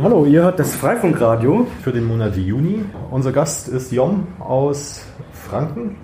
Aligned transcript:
Hallo, 0.00 0.24
ihr 0.24 0.42
hört 0.44 0.58
das 0.58 0.74
Freifunkradio. 0.74 1.66
für 1.82 1.92
den 1.92 2.06
Monat 2.06 2.34
Juni. 2.38 2.82
Unser 3.10 3.30
Gast 3.30 3.68
ist 3.68 3.92
Jon 3.92 4.26
aus 4.38 5.04
Franken. 5.34 5.96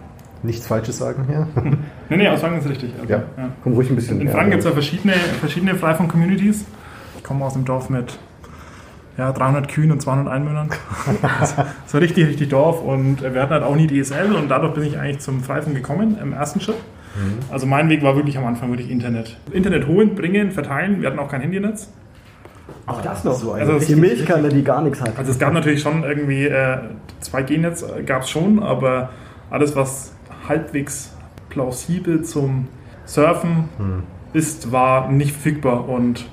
Nichts 0.43 0.67
Falsches 0.67 0.99
sagen 0.99 1.25
hier. 1.27 1.49
Nee, 2.11 2.19
nee, 2.19 2.29
aus 2.29 2.41
Franken 2.41 2.59
ist 2.59 2.69
richtig. 2.69 2.93
Also, 3.01 3.11
Ja. 3.11 3.23
Komm 3.65 3.73
ruhig 3.73 3.89
ein 3.89 3.97
bisschen 3.97 4.21
In. 4.21 4.29
Franken 4.29 4.51
gibt 4.51 4.61
es 4.61 4.67
ja 4.67 4.73
verschiedene, 4.73 5.15
verschiedene 5.15 5.75
Freifunk-Communities. 5.75 6.67
Ich 7.17 7.25
komme 7.25 7.43
aus 7.47 7.55
einem 7.55 7.65
Dorf 7.65 7.89
mit 7.89 8.19
ja, 9.17 9.33
300 9.33 9.69
Kühen 9.69 9.91
und 9.91 10.03
200 10.03 10.29
Einwohnern. 10.31 10.69
so 11.87 11.97
richtig, 11.97 12.27
richtig 12.27 12.51
Dorf. 12.51 12.83
Und 12.83 13.23
wir 13.23 13.41
hatten 13.41 13.55
halt 13.55 13.63
auch 13.65 13.75
nie 13.75 13.87
DSL 13.87 14.35
und 14.35 14.51
dadurch 14.51 14.75
bin 14.75 14.83
ich 14.85 14.99
eigentlich 14.99 15.21
zum 15.21 15.43
Freifunk 15.43 15.75
gekommen 15.75 16.19
im 16.21 16.35
ersten 16.35 16.61
Schritt. 16.61 16.77
Also 17.51 17.67
mein 17.67 17.89
Weg 17.89 18.03
war 18.03 18.17
wirklich 18.17 18.37
am 18.37 18.45
Anfang 18.45 18.69
wirklich 18.69 18.91
Internet. 18.91 19.39
Internet 19.51 19.87
holen, 19.87 20.15
bringen, 20.15 20.51
verteilen. 20.51 21.01
Wir 21.01 21.09
hatten 21.09 21.19
auch 21.19 21.31
kein 21.31 21.41
Handynetz. 21.41 21.89
Auch 22.89 23.03
das 23.03 23.25
noch. 23.25 23.35
So 23.35 23.53
Also 23.53 23.79
Die 23.79 23.95
Milchkanne, 23.97 24.49
die 24.49 24.65
gar 24.65 24.83
nichts 24.83 25.01
hat. 25.01 25.19
Also 25.19 25.31
es 25.33 25.39
gab 25.39 25.53
natürlich 25.53 25.81
schon 25.83 26.05
irgendwie 26.05 26.47
äh, 26.47 26.79
2G-Netz, 27.23 27.85
gab 28.07 28.23
es 28.23 28.31
schon, 28.31 28.63
aber 28.63 29.11
alles, 29.51 29.77
was 29.77 30.13
halbwegs 30.49 31.15
plausibel 31.51 32.23
zum 32.23 32.69
Surfen 33.05 33.69
ist, 34.33 34.73
war 34.73 35.11
nicht 35.11 35.33
verfügbar. 35.33 35.89
Und 35.89 36.27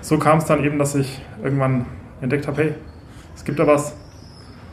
so 0.00 0.18
kam 0.18 0.38
es 0.38 0.44
dann 0.46 0.64
eben, 0.64 0.78
dass 0.78 0.94
ich 0.94 1.20
irgendwann 1.42 1.86
entdeckt 2.20 2.46
habe, 2.46 2.62
hey, 2.62 2.74
es 3.36 3.44
gibt 3.44 3.58
da 3.58 3.66
was. 3.66 3.94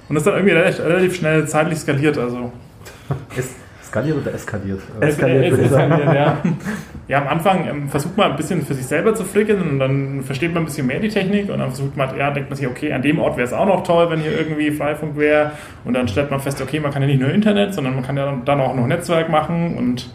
Und 0.10 0.16
das 0.16 0.22
ist 0.22 0.28
dann 0.28 0.36
irgendwie 0.36 0.54
relativ, 0.56 0.80
relativ 0.86 1.16
schnell 1.16 1.48
zeitlich 1.48 1.80
skaliert. 1.80 2.18
Also 2.18 2.52
Es 3.36 3.50
skaliert 3.86 4.18
oder 4.22 4.34
eskaliert? 4.34 4.82
Eskaliert, 5.02 5.44
es- 5.46 5.52
würde 5.52 5.64
ich 5.64 5.70
es- 5.70 5.74
sagen. 5.74 6.16
ja. 6.16 6.38
ja, 7.08 7.22
am 7.22 7.28
Anfang 7.28 7.68
ähm, 7.70 7.88
versucht 7.90 8.18
man 8.18 8.32
ein 8.32 8.38
bisschen 8.38 8.62
für 8.66 8.74
sich 8.74 8.86
selber 8.86 9.16
zu 9.16 9.24
flicken 9.24 9.62
und 9.62 9.80
dann 9.80 10.22
versteht 10.24 10.54
man 10.54 10.64
ein 10.64 10.66
bisschen 10.66 10.88
mehr 10.88 11.00
die 11.00 11.08
Technik 11.10 11.44
und 11.50 11.60
dann 11.60 11.70
versucht 11.70 11.96
man, 11.96 12.18
ja, 12.18 12.32
denkt 12.32 12.50
man 12.50 12.58
sich, 12.58 12.68
okay, 12.68 12.92
an 12.92 13.02
dem 13.02 13.20
Ort 13.20 13.38
wäre 13.38 13.48
es 13.48 13.54
auch 13.54 13.66
noch 13.66 13.84
toll, 13.84 14.10
wenn 14.10 14.20
hier 14.20 14.38
irgendwie 14.38 14.72
Freifunk 14.72 15.16
wäre 15.18 15.52
und 15.86 15.94
dann 15.94 16.08
stellt 16.08 16.30
man 16.32 16.40
fest, 16.42 16.62
okay, 16.62 16.80
man 16.82 16.92
kann 16.92 17.02
ja 17.02 17.08
nicht 17.08 17.22
nur 17.22 17.30
Internet, 17.32 17.74
sondern 17.74 17.96
man 17.96 18.04
kann 18.04 18.18
ja 18.18 18.34
dann- 18.44 18.60
auch 18.62 18.76
noch 18.76 18.88
Netzwerk 18.88 19.30
machen 19.30 19.76
und 19.78 20.10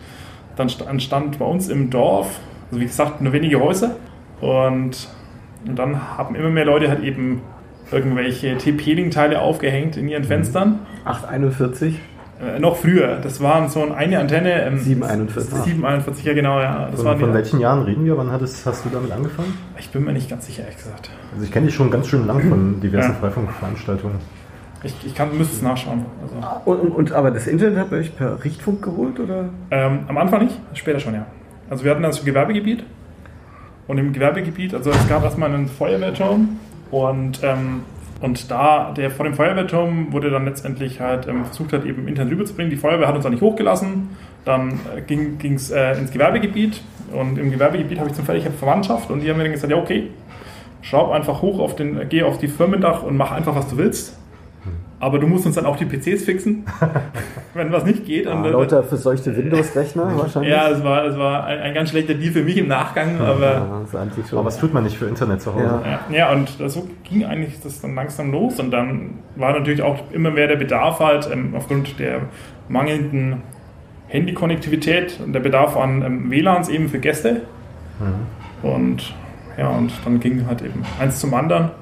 dann 0.57 0.69
st- 0.69 0.87
entstand 0.89 1.39
bei 1.39 1.47
uns 1.47 1.69
im 1.71 1.89
Dorf, 1.89 2.41
also 2.71 2.81
wie 2.81 2.87
gesagt, 2.87 3.23
nur 3.23 3.33
wenige 3.33 3.59
Häuser 3.59 3.97
und, 4.43 5.09
und 5.67 5.79
dann 5.79 6.17
haben 6.19 6.35
immer 6.35 6.51
mehr 6.51 6.67
Leute 6.67 6.89
halt 6.91 7.03
eben 7.03 7.41
irgendwelche 7.91 8.57
TP-Link-Teile 8.57 9.41
aufgehängt 9.41 9.97
in 9.97 10.09
ihren 10.09 10.25
Fenstern. 10.25 10.81
841, 11.05 11.99
Äh, 12.43 12.59
noch 12.59 12.77
früher. 12.77 13.19
Das 13.23 13.41
waren 13.41 13.69
so 13.69 13.93
eine 13.93 14.19
Antenne. 14.19 14.63
Ähm, 14.65 14.79
741. 14.79 15.51
741, 15.65 16.25
ja 16.25 16.35
genau, 16.35 16.61
ja. 16.61 16.87
Das 16.91 16.97
Von, 16.97 17.05
waren 17.07 17.21
von 17.21 17.35
welchen 17.35 17.61
Jahren 17.61 17.83
reden 17.83 18.05
wir? 18.05 18.17
Wann 18.19 18.33
hattest, 18.33 18.67
hast 18.67 18.85
du 18.85 18.89
damit 18.91 19.13
angefangen? 19.13 19.55
ich 19.79 19.91
bin 19.91 20.05
mir 20.05 20.13
nicht 20.13 20.29
ganz 20.29 20.47
sicher, 20.47 20.63
ehrlich 20.63 20.77
gesagt. 20.77 21.11
Also 21.33 21.45
ich 21.45 21.53
kenne 21.53 21.67
dich 21.67 21.75
schon 21.75 21.91
ganz 21.91 22.09
schön 22.09 22.27
lang 22.27 22.41
von 22.49 22.81
diversen 22.83 23.13
Ja. 23.13 23.19
Freifunkveranstaltungen. 23.19 24.17
Ich, 24.85 24.95
ich 25.07 25.15
kann, 25.15 25.37
müsste 25.39 25.55
es 25.55 25.63
nachschauen. 25.63 26.05
Also, 26.21 26.35
Und, 26.71 26.81
und, 26.81 26.91
und, 26.91 27.13
aber 27.13 27.31
das 27.31 27.47
Internet 27.47 27.79
habt 27.79 27.93
ihr 27.93 27.99
euch 27.99 28.17
per 28.17 28.43
Richtfunk 28.45 28.83
geholt, 28.83 29.21
oder? 29.21 29.45
ähm, 29.71 30.01
am 30.09 30.19
Anfang 30.19 30.43
nicht, 30.45 30.59
später 30.75 30.99
schon, 30.99 31.15
ja. 31.15 31.27
Also 31.71 31.85
wir 31.85 31.93
hatten 31.93 32.03
das 32.03 32.25
Gewerbegebiet. 32.25 32.83
Und 33.87 33.99
im 33.99 34.13
Gewerbegebiet, 34.13 34.75
also 34.75 34.91
es 34.91 35.09
gab 35.09 35.23
erstmal 35.23 35.53
einen 35.53 35.69
Feuerwehrturm 35.69 36.59
und, 36.91 37.41
ähm, 37.45 37.83
und 38.23 38.51
da, 38.51 38.93
der 38.93 39.11
vor 39.11 39.25
dem 39.25 39.35
Feuerwehrturm 39.35 40.13
wurde 40.13 40.31
dann 40.31 40.45
letztendlich 40.45 41.01
halt 41.01 41.27
ähm, 41.27 41.45
versucht 41.45 41.73
hat, 41.73 41.85
eben 41.85 42.07
Internet 42.07 42.33
rüberzubringen. 42.33 42.71
Die 42.71 42.77
Feuerwehr 42.77 43.09
hat 43.09 43.17
uns 43.17 43.25
dann 43.25 43.33
nicht 43.33 43.43
hochgelassen. 43.43 44.11
Dann 44.45 44.81
äh, 44.97 45.03
ging 45.03 45.55
es 45.55 45.71
äh, 45.71 45.99
ins 45.99 46.13
Gewerbegebiet 46.13 46.81
und 47.13 47.37
im 47.37 47.51
Gewerbegebiet 47.51 47.99
habe 47.99 48.09
ich 48.09 48.15
zum 48.15 48.25
Fall, 48.25 48.37
ich 48.37 48.45
habe 48.45 48.55
Verwandtschaft 48.55 49.11
und 49.11 49.21
die 49.21 49.29
haben 49.29 49.39
mir 49.39 49.43
dann 49.43 49.53
gesagt, 49.53 49.73
ja 49.73 49.77
okay, 49.77 50.09
schraub 50.83 51.11
einfach 51.11 51.43
hoch 51.43 51.59
auf 51.59 51.75
den, 51.75 52.09
geh 52.09 52.23
auf 52.23 52.39
die 52.39 52.49
Firmendach 52.49 53.03
und 53.03 53.17
mach 53.17 53.33
einfach, 53.33 53.57
was 53.57 53.69
du 53.69 53.77
willst. 53.77 54.17
Aber 55.03 55.19
du 55.19 55.27
musst 55.27 55.47
uns 55.47 55.57
dann 55.57 55.67
auch 55.67 55.77
die 55.77 55.85
PCs 55.85 56.23
fixen, 56.23 56.65
wenn 57.55 57.73
was 57.73 57.85
nicht 57.85 58.07
geht. 58.07 58.29
Ah, 58.29 58.35
Und, 58.35 58.45
äh, 58.45 58.51
lauter 58.51 58.85
verseuchte 58.85 59.37
Windows-Rechner 59.37 60.17
wahrscheinlich. 60.17 60.53
ja, 60.53 60.69
es 60.69 60.85
war, 60.85 61.05
es 61.05 61.19
war 61.19 61.45
ein, 61.45 61.59
ein 61.59 61.75
ganz 61.75 61.91
schlechter 61.91 62.15
Deal 62.15 62.33
für 62.33 62.45
mich 62.45 62.57
im 62.57 62.69
Nachgang, 62.69 63.21
aber 63.21 63.85
Ja. 63.93 64.07
Aber 64.31 64.45
was 64.45 64.59
tut 64.59 64.73
man 64.73 64.85
nicht 64.85 64.97
für 64.97 65.07
Internet 65.07 65.43
zu 65.43 65.55
Hause? 65.55 65.81
Ja. 65.85 66.01
ja, 66.09 66.17
ja 66.17 66.33
und 66.33 66.51
so 66.71 66.89
ging 67.03 67.25
eigentlich 67.25 67.61
das 67.61 67.81
dann 67.81 67.97
langsam 67.97 68.31
los 68.31 68.61
und 68.61 68.71
dann 68.71 69.19
war 69.35 69.53
natürlich 69.53 69.83
auch 69.83 69.99
immer 70.13 70.31
mehr 70.31 70.47
der 70.47 70.55
Bedarf 70.55 71.01
halt 71.01 71.29
ähm, 71.33 71.55
aufgrund 71.57 71.99
der 71.99 72.21
mangelnden 72.69 73.43
Handykonnektivität 74.07 75.19
und 75.19 75.33
der 75.33 75.41
Bedarf 75.41 75.77
an 75.77 76.03
ähm, 76.03 76.31
WLANs 76.31 76.69
eben 76.69 76.89
für 76.89 77.01
Gäste 77.01 77.41
und 78.63 79.15
ja, 79.59 79.69
und 79.69 79.93
dann 80.05 80.21
ging 80.21 80.47
halt 80.47 80.63
eben 80.63 80.85
eins 81.01 81.19
zum 81.19 81.35
anderen. 81.35 81.73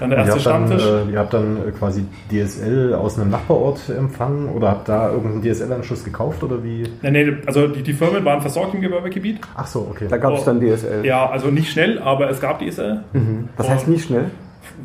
Dann 0.00 0.10
der 0.10 0.18
erste 0.20 0.32
ihr 0.48 0.54
habt 0.54 0.70
dann, 0.70 0.78
Stammtisch. 0.80 1.08
äh, 1.08 1.12
ihr 1.12 1.18
habt 1.18 1.32
dann 1.34 1.56
äh, 1.56 1.70
quasi 1.70 2.04
DSL 2.30 2.94
aus 2.94 3.18
einem 3.18 3.30
Nachbarort 3.30 3.88
empfangen 3.88 4.48
oder 4.48 4.70
habt 4.70 4.88
da 4.88 5.10
irgendeinen 5.10 5.42
DSL-Anschluss 5.54 6.04
gekauft 6.04 6.42
oder 6.42 6.62
wie? 6.64 6.84
Nee, 7.02 7.10
nee, 7.10 7.32
also 7.46 7.68
die, 7.68 7.82
die 7.82 7.92
Firmen 7.92 8.24
waren 8.24 8.40
versorgt 8.40 8.74
im 8.74 8.80
Gewerbegebiet. 8.80 9.40
Ach 9.56 9.66
so, 9.66 9.86
okay. 9.90 10.06
Da 10.08 10.16
gab 10.16 10.34
es 10.34 10.40
Oh. 10.42 10.44
dann 10.46 10.60
DSL. 10.60 11.04
Ja, 11.06 11.28
also 11.30 11.48
nicht 11.48 11.70
schnell, 11.70 11.98
aber 12.00 12.28
es 12.28 12.40
gab 12.40 12.58
DSL. 12.60 13.04
Mhm. 13.12 13.48
Was 13.56 13.68
heißt 13.68 13.88
nicht 13.88 14.04
schnell? 14.06 14.26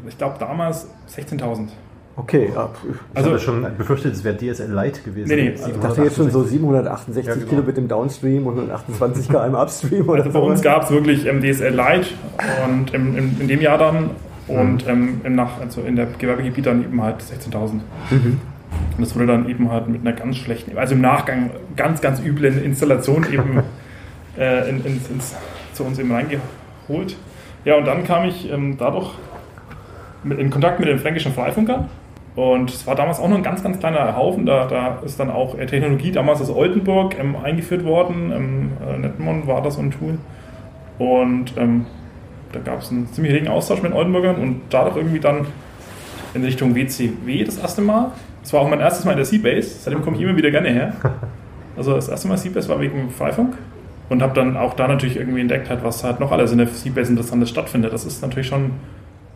Ich 0.08 0.18
glaube 0.18 0.36
damals 0.40 0.88
16.000. 1.16 1.70
Okay, 2.16 2.50
ja. 2.54 2.68
pf. 2.68 2.80
ich 3.12 3.18
Also 3.18 3.30
hatte 3.32 3.40
schon 3.40 3.66
befürchtet, 3.78 4.14
es 4.14 4.24
wäre 4.26 4.36
DSL 4.36 4.70
Lite 4.74 5.02
gewesen. 5.04 5.30
Nee, 5.30 5.36
nee, 5.36 5.50
also 5.52 5.70
Ich 5.72 5.80
dachte 5.80 6.04
jetzt 6.04 6.18
schon 6.18 6.30
so 6.30 6.44
768. 6.44 7.24
768 7.24 7.26
Ja, 7.26 7.34
genau. 7.36 7.50
Kilobit 7.50 7.78
im 7.78 7.88
Downstream 7.88 8.46
und 8.48 8.56
128 8.56 9.30
km 9.30 9.56
Upstream 9.56 10.10
oder 10.10 10.24
Also 10.24 10.34
bei 10.38 10.46
so. 10.46 10.52
uns 10.52 10.62
gab 10.62 10.84
es 10.84 10.92
wirklich 10.92 11.26
ähm, 11.26 11.40
DSL 11.42 11.74
Lite 11.74 12.08
und 12.68 12.94
im, 12.94 13.18
im, 13.18 13.38
in 13.40 13.48
dem 13.48 13.62
Jahr 13.62 13.78
dann 13.78 14.10
und 14.50 14.88
ähm, 14.88 15.22
im 15.24 15.36
Nach 15.36 15.60
also 15.60 15.82
in 15.82 15.96
der 15.96 16.08
Gewerbegebiet 16.08 16.66
dann 16.66 16.84
eben 16.84 17.02
halt 17.02 17.22
16.000. 17.22 17.80
Und 18.12 18.42
das 19.00 19.16
wurde 19.16 19.28
dann 19.28 19.50
eben 19.50 19.72
halt 19.72 19.88
mit 19.88 20.02
einer 20.02 20.14
ganz 20.14 20.38
schlechten, 20.38 20.78
also 20.78 20.96
im 20.96 21.02
Nachgang 21.02 21.52
ganz, 21.76 22.02
ganz 22.02 22.20
üblen 22.20 22.64
Installation 22.64 23.26
eben 23.32 23.64
äh, 24.38 24.70
in, 24.70 24.84
ins, 24.86 25.10
ins, 25.10 25.36
zu 25.74 25.84
uns 25.84 26.00
eben 26.00 26.12
reingeholt. 26.12 27.16
Ja, 27.66 27.76
und 27.76 27.86
dann 27.86 28.04
kam 28.04 28.26
ich 28.26 28.52
ähm, 28.52 28.78
dadurch 28.78 29.12
mit, 30.24 30.40
in 30.40 30.50
Kontakt 30.50 30.80
mit 30.80 30.90
den 30.90 31.00
fränkischen 31.00 31.34
Freifunkern. 31.34 31.90
Und 32.36 32.70
es 32.70 32.88
war 32.88 32.96
damals 32.96 33.20
auch 33.20 33.28
noch 33.28 33.38
ein 33.38 33.44
ganz, 33.44 33.64
ganz 33.64 33.80
kleiner 33.80 34.16
Haufen. 34.16 34.46
Da, 34.46 34.66
da 34.66 35.00
ist 35.04 35.20
dann 35.20 35.30
auch 35.30 35.58
äh, 35.58 35.66
Technologie 35.66 36.12
damals 36.12 36.42
aus 36.42 36.50
Oldenburg 36.50 37.18
ähm, 37.20 37.36
eingeführt 37.36 37.84
worden. 37.84 38.32
Im 38.32 38.72
äh, 38.88 38.98
Netmon 38.98 39.48
war 39.48 39.62
das 39.62 39.76
so 39.76 39.82
ein 39.82 39.92
Tool. 39.92 40.18
Und 41.00 41.54
ähm, 41.58 41.86
da 42.52 42.60
gab 42.60 42.82
es 42.82 42.92
einen 42.92 43.12
ziemlich 43.12 43.34
regen 43.34 43.48
Austausch 43.48 43.82
mit 43.82 43.94
Oldenburgern 43.94 44.36
und 44.36 44.62
dadurch 44.70 44.98
irgendwie 44.98 45.20
dann 45.20 45.48
in 46.34 46.44
Richtung 46.44 46.76
WCW 46.76 47.44
das 47.44 47.58
erste 47.58 47.82
Mal. 47.82 48.12
Das 48.42 48.54
war 48.54 48.62
auch 48.62 48.70
mein 48.70 48.80
erstes 48.80 49.06
Mal 49.06 49.12
in 49.12 49.18
der 49.18 49.26
Seabase. 49.26 49.80
Seitdem 49.80 50.02
komme 50.02 50.18
ich 50.18 50.24
immer 50.24 50.36
wieder 50.36 50.52
gerne 50.52 50.70
her. 50.70 50.94
Also 51.78 51.94
das 51.94 52.10
erste 52.10 52.28
Mal 52.28 52.38
Seabase 52.38 52.68
war 52.68 52.82
wegen 52.82 53.10
Freifunk. 53.10 53.56
Und 54.10 54.22
habe 54.22 54.34
dann 54.34 54.58
auch 54.58 54.74
da 54.74 54.86
natürlich 54.90 55.16
irgendwie 55.16 55.40
entdeckt, 55.40 55.70
halt, 55.70 55.82
was 55.82 56.04
halt 56.04 56.20
noch 56.20 56.30
alles 56.30 56.52
in 56.52 56.58
der 56.58 56.68
Seabase 56.68 57.12
Interessantes 57.12 57.50
stattfindet. 57.50 57.94
Das 57.94 58.04
ist 58.04 58.22
natürlich 58.22 58.48
schon 58.48 58.72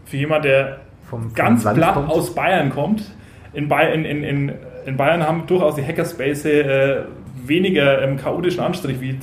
für 0.03 0.17
jemand, 0.17 0.43
der 0.43 0.79
Vom- 1.09 1.29
vom 1.29 1.33
ganz 1.33 1.63
platt 1.63 1.95
aus 1.95 2.35
Bayern 2.35 2.69
kommt. 2.69 3.09
In, 3.53 3.69
Bayern, 3.69 4.03
in, 4.03 4.23
in, 4.23 4.51
in, 4.85 4.97
Bayern 4.97 5.23
haben 5.25 5.47
durchaus 5.47 5.75
die 5.75 5.85
Hackerspace 5.85 6.45
äh, 6.45 7.03
weniger 7.45 8.01
ähm, 8.01 8.17
chaotischen 8.17 8.61
Anstrich 8.61 8.99
wie 8.99 9.17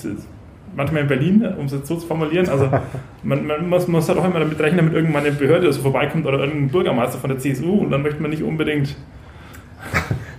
manchmal 0.77 1.03
in 1.03 1.09
Berlin, 1.09 1.47
um 1.59 1.67
es 1.67 1.73
jetzt 1.73 1.87
so 1.87 1.97
zu 1.97 2.07
formulieren. 2.07 2.49
Also 2.49 2.69
man, 3.23 3.47
man 3.47 3.69
muss, 3.69 3.89
muss 3.89 4.09
halt 4.09 4.19
auch 4.19 4.25
immer 4.25 4.39
damit 4.41 4.59
rechnen, 4.59 4.79
damit 4.79 4.95
irgendwann 4.95 5.25
eine 5.25 5.33
Behörde 5.33 5.73
so 5.73 5.83
vorbeikommt 5.83 6.27
oder 6.27 6.39
irgendein 6.39 6.69
Bürgermeister 6.69 7.19
von 7.19 7.31
der 7.31 7.39
CSU 7.39 7.73
und 7.75 7.91
dann 7.91 8.03
möchte 8.03 8.21
man 8.23 8.31
nicht 8.31 8.43
unbedingt. 8.43 8.97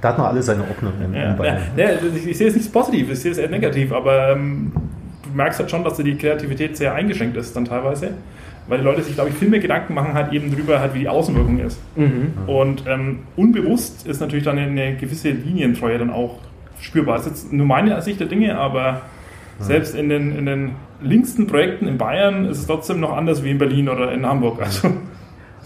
Da 0.01 0.09
hat 0.09 0.17
man 0.17 0.27
alle 0.27 0.41
seine 0.41 0.63
Ordnung 0.63 0.93
in, 1.05 1.13
Ja, 1.13 1.29
in 1.31 1.37
Bayern. 1.37 1.57
ja, 1.77 1.91
ja, 1.91 1.97
ich, 2.15 2.25
ich 2.27 2.35
sehe 2.35 2.47
es 2.47 2.55
nicht 2.55 2.73
positiv, 2.73 3.11
ich 3.11 3.19
sehe 3.19 3.31
es 3.33 3.37
eher 3.37 3.49
negativ, 3.49 3.91
aber 3.93 4.31
ähm, 4.31 4.71
du 5.21 5.29
merkst 5.37 5.59
halt 5.59 5.69
schon, 5.69 5.83
dass 5.83 5.97
die 5.97 6.15
Kreativität 6.15 6.75
sehr 6.75 6.95
eingeschränkt 6.95 7.37
ist 7.37 7.55
dann 7.55 7.65
teilweise. 7.65 8.09
Weil 8.67 8.79
die 8.79 8.83
Leute 8.83 9.03
sich, 9.03 9.13
glaube 9.13 9.29
ich, 9.29 9.35
viel 9.35 9.49
mehr 9.49 9.59
Gedanken 9.59 9.93
machen 9.93 10.13
halt 10.13 10.33
eben 10.33 10.51
drüber, 10.55 10.79
halt, 10.79 10.95
wie 10.95 10.99
die 10.99 11.09
Außenwirkung 11.09 11.59
ist. 11.59 11.79
Mhm. 11.95 12.31
Und 12.47 12.83
ähm, 12.87 13.19
unbewusst 13.35 14.07
ist 14.07 14.21
natürlich 14.21 14.43
dann 14.45 14.57
eine 14.57 14.95
gewisse 14.95 15.29
Linientreue 15.29 15.97
dann 15.99 16.09
auch 16.09 16.39
spürbar. 16.79 17.17
Das 17.17 17.27
ist 17.27 17.31
jetzt 17.43 17.53
nur 17.53 17.65
meine 17.67 18.01
Sicht 18.01 18.19
der 18.19 18.27
Dinge, 18.27 18.57
aber 18.57 19.01
selbst 19.61 19.95
in 19.95 20.09
den, 20.09 20.35
in 20.37 20.45
den 20.45 20.71
linksten 21.01 21.47
Projekten 21.47 21.87
in 21.87 21.97
Bayern 21.97 22.45
ist 22.45 22.59
es 22.59 22.67
trotzdem 22.67 22.99
noch 22.99 23.15
anders 23.15 23.43
wie 23.43 23.51
in 23.51 23.57
Berlin 23.57 23.89
oder 23.89 24.11
in 24.11 24.25
Hamburg. 24.25 24.61
Also, 24.61 24.89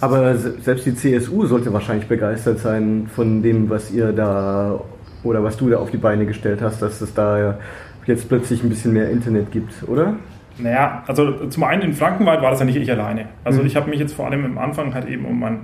Aber 0.01 0.35
se- 0.35 0.55
selbst 0.61 0.85
die 0.85 0.95
CSU 0.95 1.45
sollte 1.45 1.71
wahrscheinlich 1.73 2.07
begeistert 2.07 2.59
sein 2.59 3.07
von 3.13 3.41
dem, 3.41 3.69
was 3.69 3.91
ihr 3.91 4.11
da 4.11 4.79
oder 5.23 5.43
was 5.43 5.57
du 5.57 5.69
da 5.69 5.77
auf 5.77 5.89
die 5.91 5.97
Beine 5.97 6.25
gestellt 6.25 6.61
hast, 6.61 6.81
dass 6.81 7.01
es 7.01 7.13
da 7.13 7.57
jetzt 8.05 8.27
plötzlich 8.29 8.63
ein 8.63 8.69
bisschen 8.69 8.93
mehr 8.93 9.09
Internet 9.09 9.51
gibt, 9.51 9.73
oder? 9.87 10.15
naja, 10.57 11.03
also 11.07 11.47
zum 11.47 11.63
einen 11.65 11.81
in 11.81 11.93
Frankenwald 11.93 12.41
war 12.41 12.49
das 12.51 12.59
ja 12.61 12.65
nicht 12.65 12.77
ich 12.77 12.89
alleine. 12.89 13.25
Also 13.43 13.61
ich 13.63 13.75
habe 13.75 13.89
mich 13.89 13.99
jetzt 13.99 14.13
vor 14.13 14.25
allem 14.27 14.45
am 14.45 14.57
Anfang 14.57 14.93
halt 14.93 15.05
eben 15.09 15.25
um 15.25 15.37
mein, 15.37 15.59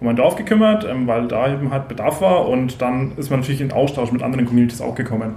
um 0.00 0.06
mein 0.06 0.16
Dorf 0.16 0.34
gekümmert, 0.34 0.84
ähm, 0.84 1.06
weil 1.06 1.28
da 1.28 1.52
eben 1.52 1.70
halt 1.70 1.86
Bedarf 1.86 2.20
war 2.20 2.48
und 2.48 2.82
dann 2.82 3.12
ist 3.18 3.30
man 3.30 3.38
natürlich 3.40 3.60
in 3.60 3.70
Austausch 3.70 4.10
mit 4.10 4.20
anderen 4.22 4.44
Communities 4.46 4.80
auch 4.80 4.96
gekommen. 4.96 5.34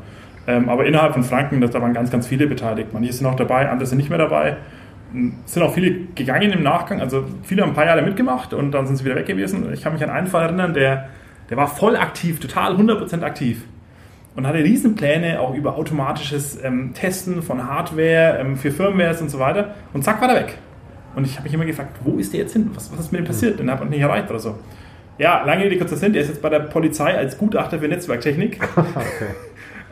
Ähm, 0.47 0.69
aber 0.69 0.85
innerhalb 0.85 1.13
von 1.13 1.23
Franken, 1.23 1.59
da 1.61 1.81
waren 1.81 1.93
ganz, 1.93 2.11
ganz 2.11 2.27
viele 2.27 2.47
beteiligt. 2.47 2.93
Manche 2.93 3.13
sind 3.13 3.23
noch 3.23 3.35
dabei, 3.35 3.69
andere 3.69 3.87
sind 3.87 3.97
nicht 3.97 4.09
mehr 4.09 4.19
dabei. 4.19 4.57
sind 5.45 5.63
auch 5.63 5.73
viele 5.73 6.05
gegangen 6.13 6.51
im 6.51 6.63
Nachgang. 6.63 7.01
Also 7.01 7.25
viele 7.43 7.63
haben 7.63 7.69
ein 7.69 7.75
paar 7.75 7.85
Jahre 7.85 8.01
mitgemacht 8.01 8.53
und 8.53 8.71
dann 8.71 8.85
sind 8.85 8.97
sie 8.97 9.05
wieder 9.05 9.15
weg 9.15 9.25
gewesen. 9.25 9.71
Ich 9.73 9.81
kann 9.81 9.93
mich 9.93 10.03
an 10.03 10.09
einen 10.09 10.27
Fall 10.27 10.43
erinnern, 10.43 10.73
der, 10.73 11.09
der 11.49 11.57
war 11.57 11.67
voll 11.67 11.95
aktiv, 11.95 12.39
total 12.39 12.75
100% 12.75 13.23
aktiv. 13.23 13.63
Und 14.35 14.45
hatte 14.45 14.57
Riesenpläne 14.57 15.39
auch 15.39 15.55
über 15.55 15.77
automatisches 15.77 16.61
ähm, 16.61 16.93
Testen 16.93 17.41
von 17.41 17.69
Hardware 17.69 18.37
ähm, 18.39 18.57
für 18.57 18.69
Firmwares 18.69 19.21
und 19.21 19.29
so 19.29 19.39
weiter. 19.39 19.75
Und 19.93 20.03
zack, 20.03 20.19
war 20.19 20.27
der 20.27 20.41
weg. 20.43 20.57
Und 21.15 21.25
ich 21.25 21.37
habe 21.37 21.43
mich 21.43 21.53
immer 21.53 21.65
gefragt, 21.65 21.97
wo 22.03 22.17
ist 22.17 22.33
der 22.33 22.41
jetzt 22.41 22.53
hin? 22.53 22.69
Was, 22.73 22.91
was 22.91 22.99
ist 22.99 23.11
mit 23.13 23.21
dem 23.21 23.25
passiert? 23.25 23.59
Den 23.59 23.71
hat 23.71 23.79
man 23.79 23.89
nicht 23.89 24.01
erreicht 24.01 24.29
oder 24.29 24.39
so. 24.39 24.59
Ja, 25.17 25.43
lange 25.45 25.63
Rede, 25.63 25.77
kurzer 25.77 25.95
Sinn, 25.95 26.11
der 26.11 26.23
ist 26.23 26.27
jetzt 26.27 26.41
bei 26.41 26.49
der 26.49 26.59
Polizei 26.59 27.17
als 27.17 27.37
Gutachter 27.37 27.79
für 27.79 27.87
Netzwerktechnik. 27.87 28.59
okay. 28.75 29.33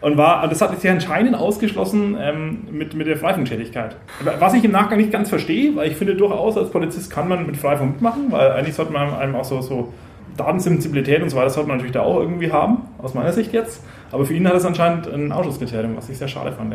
Und 0.04 0.18
war, 0.18 0.46
das 0.50 0.60
hat 0.60 0.78
sich 0.78 0.92
anscheinend 0.92 1.34
ausgeschlossen 1.34 2.18
ähm, 2.20 2.68
mit, 2.70 2.94
mit 2.94 3.08
der 3.08 3.16
Freifunkschädigkeit. 3.16 3.96
Was 4.38 4.54
ich 4.54 4.62
im 4.66 4.72
Nachgang 4.72 4.98
nicht 4.98 5.14
ganz 5.14 5.30
verstehe, 5.30 5.78
weil 5.78 5.90
ich 5.90 5.96
finde 5.96 6.16
durchaus, 6.16 6.58
als 6.58 6.72
Polizist 6.72 7.10
kann 7.10 7.30
man 7.30 7.46
mit 7.46 7.56
Freifunk 7.56 7.94
mitmachen, 7.94 8.30
weil 8.30 8.52
eigentlich 8.52 8.76
sollte 8.76 8.92
man 8.92 9.14
einem 9.14 9.34
auch 9.34 9.46
so, 9.46 9.62
so 9.62 9.94
Datensensibilität 10.36 11.24
und 11.24 11.30
so 11.30 11.38
weiter, 11.38 11.52
sollte 11.52 11.70
man 11.70 11.78
natürlich 11.78 11.94
da 11.94 12.02
auch 12.02 12.20
irgendwie 12.20 12.52
haben, 12.52 12.80
aus 13.02 13.14
meiner 13.14 13.32
Sicht 13.32 13.54
jetzt. 13.54 13.82
Aber 14.12 14.26
für 14.26 14.34
ihn 14.34 14.46
hat 14.46 14.54
das 14.54 14.66
anscheinend 14.66 15.08
ein 15.08 15.32
Ausschlusskriterium, 15.32 15.96
was 15.96 16.10
ich 16.10 16.18
sehr 16.18 16.28
schade 16.28 16.52
fand. 16.52 16.74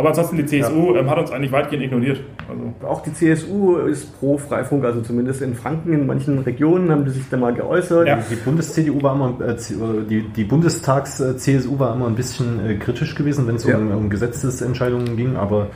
Aber 0.00 0.08
ansonsten 0.08 0.38
die 0.38 0.46
CSU 0.46 0.94
ja. 0.94 1.00
ähm, 1.00 1.10
hat 1.10 1.18
uns 1.18 1.30
eigentlich 1.30 1.52
weitgehend 1.52 1.84
ignoriert. 1.84 2.22
Also. 2.48 2.88
Auch 2.90 3.02
die 3.02 3.12
CSU 3.12 3.76
ist 3.76 4.18
pro 4.18 4.38
Freifunk, 4.38 4.82
also 4.82 5.02
zumindest 5.02 5.42
in 5.42 5.54
Franken, 5.54 5.92
in 5.92 6.06
manchen 6.06 6.38
Regionen 6.38 6.90
haben 6.90 7.04
die 7.04 7.10
sich 7.10 7.28
da 7.28 7.36
mal 7.36 7.52
geäußert. 7.52 8.08
Ja. 8.08 8.18
Die 8.30 8.36
Bundes-CDU 8.36 9.02
war 9.02 9.14
immer, 9.14 9.38
äh, 9.46 9.56
die, 10.08 10.22
die 10.22 10.44
Bundestags-CSU 10.44 11.78
war 11.78 11.94
immer 11.94 12.06
ein 12.06 12.14
bisschen 12.14 12.66
äh, 12.66 12.74
kritisch 12.76 13.14
gewesen, 13.14 13.46
wenn 13.46 13.56
es 13.56 13.66
ja. 13.66 13.76
um, 13.76 13.90
um 13.90 14.08
Gesetzesentscheidungen 14.08 15.18
ging, 15.18 15.36
aber 15.36 15.66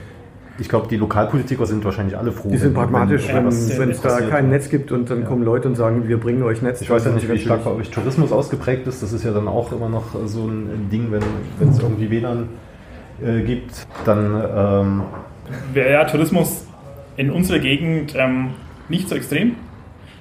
ich 0.58 0.70
glaube, 0.70 0.88
die 0.88 0.96
Lokalpolitiker 0.96 1.66
sind 1.66 1.84
wahrscheinlich 1.84 2.16
alle 2.16 2.32
froh. 2.32 2.48
Die 2.48 2.56
sind 2.56 2.72
pragmatisch, 2.72 3.28
wenn, 3.28 3.44
wenn 3.44 3.90
es 3.90 4.00
da 4.00 4.22
kein 4.22 4.48
Netz 4.48 4.70
gibt 4.70 4.90
und 4.90 5.10
dann 5.10 5.20
ja. 5.20 5.26
kommen 5.26 5.44
Leute 5.44 5.68
und 5.68 5.74
sagen, 5.74 6.08
wir 6.08 6.18
bringen 6.18 6.42
euch 6.44 6.62
Netz. 6.62 6.80
Ich 6.80 6.88
weiß 6.88 7.04
ja 7.04 7.10
nicht, 7.10 7.30
wie 7.30 7.38
stark 7.38 7.64
bei 7.64 7.72
euch 7.72 7.90
Tourismus 7.90 8.32
ausgeprägt 8.32 8.86
ist. 8.86 9.02
Das 9.02 9.12
ist 9.12 9.22
ja 9.22 9.32
dann 9.32 9.48
auch 9.48 9.70
immer 9.72 9.90
noch 9.90 10.14
so 10.24 10.46
ein 10.46 10.88
Ding, 10.90 11.08
wenn 11.10 11.68
es 11.68 11.78
irgendwie 11.78 12.10
WLAN 12.10 12.48
äh, 13.22 13.42
gibt, 13.42 13.86
dann. 14.04 14.42
Ähm 14.56 15.02
ja, 15.74 16.04
Tourismus 16.04 16.66
in 17.16 17.30
unserer 17.30 17.58
Gegend 17.58 18.14
ähm, 18.16 18.50
nicht 18.88 19.08
so 19.08 19.14
extrem. 19.14 19.56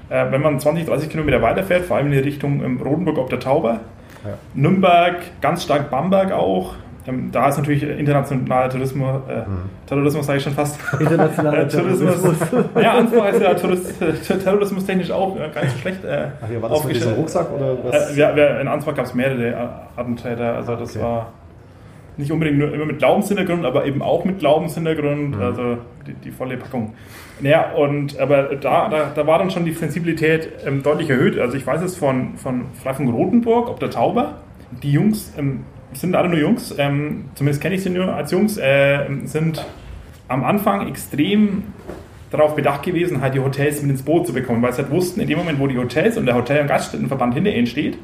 Äh, 0.10 0.31
wenn 0.31 0.42
man 0.42 0.60
20, 0.60 0.86
30 0.86 1.10
Kilometer 1.10 1.42
weiterfährt, 1.42 1.86
vor 1.86 1.98
allem 1.98 2.07
in 2.07 2.13
die 2.13 2.19
Richtung 2.19 2.63
ähm, 2.63 2.81
Rodenburg 2.81 3.18
ob 3.18 3.30
der 3.30 3.40
Tauber, 3.40 3.80
ja. 4.24 4.38
Nürnberg, 4.54 5.16
ganz 5.42 5.63
stark 5.63 5.90
Bamberg 5.90 6.31
auch. 6.31 6.75
Ähm, 7.06 7.31
da 7.34 7.50
ist 7.50 7.57
natürlich 7.57 7.84
internationaler 7.84 8.69
Tourismus, 8.69 9.22
äh, 9.28 9.39
mhm. 9.39 9.69
Terrorismus 9.86 10.25
sage 10.25 10.38
ich 10.38 10.44
schon 10.44 10.54
fast. 10.54 10.80
Internationaler 11.00 11.68
Tourismus. 11.69 12.38
ja, 12.81 12.94
Ansbach 12.94 13.30
ist 13.30 13.42
ja 13.42 13.54
Tourist, 13.56 13.94
terrorismustechnisch 14.44 15.12
auch 15.12 15.36
äh, 15.36 15.50
gar 15.50 15.63
nicht 15.63 15.74
so 15.74 15.80
schlecht. 15.80 16.06
Äh, 16.06 16.28
Ach 16.42 16.50
ja, 16.50 16.62
war 16.62 16.69
das 16.69 16.84
mit 16.86 16.96
diesem 16.96 17.13
Rucksack 17.13 17.51
oder 17.51 17.78
was? 17.84 18.16
Äh, 18.16 18.19
ja, 18.19 18.30
in 18.60 18.68
Ansbach 18.68 18.96
gab 18.96 19.06
es 19.06 19.13
mehrere 19.13 19.69
Attentäter, 19.98 20.56
also 20.56 20.75
das 20.75 20.96
okay. 20.96 21.04
war 21.04 21.28
nicht 22.18 22.31
unbedingt 22.31 22.60
nur 22.60 22.74
immer 22.74 22.86
mit 22.86 23.00
Glaubenshintergrund, 23.00 23.65
aber 23.65 23.86
eben 23.86 24.01
auch 24.01 24.25
mit 24.25 24.39
Glaubenshintergrund, 24.39 25.36
mhm. 25.36 25.42
also 25.42 25.77
die, 26.07 26.13
die, 26.13 26.31
volle 26.31 26.57
Packung. 26.57 26.94
Naja, 27.39 27.71
und 27.74 28.19
aber 28.19 28.56
da, 28.56 28.89
da, 28.89 29.12
da 29.13 29.27
war 29.27 29.39
dann 29.39 29.51
schon 29.51 29.65
die 29.65 29.71
Sensibilität 29.71 30.50
ähm, 30.65 30.83
deutlich 30.83 31.10
erhöht. 31.10 31.39
Also 31.39 31.57
ich 31.57 31.65
weiß 31.65 31.81
es 31.81 31.98
von, 31.98 32.36
von 32.38 32.65
Freifunk 32.81 33.12
Rotenburg, 33.12 33.69
ob 33.69 33.80
der 33.80 33.89
Tauber, 33.89 34.42
die 34.83 34.92
Jungs 34.92 35.33
ähm, 35.38 35.62
sind 35.94 36.15
alle 36.15 36.30
nur 36.30 36.39
Jungs, 36.39 36.74
ähm, 36.77 37.25
zumindest 37.36 37.62
kenne 37.62 37.75
ich 37.75 37.83
sie 37.83 37.89
nur 37.89 38.13
als 38.13 38.31
Jungs, 38.31 38.57
äh, 38.57 39.06
sind 39.25 39.63
am 40.27 40.44
Anfang 40.44 40.88
extrem 40.88 41.63
darauf 42.31 42.56
bedacht 42.56 42.83
gewesen, 42.83 43.21
halt 43.21 43.36
die 43.36 43.39
Hotels 43.39 43.81
mit 43.81 43.92
ins 43.92 44.01
Boot 44.01 44.25
zu 44.25 44.33
bekommen, 44.33 44.62
weil 44.62 44.74
sie 44.74 44.81
halt 44.81 44.92
wussten, 44.92 45.21
in 45.21 45.27
dem 45.27 45.38
Moment, 45.38 45.60
wo 45.60 45.68
die 45.68 45.77
Hotels 45.77 46.18
und 46.18 46.25
der 46.25 46.36
Hotel- 46.36 46.62
und 46.62 46.68
Gaststättenverband 46.68 47.36
hinter 47.36 47.54
ihnen 47.54 47.68
steht, 47.68 47.98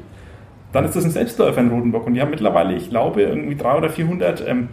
dann 0.72 0.84
ist 0.84 0.96
das 0.96 1.04
ein 1.04 1.10
Selbstläufer 1.10 1.60
in 1.60 1.68
Rodenburg. 1.68 2.06
Und 2.06 2.14
die 2.14 2.20
haben 2.20 2.30
mittlerweile, 2.30 2.74
ich 2.74 2.90
glaube, 2.90 3.22
irgendwie 3.22 3.56
300 3.56 3.78
oder 3.78 3.90
400 3.90 4.48
ähm, 4.48 4.68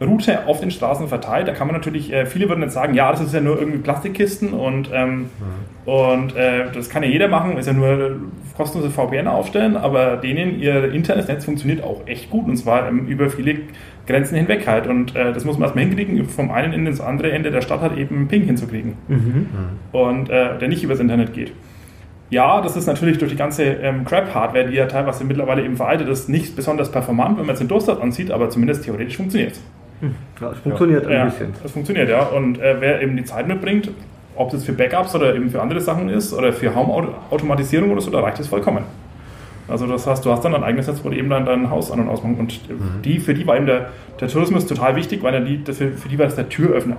Route 0.00 0.46
auf 0.46 0.60
den 0.60 0.70
Straßen 0.70 1.08
verteilt. 1.08 1.48
Da 1.48 1.52
kann 1.52 1.66
man 1.66 1.74
natürlich, 1.74 2.12
äh, 2.12 2.26
viele 2.26 2.48
würden 2.48 2.62
jetzt 2.62 2.74
sagen, 2.74 2.94
ja, 2.94 3.10
das 3.10 3.20
ist 3.20 3.34
ja 3.34 3.40
nur 3.40 3.58
irgendwie 3.58 3.78
Plastikkisten 3.78 4.52
und, 4.52 4.90
ähm, 4.92 5.18
mhm. 5.18 5.90
und 5.90 6.36
äh, 6.36 6.70
das 6.72 6.88
kann 6.88 7.02
ja 7.02 7.08
jeder 7.08 7.28
machen, 7.28 7.56
ist 7.56 7.66
ja 7.66 7.72
nur 7.72 8.16
kostenlose 8.56 8.90
VPN 8.90 9.26
aufstellen, 9.26 9.76
aber 9.76 10.16
denen 10.16 10.60
ihr 10.60 10.92
Internetnetz 10.92 11.44
funktioniert 11.44 11.82
auch 11.82 12.06
echt 12.06 12.30
gut 12.30 12.46
und 12.46 12.56
zwar 12.56 12.88
ähm, 12.88 13.06
über 13.06 13.28
viele 13.28 13.56
Grenzen 14.06 14.36
hinweg 14.36 14.66
halt. 14.66 14.86
Und 14.86 15.16
äh, 15.16 15.32
das 15.32 15.44
muss 15.44 15.58
man 15.58 15.64
erstmal 15.64 15.84
hinkriegen, 15.84 16.28
vom 16.28 16.50
einen 16.50 16.72
Ende 16.72 16.90
ins 16.90 17.00
andere 17.00 17.32
Ende 17.32 17.50
der 17.50 17.60
Stadt 17.60 17.80
halt 17.80 17.96
eben 17.96 18.28
Ping 18.28 18.42
hinzukriegen. 18.44 18.94
Mhm. 19.08 19.16
mhm. 19.16 19.48
Und 19.98 20.30
äh, 20.30 20.58
der 20.58 20.68
nicht 20.68 20.84
übers 20.84 21.00
Internet 21.00 21.34
geht. 21.34 21.52
Ja, 22.30 22.60
das 22.60 22.76
ist 22.76 22.86
natürlich 22.86 23.18
durch 23.18 23.30
die 23.30 23.38
ganze 23.38 23.64
ähm, 23.64 24.04
Crap-Hardware, 24.04 24.66
die 24.66 24.74
ja 24.74 24.86
teilweise 24.86 25.24
mittlerweile 25.24 25.64
eben 25.64 25.76
veraltet 25.76 26.08
ist, 26.08 26.28
nicht 26.28 26.54
besonders 26.56 26.90
performant, 26.90 27.38
wenn 27.38 27.46
man 27.46 27.54
es 27.54 27.60
in 27.60 27.68
Durstart 27.68 28.02
ansieht, 28.02 28.30
aber 28.30 28.50
zumindest 28.50 28.84
theoretisch 28.84 29.16
funktioniert 29.16 29.52
es. 29.52 29.60
Hm. 30.00 30.14
Ja, 30.40 30.50
es 30.52 30.58
funktioniert 30.58 31.04
ja. 31.04 31.08
ein 31.08 31.16
ja, 31.16 31.24
bisschen. 31.24 31.54
Es 31.64 31.72
funktioniert, 31.72 32.08
ja. 32.08 32.22
Und 32.24 32.60
äh, 32.60 32.76
wer 32.80 33.00
eben 33.00 33.16
die 33.16 33.24
Zeit 33.24 33.48
mitbringt, 33.48 33.90
ob 34.36 34.50
das 34.50 34.64
für 34.64 34.72
Backups 34.72 35.14
oder 35.14 35.34
eben 35.34 35.50
für 35.50 35.60
andere 35.60 35.80
Sachen 35.80 36.08
ist 36.10 36.32
oder 36.32 36.52
für 36.52 36.74
Home-Automatisierung 36.74 37.90
oder 37.90 38.00
so, 38.00 38.10
da 38.10 38.20
reicht 38.20 38.38
es 38.38 38.46
vollkommen. 38.46 38.84
Also 39.66 39.86
das 39.86 40.06
heißt, 40.06 40.24
du 40.24 40.30
hast 40.30 40.44
dann 40.44 40.54
ein 40.54 40.64
eigenes 40.64 40.86
Netz, 40.86 41.00
wo 41.02 41.10
du 41.10 41.16
eben 41.16 41.28
dann 41.28 41.44
dein 41.44 41.70
Haus 41.70 41.90
an- 41.90 42.00
und 42.00 42.08
ausmachst. 42.08 42.38
Und 42.38 42.70
mhm. 42.70 43.02
die, 43.02 43.18
für 43.20 43.34
die 43.34 43.46
war 43.46 43.56
eben 43.56 43.66
der, 43.66 43.88
der 44.20 44.28
Tourismus 44.28 44.66
total 44.66 44.96
wichtig, 44.96 45.22
weil 45.22 45.44
die, 45.44 45.72
für, 45.72 45.92
für 45.92 46.08
die 46.08 46.18
war 46.18 46.26
das 46.26 46.36
der 46.36 46.48
Türöffner. 46.48 46.98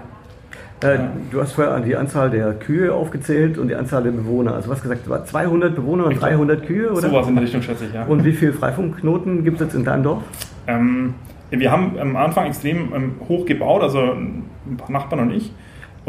Äh, 0.82 0.98
du 1.30 1.42
hast 1.42 1.54
vorher 1.54 1.80
die 1.82 1.96
Anzahl 1.96 2.30
der 2.30 2.54
Kühe 2.54 2.94
aufgezählt 2.94 3.58
und 3.58 3.68
die 3.68 3.76
Anzahl 3.76 4.04
der 4.04 4.12
Bewohner. 4.12 4.54
Also 4.54 4.70
was 4.70 4.82
gesagt, 4.82 5.02
200 5.06 5.76
Bewohner 5.76 6.06
und 6.06 6.22
300 6.22 6.66
Kühe? 6.66 6.92
Oder? 6.92 7.02
Sowas 7.02 7.28
in 7.28 7.36
der 7.36 7.44
Richtung 7.44 7.62
schätze 7.62 7.86
ich, 7.86 7.94
ja. 7.94 8.06
Und 8.06 8.24
wie 8.24 8.32
viele 8.32 8.54
Freifunkknoten 8.54 9.44
gibt 9.44 9.60
es 9.60 9.68
jetzt 9.68 9.76
in 9.76 9.84
deinem 9.84 10.04
Dorf? 10.04 10.24
Ähm, 10.68 11.16
wir 11.50 11.72
haben 11.72 12.00
am 12.00 12.16
Anfang 12.16 12.46
extrem 12.48 12.94
ähm, 12.94 13.12
hoch 13.28 13.46
gebaut, 13.46 13.82
also 13.82 14.00
ein 14.00 14.46
paar 14.78 14.92
Nachbarn 14.92 15.24
und 15.24 15.32
ich. 15.32 15.52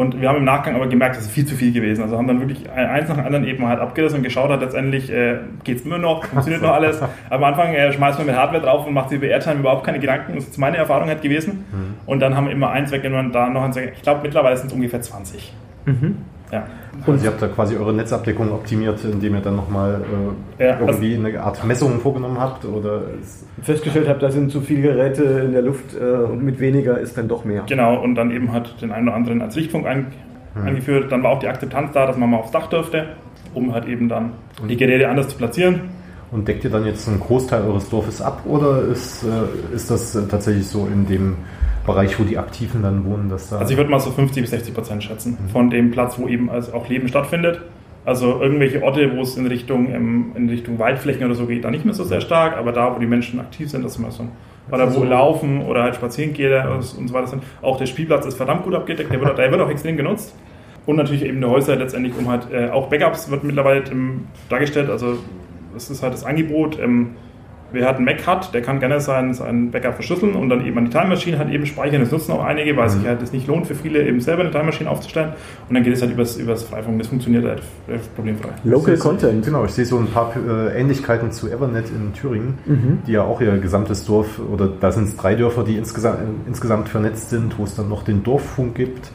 Und 0.01 0.21
wir 0.21 0.29
haben 0.29 0.39
im 0.39 0.45
Nachgang 0.45 0.75
aber 0.75 0.87
gemerkt, 0.87 1.17
das 1.17 1.27
ist 1.27 1.31
viel 1.31 1.45
zu 1.45 1.55
viel 1.55 1.73
gewesen. 1.73 2.03
Also 2.03 2.17
haben 2.17 2.27
dann 2.27 2.41
wirklich 2.41 2.71
eins 2.71 3.09
nach 3.09 3.17
dem 3.17 3.27
anderen 3.27 3.47
eben 3.47 3.67
halt 3.67 3.81
abgerissen 3.81 4.19
und 4.19 4.23
geschaut 4.23 4.51
hat, 4.51 4.61
letztendlich 4.61 5.11
äh, 5.11 5.39
geht 5.63 5.79
es 5.79 5.85
immer 5.85 5.99
noch, 5.99 6.25
funktioniert 6.25 6.63
noch 6.63 6.73
alles. 6.73 7.01
Aber 7.03 7.13
am 7.31 7.45
Anfang 7.45 7.75
äh, 7.75 7.93
schmeißt 7.93 8.19
man 8.19 8.27
mit 8.27 8.37
Hardware 8.37 8.63
drauf 8.63 8.87
und 8.87 8.95
macht 8.95 9.11
sich 9.11 9.19
über 9.19 9.27
Airtime 9.27 9.61
überhaupt 9.61 9.85
keine 9.85 9.99
Gedanken. 9.99 10.35
Das 10.35 10.45
ist 10.45 10.59
meine 10.59 10.79
Erfahrung 10.79 11.09
halt 11.09 11.21
gewesen. 11.21 11.65
Mhm. 11.71 11.95
Und 12.07 12.21
dann 12.21 12.35
haben 12.35 12.47
wir 12.47 12.53
immer 12.53 12.71
eins 12.71 12.91
weggenommen, 12.91 13.33
da 13.33 13.51
noch 13.51 13.63
eins 13.63 13.77
weggenommen. 13.77 13.97
Ich 13.97 14.03
glaube, 14.03 14.21
mittlerweile 14.23 14.57
sind 14.57 14.69
es 14.69 14.73
ungefähr 14.73 15.03
20. 15.03 15.53
Mhm. 15.85 16.17
Ja. 16.53 16.67
Und 17.07 17.15
also 17.15 17.25
ihr 17.25 17.31
habt 17.31 17.43
da 17.43 17.49
quasi 17.49 17.77
eure 17.77 17.93
Netzabdeckung 17.93 18.53
optimiert, 18.53 19.05
indem 19.05 19.35
ihr 19.35 19.41
dann 19.41 19.57
nochmal 19.57 20.03
äh, 20.59 20.67
ja, 20.67 20.81
irgendwie 20.81 21.15
eine 21.15 21.41
Art 21.41 21.65
Messung 21.65 22.01
vorgenommen 22.01 22.39
habt? 22.39 22.65
Oder 22.65 23.03
festgestellt 23.63 24.09
habt, 24.09 24.23
da 24.23 24.31
sind 24.31 24.51
zu 24.51 24.61
viele 24.61 24.83
Geräte 24.83 25.23
in 25.23 25.53
der 25.53 25.63
Luft 25.63 25.95
äh, 25.95 26.05
und 26.05 26.43
mit 26.43 26.59
weniger 26.61 26.99
ist 26.99 27.17
dann 27.17 27.29
doch 27.29 27.45
mehr. 27.45 27.63
Genau, 27.69 28.03
und 28.03 28.15
dann 28.15 28.31
eben 28.31 28.53
hat 28.53 28.81
den 28.83 28.91
einen 28.91 29.09
oder 29.09 29.17
anderen 29.17 29.43
als 29.43 29.57
Richtfunk 29.57 29.87
ein, 29.87 30.07
hm. 30.55 30.67
eingeführt. 30.67 31.13
Dann 31.13 31.23
war 31.23 31.33
auch 31.33 31.39
die 31.39 31.49
Akzeptanz 31.49 31.93
da, 31.93 32.07
dass 32.07 32.17
man 32.17 32.31
mal 32.31 32.39
aufs 32.39 32.51
Dach 32.51 32.67
dürfte, 32.67 33.07
um 33.55 33.73
halt 33.73 33.87
eben 33.87 34.09
dann 34.09 34.33
die 34.69 34.77
Geräte 34.77 35.09
anders 35.09 35.29
zu 35.29 35.37
platzieren. 35.37 35.83
Und 36.33 36.47
deckt 36.47 36.63
ihr 36.63 36.71
dann 36.71 36.87
jetzt 36.87 37.09
einen 37.09 37.19
Großteil 37.19 37.63
eures 37.63 37.89
Dorfes 37.91 38.23
ab 38.23 38.43
oder 38.45 38.83
ist, 38.83 39.25
äh, 39.25 39.75
ist 39.75 39.91
das 39.91 40.13
tatsächlich 40.29 40.67
so 40.67 40.87
in 40.87 41.07
dem 41.07 41.37
Bereich, 41.87 42.19
wo 42.19 42.25
die 42.25 42.39
Aktiven 42.39 42.83
dann 42.83 43.05
wohnen, 43.05 43.29
dass 43.29 43.51
da. 43.51 43.59
Also 43.59 43.73
ich 43.73 43.77
würde 43.77 43.91
mal 43.91 44.01
so 44.01 44.11
50 44.11 44.43
bis 44.43 44.51
60 44.51 44.75
Prozent 44.75 45.05
schätzen 45.05 45.39
mhm. 45.41 45.49
von 45.49 45.71
dem 45.71 45.91
Platz, 45.91 46.19
wo 46.19 46.29
eben 46.29 46.51
also 46.51 46.75
auch 46.75 46.89
Leben 46.89 47.09
stattfindet. 47.09 47.63
Also 48.05 48.41
irgendwelche 48.41 48.83
Orte, 48.83 49.15
wo 49.15 49.21
es 49.21 49.37
in 49.37 49.47
Richtung, 49.47 49.93
in 50.35 50.49
Richtung 50.49 50.79
Waldflächen 50.79 51.25
oder 51.27 51.35
so 51.35 51.47
geht, 51.47 51.65
da 51.65 51.71
nicht 51.71 51.85
mehr 51.85 51.93
so 51.93 52.03
sehr 52.03 52.23
stark, 52.23 52.57
aber 52.57 52.73
da, 52.73 52.95
wo 52.95 52.99
die 52.99 53.07
Menschen 53.07 53.39
aktiv 53.41 53.71
sind, 53.71 53.85
das 53.85 53.93
ist 53.93 53.99
immer 53.99 54.11
so. 54.11 54.27
Oder 54.73 54.89
wo 54.89 55.01
so 55.01 55.05
laufen 55.05 55.63
oder 55.63 55.83
halt 55.83 55.97
spazieren 55.97 56.33
gehen 56.33 56.67
und 56.67 56.83
so 56.83 57.13
weiter 57.13 57.27
sind. 57.27 57.43
Auch 57.61 57.77
der 57.77 57.87
Spielplatz 57.87 58.25
ist 58.25 58.37
verdammt 58.37 58.65
gut 58.65 58.75
abgedeckt, 58.75 59.13
der 59.13 59.21
wird, 59.21 59.37
der 59.37 59.51
wird 59.51 59.61
auch 59.61 59.69
extrem 59.69 59.97
genutzt. 59.97 60.35
Und 60.87 60.97
natürlich 60.97 61.25
eben 61.25 61.41
die 61.41 61.47
Häuser 61.47 61.77
letztendlich, 61.77 62.15
um 62.19 62.29
halt 62.29 62.51
äh, 62.53 62.71
auch 62.71 62.89
Backups 62.89 63.31
wird 63.31 63.45
mittlerweile 63.45 63.85
dargestellt. 64.49 64.89
Also 64.89 65.19
das 65.75 65.91
ist 65.91 66.03
halt 66.03 66.15
das 66.15 66.25
Angebot. 66.25 66.79
Ähm, 66.79 67.17
wer 67.73 67.87
halt 67.87 67.97
einen 67.97 68.05
Mac 68.05 68.27
hat, 68.27 68.55
der 68.55 68.63
kann 68.63 68.81
gerne 68.81 69.01
sein, 69.01 69.35
sein 69.35 69.71
Backup 69.71 69.95
verschlüsseln 69.95 70.35
und 70.35 70.49
dann 70.49 70.65
eben 70.67 70.79
an 70.79 70.87
die 70.87 70.91
Time 70.91 71.09
Machine 71.09 71.39
halt 71.39 71.51
eben 71.51 71.67
speichern. 71.67 72.01
Das 72.01 72.11
nutzen 72.11 72.33
auch 72.33 72.45
einige, 72.45 72.77
weil 72.77 72.89
mhm. 72.89 72.93
sich 72.93 73.07
halt 73.07 73.23
das 73.23 73.33
nicht 73.33 73.47
lohnt 73.47 73.67
für 73.67 73.75
viele, 73.75 74.07
eben 74.07 74.21
selber 74.21 74.43
eine 74.43 74.51
Time 74.51 74.65
Machine 74.65 74.91
aufzustellen. 74.91 75.33
Und 75.69 75.75
dann 75.75 75.83
geht 75.83 75.95
es 75.95 76.03
halt 76.03 76.13
übers, 76.13 76.37
übers 76.37 76.65
Freifunk. 76.65 76.99
Das 76.99 77.09
funktioniert 77.09 77.45
halt 77.45 77.63
problemfrei. 78.15 78.51
Local 78.65 78.97
Content. 78.99 79.45
Genau, 79.45 79.65
ich 79.65 79.73
sehe 79.73 79.85
so 79.85 79.99
ein 79.99 80.07
paar 80.07 80.33
äh, 80.37 80.81
Ähnlichkeiten 80.81 81.33
zu 81.33 81.51
Evernet 81.51 81.91
in 81.91 82.13
Thüringen, 82.13 82.59
mhm. 82.67 82.99
die 83.07 83.13
ja 83.13 83.23
auch 83.23 83.41
ihr 83.41 83.59
gesamtes 83.59 84.05
Dorf, 84.05 84.41
oder 84.53 84.69
da 84.69 84.93
sind 84.93 85.09
es 85.09 85.17
drei 85.17 85.35
Dörfer, 85.35 85.65
die 85.65 85.77
insgesamt, 85.77 86.19
insgesamt 86.47 86.89
vernetzt 86.89 87.31
sind, 87.31 87.59
wo 87.59 87.65
es 87.65 87.75
dann 87.75 87.89
noch 87.89 88.03
den 88.03 88.23
Dorffunk 88.23 88.75
gibt 88.75 89.11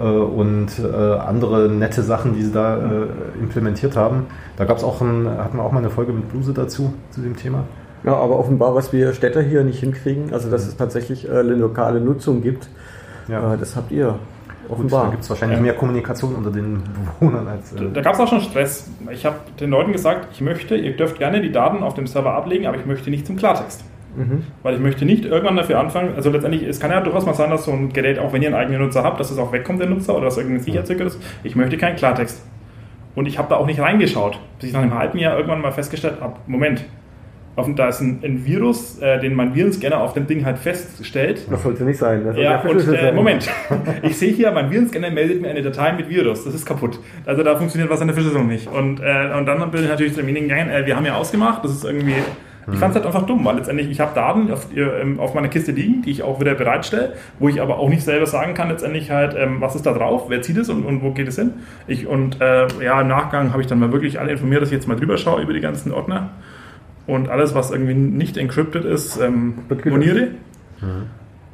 äh, 0.00 0.04
und 0.04 0.78
äh, 0.78 0.86
andere 0.86 1.68
nette 1.68 2.02
Sachen, 2.02 2.34
die 2.34 2.42
sie 2.42 2.52
da 2.52 2.76
äh, 2.76 3.06
implementiert 3.40 3.96
haben. 3.96 4.26
Da 4.56 4.64
gab 4.64 4.78
es 4.78 4.84
auch 4.84 5.00
ein, 5.00 5.28
hatten 5.28 5.58
wir 5.58 5.62
auch 5.62 5.72
mal 5.72 5.80
eine 5.80 5.90
Folge 5.90 6.12
mit 6.12 6.28
Bluse 6.30 6.52
dazu, 6.52 6.94
zu 7.10 7.20
dem 7.20 7.36
Thema. 7.36 7.64
Ja, 8.04 8.14
aber 8.14 8.38
offenbar, 8.38 8.74
was 8.74 8.92
wir 8.92 9.12
Städter 9.12 9.42
hier 9.42 9.62
nicht 9.62 9.80
hinkriegen, 9.80 10.32
also 10.32 10.50
dass 10.50 10.66
es 10.66 10.76
tatsächlich 10.76 11.28
äh, 11.28 11.32
eine 11.32 11.54
lokale 11.54 12.00
Nutzung 12.00 12.42
gibt, 12.42 12.68
ja. 13.28 13.54
äh, 13.54 13.58
das 13.58 13.76
habt 13.76 13.92
ihr. 13.92 14.18
Offenbar. 14.68 15.06
da 15.06 15.10
gibt 15.10 15.24
es 15.24 15.30
wahrscheinlich 15.30 15.58
ja. 15.58 15.62
mehr 15.62 15.74
Kommunikation 15.74 16.34
unter 16.36 16.50
den 16.50 16.80
Bewohnern 17.18 17.48
als. 17.48 17.72
Äh 17.72 17.78
da, 17.78 17.84
da 17.86 18.00
gab 18.02 18.14
es 18.14 18.20
auch 18.20 18.28
schon 18.28 18.40
Stress. 18.40 18.88
Ich 19.10 19.26
habe 19.26 19.36
den 19.58 19.70
Leuten 19.70 19.90
gesagt, 19.90 20.28
ich 20.32 20.40
möchte, 20.40 20.76
ihr 20.76 20.96
dürft 20.96 21.18
gerne 21.18 21.40
die 21.40 21.50
Daten 21.50 21.82
auf 21.82 21.94
dem 21.94 22.06
Server 22.06 22.34
ablegen, 22.34 22.66
aber 22.66 22.76
ich 22.76 22.86
möchte 22.86 23.10
nicht 23.10 23.26
zum 23.26 23.36
Klartext. 23.36 23.82
Mhm. 24.16 24.44
Weil 24.62 24.74
ich 24.74 24.80
möchte 24.80 25.04
nicht 25.04 25.24
irgendwann 25.24 25.56
dafür 25.56 25.78
anfangen, 25.78 26.14
also 26.14 26.30
letztendlich, 26.30 26.62
es 26.62 26.80
kann 26.80 26.90
ja 26.90 27.00
durchaus 27.00 27.26
mal 27.26 27.34
sein, 27.34 27.50
dass 27.50 27.64
so 27.64 27.72
ein 27.72 27.92
Gerät, 27.92 28.18
auch 28.18 28.32
wenn 28.32 28.42
ihr 28.42 28.48
einen 28.48 28.56
eigenen 28.56 28.82
Nutzer 28.82 29.02
habt, 29.02 29.20
dass 29.20 29.30
es 29.30 29.38
auch 29.38 29.52
wegkommt, 29.52 29.80
der 29.80 29.88
Nutzer, 29.88 30.14
oder 30.14 30.26
dass 30.26 30.36
irgendein 30.36 30.62
Sicherheitslücke 30.62 31.04
ist. 31.04 31.20
Ich 31.42 31.56
möchte 31.56 31.76
keinen 31.76 31.96
Klartext. 31.96 32.44
Und 33.14 33.26
ich 33.26 33.38
habe 33.38 33.48
da 33.48 33.56
auch 33.56 33.66
nicht 33.66 33.80
reingeschaut, 33.80 34.38
bis 34.58 34.68
ich 34.68 34.74
nach 34.74 34.82
einem 34.82 34.96
halben 34.96 35.18
Jahr 35.18 35.36
irgendwann 35.36 35.60
mal 35.60 35.72
festgestellt 35.72 36.20
habe, 36.20 36.36
Moment, 36.46 36.84
da 37.68 37.88
ist 37.88 38.00
ein, 38.00 38.20
ein 38.22 38.44
Virus, 38.44 38.98
äh, 39.00 39.20
den 39.20 39.34
mein 39.34 39.54
Virenscanner 39.54 40.00
auf 40.00 40.14
dem 40.14 40.26
Ding 40.26 40.44
halt 40.44 40.58
feststellt. 40.58 41.46
Das 41.50 41.62
sollte 41.62 41.84
nicht 41.84 41.98
sein. 41.98 42.24
Das 42.24 42.36
ja, 42.36 42.60
und, 42.60 42.88
äh, 42.88 43.12
Moment. 43.12 43.48
ich 44.02 44.16
sehe 44.16 44.32
hier, 44.32 44.50
mein 44.52 44.70
Virenscanner 44.70 45.10
meldet 45.10 45.42
mir 45.42 45.50
eine 45.50 45.62
Datei 45.62 45.92
mit 45.92 46.08
Virus. 46.08 46.44
Das 46.44 46.54
ist 46.54 46.66
kaputt. 46.66 46.98
Also 47.26 47.42
da 47.42 47.56
funktioniert 47.56 47.90
was 47.90 48.00
an 48.00 48.08
der 48.08 48.14
Verschlüsselung 48.14 48.48
nicht. 48.48 48.66
Und, 48.68 49.00
äh, 49.00 49.30
und 49.36 49.46
dann 49.46 49.70
bin 49.70 49.82
ich 49.82 49.88
natürlich 49.88 50.12
zu 50.12 50.20
dem 50.20 50.26
Meeting 50.26 50.48
gegangen, 50.48 50.70
äh, 50.70 50.86
wir 50.86 50.96
haben 50.96 51.06
ja 51.06 51.14
ausgemacht, 51.14 51.64
das 51.64 51.72
ist 51.72 51.84
irgendwie 51.84 52.14
ich 52.72 52.78
fand 52.78 52.90
es 52.90 52.96
halt 52.96 53.06
einfach 53.06 53.26
dumm, 53.26 53.44
weil 53.44 53.56
letztendlich 53.56 53.90
ich 53.90 54.00
habe 54.00 54.14
Daten 54.14 54.50
auf, 54.52 54.66
ähm, 54.74 55.18
auf, 55.18 55.34
meiner 55.34 55.48
Kiste 55.48 55.72
liegen, 55.72 56.02
die 56.02 56.10
ich 56.10 56.22
auch 56.22 56.40
wieder 56.40 56.54
bereitstelle, 56.54 57.14
wo 57.38 57.48
ich 57.48 57.60
aber 57.60 57.78
auch 57.78 57.88
nicht 57.88 58.02
selber 58.02 58.26
sagen 58.26 58.54
kann, 58.54 58.68
letztendlich 58.68 59.10
halt, 59.10 59.34
ähm, 59.36 59.60
was 59.60 59.74
ist 59.74 59.86
da 59.86 59.92
drauf, 59.92 60.26
wer 60.28 60.42
zieht 60.42 60.56
es 60.56 60.68
und, 60.68 60.84
und 60.84 61.02
wo 61.02 61.12
geht 61.12 61.28
es 61.28 61.36
hin. 61.36 61.54
Ich, 61.86 62.06
und 62.06 62.40
äh, 62.40 62.66
ja, 62.82 63.00
im 63.00 63.08
Nachgang 63.08 63.52
habe 63.52 63.62
ich 63.62 63.68
dann 63.68 63.78
mal 63.78 63.92
wirklich 63.92 64.20
alle 64.20 64.32
informiert, 64.32 64.62
dass 64.62 64.68
ich 64.68 64.74
jetzt 64.74 64.88
mal 64.88 64.96
drüber 64.96 65.16
schaue 65.16 65.42
über 65.42 65.52
die 65.52 65.60
ganzen 65.60 65.92
Ordner 65.92 66.30
und 67.10 67.28
alles, 67.28 67.54
was 67.54 67.70
irgendwie 67.70 67.94
nicht 67.94 68.36
encrypted 68.36 68.84
ist, 68.84 69.20
ähm, 69.20 69.54
moniere. 69.84 70.28
Mhm. 70.80 71.06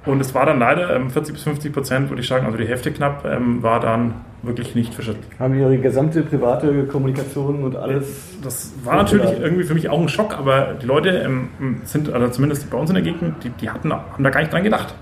Und 0.04 0.20
es 0.20 0.34
war 0.34 0.46
dann 0.46 0.60
leider 0.60 0.94
ähm, 0.94 1.10
40 1.10 1.34
bis 1.34 1.42
50 1.42 1.72
Prozent, 1.72 2.10
würde 2.10 2.22
ich 2.22 2.28
sagen, 2.28 2.46
also 2.46 2.56
die 2.56 2.66
Hälfte 2.66 2.92
knapp, 2.92 3.24
ähm, 3.24 3.62
war 3.62 3.80
dann 3.80 4.14
wirklich 4.42 4.76
nicht 4.76 4.94
verschüttet. 4.94 5.24
Haben 5.40 5.58
Ihre 5.58 5.76
gesamte 5.78 6.22
private 6.22 6.84
Kommunikation 6.84 7.64
und 7.64 7.74
alles? 7.74 8.38
Das 8.42 8.72
war 8.84 8.94
natürlich 8.96 9.32
irgendwie 9.40 9.64
für 9.64 9.74
mich 9.74 9.88
auch 9.88 10.00
ein 10.00 10.08
Schock, 10.08 10.38
aber 10.38 10.74
die 10.80 10.86
Leute 10.86 11.08
ähm, 11.10 11.48
sind, 11.84 12.12
also 12.12 12.28
zumindest 12.28 12.70
bei 12.70 12.78
uns 12.78 12.90
in 12.90 12.94
der 12.94 13.02
Gegend, 13.02 13.42
die, 13.42 13.50
die 13.50 13.68
hatten, 13.68 13.92
haben 13.92 14.22
da 14.22 14.30
gar 14.30 14.40
nicht 14.40 14.52
dran 14.52 14.62
gedacht. 14.62 14.94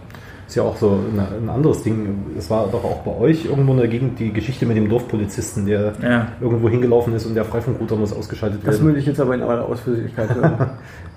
Ist 0.55 0.59
ja 0.59 0.63
auch 0.63 0.77
so 0.77 1.01
ein 1.19 1.49
anderes 1.49 1.83
Ding. 1.83 2.27
Es 2.39 2.49
war 2.49 2.69
doch 2.69 2.85
auch 2.85 3.01
bei 3.01 3.11
euch 3.11 3.45
irgendwo 3.45 3.73
in 3.73 3.79
der 3.79 3.89
Gegend 3.89 4.21
die 4.21 4.33
Geschichte 4.33 4.67
mit 4.67 4.77
dem 4.77 4.89
Dorfpolizisten, 4.89 5.67
der 5.67 5.95
ja. 6.01 6.29
irgendwo 6.41 6.69
hingelaufen 6.69 7.13
ist 7.13 7.27
und 7.27 7.35
der 7.35 7.45
Freifunkrouter 7.45 7.97
muss 7.97 8.13
ausgeschaltet 8.13 8.63
werden. 8.63 8.73
Das 8.73 8.81
würde 8.81 9.01
ich 9.01 9.07
jetzt 9.07 9.19
aber 9.19 9.35
in 9.35 9.43
aller 9.43 9.69
Ausführlichkeit 9.69 10.33
hören. 10.33 10.71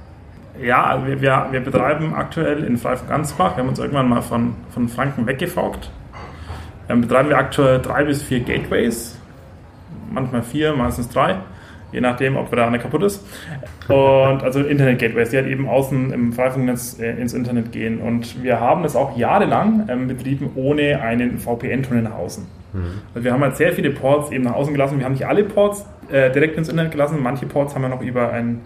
ja, 0.65 1.05
wir, 1.05 1.21
wir, 1.21 1.49
wir 1.51 1.59
betreiben 1.59 2.15
aktuell 2.15 2.63
in 2.63 2.77
Freifunk 2.77 3.11
Ansbach, 3.11 3.55
wir 3.55 3.61
haben 3.61 3.69
uns 3.69 3.77
irgendwann 3.77 4.09
mal 4.09 4.23
von, 4.23 4.55
von 4.71 4.87
Franken 4.87 5.27
weggefaugt. 5.27 5.91
Dann 6.87 7.01
betreiben 7.01 7.29
wir 7.29 7.37
aktuell 7.37 7.77
drei 7.79 8.05
bis 8.05 8.23
vier 8.23 8.39
Gateways, 8.39 9.19
manchmal 10.11 10.41
vier, 10.41 10.73
meistens 10.73 11.09
drei 11.09 11.35
je 11.91 12.01
nachdem, 12.01 12.35
ob 12.35 12.51
da 12.51 12.67
eine 12.67 12.79
kaputt 12.79 13.03
ist. 13.03 13.25
Und 13.87 14.43
also 14.43 14.61
Internet-Gateways, 14.61 15.29
die 15.29 15.37
halt 15.37 15.47
eben 15.47 15.67
außen 15.67 16.11
im 16.11 16.33
Freifunknetz 16.33 16.99
äh, 16.99 17.11
ins 17.19 17.33
Internet 17.33 17.71
gehen. 17.71 17.99
Und 17.99 18.43
wir 18.43 18.59
haben 18.59 18.83
das 18.83 18.95
auch 18.95 19.17
jahrelang 19.17 19.87
ähm, 19.89 20.07
betrieben 20.07 20.51
ohne 20.55 21.01
einen 21.01 21.37
VPN-Tunnel 21.37 22.03
nach 22.03 22.15
außen. 22.15 22.45
Mhm. 22.73 22.79
Also 23.13 23.23
wir 23.23 23.33
haben 23.33 23.41
halt 23.41 23.55
sehr 23.55 23.73
viele 23.73 23.91
Ports 23.91 24.31
eben 24.31 24.43
nach 24.43 24.53
außen 24.53 24.73
gelassen. 24.73 24.99
Wir 24.99 25.05
haben 25.05 25.13
nicht 25.13 25.27
alle 25.27 25.43
Ports 25.43 25.85
äh, 26.11 26.31
direkt 26.31 26.57
ins 26.57 26.69
Internet 26.69 26.91
gelassen. 26.91 27.17
Manche 27.21 27.45
Ports 27.45 27.75
haben 27.75 27.81
wir 27.81 27.89
noch 27.89 28.01
über 28.01 28.31
einen 28.31 28.61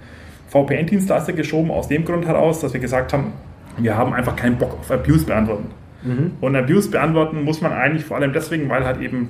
VPN-Dienstleister 0.50 1.34
geschoben, 1.34 1.72
aus 1.72 1.88
dem 1.88 2.04
Grund 2.04 2.26
heraus, 2.26 2.60
dass 2.60 2.74
wir 2.74 2.82
gesagt 2.82 3.14
haben, 3.14 3.34
wir 3.78 3.96
haben 3.96 4.14
einfach 4.14 4.36
keinen 4.36 4.58
Bock 4.58 4.78
auf 4.80 4.92
Abuse 4.92 5.26
beantworten. 5.26 5.70
Mhm. 6.04 6.32
Und 6.42 6.56
Abuse 6.56 6.90
beantworten 6.90 7.44
muss 7.44 7.62
man 7.62 7.72
eigentlich 7.72 8.04
vor 8.04 8.18
allem 8.18 8.34
deswegen, 8.34 8.68
weil 8.70 8.84
halt 8.84 9.00
eben 9.02 9.30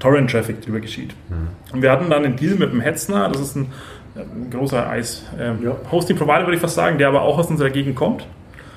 Torrent-Traffic 0.00 0.62
drüber 0.62 0.80
geschieht. 0.80 1.14
Mhm. 1.28 1.74
Und 1.74 1.82
wir 1.82 1.92
hatten 1.92 2.10
dann 2.10 2.24
einen 2.24 2.36
Deal 2.36 2.56
mit 2.56 2.72
dem 2.72 2.80
Hetzner, 2.80 3.28
das 3.28 3.40
ist 3.40 3.56
ein, 3.56 3.68
ein 4.16 4.50
großer 4.50 4.88
Eis-Hosting-Provider, 4.88 6.34
ähm, 6.34 6.40
ja. 6.40 6.46
würde 6.46 6.54
ich 6.56 6.60
fast 6.60 6.74
sagen, 6.74 6.98
der 6.98 7.08
aber 7.08 7.22
auch 7.22 7.38
aus 7.38 7.48
unserer 7.48 7.70
Gegend 7.70 7.94
kommt. 7.94 8.26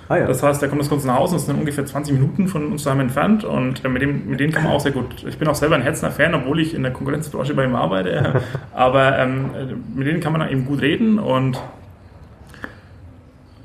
Ah, 0.10 0.18
ja. 0.18 0.28
Das 0.28 0.44
heißt, 0.44 0.62
der 0.62 0.70
kommt 0.70 0.82
aus 0.82 0.90
uns 0.90 1.06
nach 1.06 1.18
Hause 1.18 1.36
und 1.36 1.42
ist 1.42 1.50
dann 1.50 1.58
ungefähr 1.58 1.86
20 1.86 2.14
Minuten 2.14 2.48
von 2.48 2.72
uns 2.72 2.84
daheim 2.84 3.00
entfernt 3.00 3.44
und 3.46 3.84
äh, 3.84 3.90
mit, 3.90 4.02
dem, 4.02 4.30
mit 4.30 4.40
denen 4.40 4.52
kann 4.52 4.64
man 4.64 4.74
auch 4.74 4.80
sehr 4.80 4.92
gut. 4.92 5.26
Ich 5.28 5.38
bin 5.38 5.48
auch 5.48 5.56
selber 5.56 5.76
ein 5.76 5.82
Hetzner-Fan, 5.82 6.36
obwohl 6.36 6.60
ich 6.60 6.74
in 6.76 6.84
der 6.84 6.92
Konkurrenzbranche 6.92 7.54
bei 7.54 7.64
ihm 7.64 7.76
arbeite. 7.76 8.42
aber 8.74 9.18
ähm, 9.18 9.50
mit 9.96 10.06
denen 10.08 10.20
kann 10.20 10.34
man 10.34 10.48
eben 10.50 10.66
gut 10.66 10.82
reden 10.82 11.20
und 11.20 11.60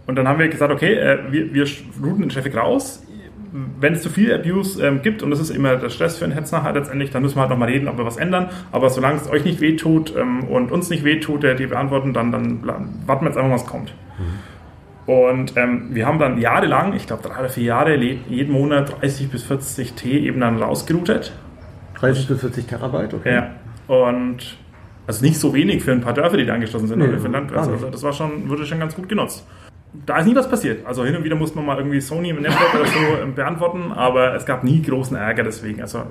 und 0.07 0.15
dann 0.15 0.27
haben 0.27 0.39
wir 0.39 0.49
gesagt, 0.49 0.73
okay, 0.73 0.95
äh, 0.95 1.19
wir, 1.31 1.53
wir 1.53 1.67
routen 2.03 2.23
den 2.23 2.29
Traffic 2.31 2.57
raus, 2.57 3.03
wenn 3.53 3.95
es 3.95 4.03
zu 4.03 4.11
viel 4.11 4.33
Abuse 4.33 4.85
ähm, 4.85 5.03
gibt, 5.03 5.23
und 5.23 5.31
das 5.31 5.41
ist 5.41 5.51
immer 5.51 5.77
der 5.77 5.91
Stress 5.91 6.19
für 6.19 6.25
einen 6.25 6.35
Hetzer 6.35 6.63
halt 6.63 6.77
letztendlich, 6.77 7.11
dann 7.11 7.23
müssen 7.23 7.37
wir 7.37 7.41
halt 7.43 7.51
nochmal 7.51 7.69
reden, 7.69 7.89
ob 7.89 7.99
wir 7.99 8.05
was 8.05 8.17
ändern. 8.17 8.51
Aber 8.73 8.91
solange 8.91 9.17
es 9.17 9.31
euch 9.31 9.45
nicht 9.45 9.61
wehtut 9.61 10.15
ähm, 10.17 10.45
und 10.45 10.71
uns 10.71 10.91
nicht 10.91 11.05
wehtut, 11.05 11.43
der 11.43 11.55
die 11.55 11.67
beantworten, 11.67 12.13
dann, 12.13 12.33
dann 12.33 12.63
warten 13.07 13.25
wir 13.25 13.29
jetzt 13.29 13.39
einfach, 13.39 13.53
was 13.53 13.67
kommt. 13.67 13.95
Mhm. 14.19 15.13
Und 15.13 15.57
ähm, 15.57 15.89
wir 15.91 16.07
haben 16.07 16.19
dann 16.19 16.39
jahrelang, 16.39 16.95
ich 16.95 17.07
glaube 17.07 17.23
drei 17.27 17.41
oder 17.41 17.49
vier 17.49 17.65
Jahre, 17.65 17.97
jeden 17.97 18.53
Monat 18.53 19.01
30 19.01 19.31
bis 19.31 19.43
40 19.45 19.95
T 19.95 20.19
eben 20.19 20.41
dann 20.41 20.63
rausgeroutet. 20.63 21.33
30 21.95 22.29
bis 22.29 22.41
40 22.41 22.67
Terabyte, 22.67 23.15
okay. 23.15 23.35
Ja. 23.35 23.51
Und 23.87 24.59
also 25.07 25.25
nicht 25.25 25.39
so 25.39 25.55
wenig 25.55 25.83
für 25.83 25.93
ein 25.93 26.03
paar 26.03 26.13
Dörfer, 26.13 26.37
die 26.37 26.45
da 26.45 26.53
angeschlossen 26.53 26.89
sind, 26.89 26.99
nee, 26.99 27.09
oder 27.09 27.19
für 27.19 27.29
Landkreise. 27.29 27.71
Also 27.71 27.89
das 27.89 28.03
war 28.03 28.13
schon, 28.13 28.51
wurde 28.51 28.67
schon 28.67 28.79
ganz 28.79 28.95
gut 28.95 29.09
genutzt 29.09 29.47
da 30.07 30.19
ist 30.19 30.27
nie 30.27 30.37
was 30.37 30.49
passiert. 30.49 30.87
Also 30.87 31.05
hin 31.05 31.17
und 31.17 31.25
wieder 31.25 31.37
musste 31.37 31.57
man 31.57 31.67
mal 31.67 31.79
irgendwie 31.79 32.01
Sony 32.01 32.31
im 32.31 32.43
Network 32.43 32.75
oder 32.75 32.87
so 32.87 33.23
ähm, 33.23 33.35
beantworten, 33.35 33.93
aber 33.93 34.35
es 34.35 34.45
gab 34.45 34.65
nie 34.65 34.83
großen 34.83 35.17
Ärger 35.17 35.45
deswegen. 35.45 35.81
Also 35.81 36.03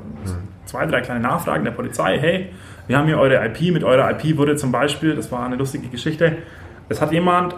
zwei, 0.65 0.85
drei 0.85 1.01
kleine 1.01 1.21
Nachfragen 1.21 1.63
der 1.63 1.71
Polizei, 1.71 2.17
hey, 2.19 2.49
wir 2.87 2.97
haben 2.97 3.05
hier 3.05 3.19
eure 3.19 3.45
IP, 3.45 3.73
mit 3.73 3.83
eurer 3.83 4.09
IP 4.11 4.37
wurde 4.37 4.55
zum 4.55 4.71
Beispiel, 4.71 5.15
das 5.15 5.31
war 5.31 5.45
eine 5.45 5.55
lustige 5.55 5.87
Geschichte, 5.87 6.37
es 6.89 7.01
hat 7.01 7.11
jemand 7.11 7.55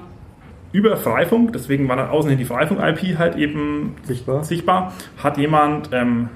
über 0.71 0.97
Freifunk, 0.97 1.53
deswegen 1.53 1.87
war 1.87 1.95
dann 1.95 2.09
außen 2.09 2.35
die 2.37 2.45
Freifunk-IP 2.45 3.17
halt 3.17 3.35
eben 3.35 3.95
sichtbar, 4.03 4.43
sichtbar 4.43 4.93
hat 5.21 5.37
jemand 5.37 5.89
ähm, 5.93 6.29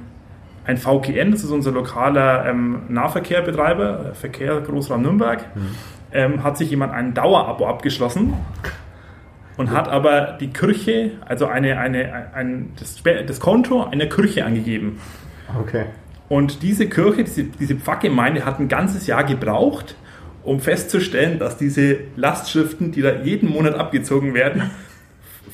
ein 0.66 0.78
VKN, 0.78 1.32
das 1.32 1.44
ist 1.44 1.52
unser 1.52 1.72
lokaler 1.72 2.48
ähm, 2.48 2.84
Nahverkehrbetreiber, 2.88 4.14
Verkehr 4.14 4.60
Großraum 4.62 5.02
Nürnberg, 5.02 5.56
mhm. 5.56 5.76
ähm, 6.14 6.44
hat 6.44 6.58
sich 6.58 6.70
jemand 6.70 6.94
ein 6.94 7.14
Dauerabo 7.14 7.68
abgeschlossen 7.68 8.34
und 9.58 9.72
hat 9.72 9.88
aber 9.88 10.38
die 10.40 10.48
Kirche, 10.48 11.12
also 11.26 11.48
eine, 11.48 11.78
eine, 11.78 12.34
ein, 12.34 12.74
das, 12.80 13.02
das 13.28 13.40
Konto 13.40 13.84
einer 13.84 14.08
Kirche 14.08 14.46
angegeben. 14.46 15.00
Okay. 15.62 15.86
Und 16.30 16.64
diese 16.64 16.88
Kirche, 16.88 17.24
diese, 17.24 17.44
diese 17.44 17.76
Pfarrgemeinde 17.76 18.46
hat 18.46 18.60
ein 18.60 18.68
ganzes 18.68 19.06
Jahr 19.08 19.24
gebraucht, 19.24 19.96
um 20.44 20.60
festzustellen, 20.60 21.40
dass 21.40 21.58
diese 21.58 21.98
Lastschriften, 22.16 22.92
die 22.92 23.02
da 23.02 23.22
jeden 23.24 23.50
Monat 23.50 23.76
abgezogen 23.76 24.34
werden, 24.34 24.72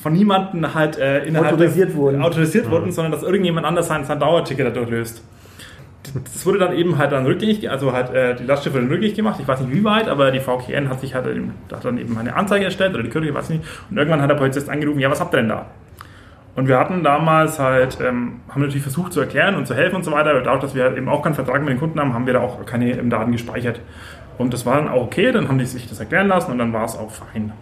von 0.02 0.12
niemandem 0.12 0.74
halt 0.74 0.98
äh, 0.98 1.24
innerhalb 1.24 1.52
autorisiert 1.54 1.94
wurden, 1.94 2.22
autorisiert 2.22 2.66
mhm. 2.66 2.70
wurden 2.70 2.92
sondern 2.92 3.12
dass 3.12 3.22
irgendjemand 3.22 3.66
anders 3.66 3.88
sein, 3.88 4.04
sein 4.04 4.18
Dauerticket 4.18 4.66
dadurch 4.66 4.88
löst 4.88 5.22
das 6.02 6.46
wurde 6.46 6.58
dann 6.58 6.72
eben 6.72 6.98
halt 6.98 7.12
dann 7.12 7.26
rückgängig, 7.26 7.70
also 7.70 7.92
halt 7.92 8.10
äh, 8.14 8.34
die 8.34 8.44
Lastschrift 8.44 8.74
wurde 8.74 8.88
rückgängig 8.88 9.14
gemacht, 9.14 9.38
ich 9.40 9.46
weiß 9.46 9.60
nicht 9.60 9.72
wie 9.72 9.84
weit, 9.84 10.08
aber 10.08 10.30
die 10.30 10.40
VKN 10.40 10.88
hat 10.88 11.00
sich 11.00 11.14
halt 11.14 11.26
hat 11.70 11.84
dann 11.84 11.98
eben 11.98 12.16
eine 12.16 12.34
Anzeige 12.34 12.64
erstellt 12.64 12.94
oder 12.94 13.02
die 13.02 13.10
Kirche, 13.10 13.34
weiß 13.34 13.50
nicht, 13.50 13.64
und 13.90 13.96
irgendwann 13.96 14.22
hat 14.22 14.30
der 14.30 14.36
Polizist 14.36 14.68
angerufen, 14.70 14.98
ja, 14.98 15.10
was 15.10 15.20
habt 15.20 15.34
ihr 15.34 15.38
denn 15.38 15.50
da? 15.50 15.66
Und 16.56 16.68
wir 16.68 16.78
hatten 16.78 17.04
damals 17.04 17.58
halt, 17.58 17.98
ähm, 18.00 18.40
haben 18.48 18.60
natürlich 18.60 18.82
versucht 18.82 19.12
zu 19.12 19.20
erklären 19.20 19.54
und 19.54 19.66
zu 19.66 19.74
helfen 19.74 19.96
und 19.96 20.04
so 20.04 20.10
weiter, 20.12 20.30
aber 20.30 20.40
dadurch, 20.40 20.62
dass 20.62 20.74
wir 20.74 20.84
halt 20.84 20.96
eben 20.96 21.08
auch 21.08 21.22
keinen 21.22 21.34
Vertrag 21.34 21.60
mit 21.60 21.70
den 21.70 21.78
Kunden 21.78 22.00
haben, 22.00 22.12
haben 22.12 22.26
wir 22.26 22.34
da 22.34 22.40
auch 22.40 22.64
keine 22.66 22.96
Daten 22.96 23.32
gespeichert. 23.32 23.80
Und 24.36 24.52
das 24.52 24.66
war 24.66 24.76
dann 24.76 24.88
auch 24.88 25.02
okay, 25.02 25.32
dann 25.32 25.48
haben 25.48 25.58
die 25.58 25.66
sich 25.66 25.88
das 25.88 26.00
erklären 26.00 26.28
lassen 26.28 26.50
und 26.50 26.58
dann 26.58 26.72
war 26.72 26.84
es 26.84 26.96
auch 26.96 27.10
fein. 27.10 27.52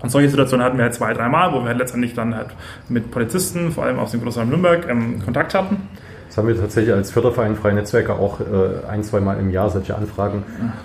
Und 0.00 0.10
solche 0.10 0.30
Situationen 0.30 0.64
hatten 0.64 0.78
wir 0.78 0.84
halt 0.84 0.94
zwei, 0.94 1.12
dreimal, 1.12 1.52
wo 1.52 1.60
wir 1.60 1.66
halt 1.66 1.78
letztendlich 1.78 2.14
dann 2.14 2.34
halt 2.34 2.48
mit 2.88 3.10
Polizisten, 3.10 3.70
vor 3.70 3.84
allem 3.84 3.98
aus 3.98 4.12
dem 4.12 4.22
Großraum 4.22 4.48
Nürnberg, 4.48 4.88
ähm, 4.88 5.22
Kontakt 5.22 5.54
hatten. 5.54 5.88
Das 6.30 6.36
haben 6.36 6.46
wir 6.46 6.56
tatsächlich 6.56 6.94
als 6.94 7.10
Förderverein 7.10 7.56
Freie 7.56 7.74
Netzwerke 7.74 8.14
auch 8.14 8.38
äh, 8.38 8.86
ein, 8.88 9.02
zwei 9.02 9.18
Mal 9.18 9.40
im 9.40 9.50
Jahr 9.50 9.68
solche 9.68 9.96
Anfragen. 9.96 10.44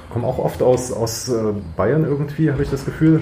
Kommen 0.09 0.25
auch 0.25 0.39
oft 0.39 0.63
aus, 0.63 0.91
aus 0.91 1.29
äh, 1.29 1.53
Bayern 1.77 2.03
irgendwie, 2.03 2.51
habe 2.51 2.63
ich 2.63 2.71
das 2.71 2.83
Gefühl. 2.83 3.21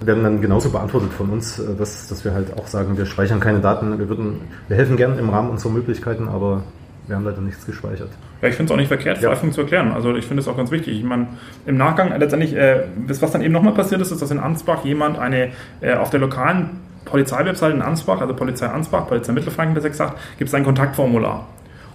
Werden 0.00 0.24
dann 0.24 0.40
genauso 0.40 0.70
beantwortet 0.70 1.12
von 1.12 1.28
uns, 1.28 1.58
äh, 1.58 1.74
dass, 1.76 2.08
dass 2.08 2.24
wir 2.24 2.32
halt 2.32 2.58
auch 2.58 2.66
sagen, 2.66 2.96
wir 2.96 3.04
speichern 3.04 3.40
keine 3.40 3.60
Daten, 3.60 3.98
wir, 3.98 4.08
würden, 4.08 4.40
wir 4.68 4.76
helfen 4.78 4.96
gern 4.96 5.18
im 5.18 5.28
Rahmen 5.28 5.50
unserer 5.50 5.70
Möglichkeiten, 5.70 6.28
aber 6.28 6.62
wir 7.06 7.16
haben 7.16 7.24
leider 7.24 7.42
nichts 7.42 7.66
gespeichert. 7.66 8.08
Ja, 8.40 8.48
ich 8.48 8.54
finde 8.54 8.72
es 8.72 8.74
auch 8.74 8.80
nicht 8.80 8.88
verkehrt, 8.88 9.20
ja. 9.20 9.34
zu 9.34 9.60
erklären. 9.60 9.92
Also 9.92 10.16
ich 10.16 10.24
finde 10.24 10.40
es 10.40 10.48
auch 10.48 10.56
ganz 10.56 10.70
wichtig. 10.70 10.96
Ich 10.96 11.04
meine, 11.04 11.26
im 11.66 11.76
Nachgang 11.76 12.18
letztendlich, 12.18 12.56
äh, 12.56 12.84
was 13.06 13.32
dann 13.32 13.42
eben 13.42 13.52
nochmal 13.52 13.74
passiert 13.74 14.00
ist, 14.00 14.12
ist, 14.12 14.22
dass 14.22 14.30
in 14.30 14.38
Ansbach 14.38 14.82
jemand 14.82 15.18
eine 15.18 15.50
äh, 15.82 15.92
auf 15.92 16.08
der 16.08 16.20
lokalen 16.20 16.70
Polizeiwebseite 17.04 17.74
in 17.74 17.82
Ansbach, 17.82 18.20
also 18.20 18.34
Polizei 18.34 18.66
Ansbach, 18.66 19.06
Polizei 19.06 19.32
Mittelfranken 19.32 19.74
besser 19.74 19.90
gesagt, 19.90 20.18
gibt 20.38 20.48
es 20.48 20.54
ein 20.54 20.64
Kontaktformular. 20.64 21.46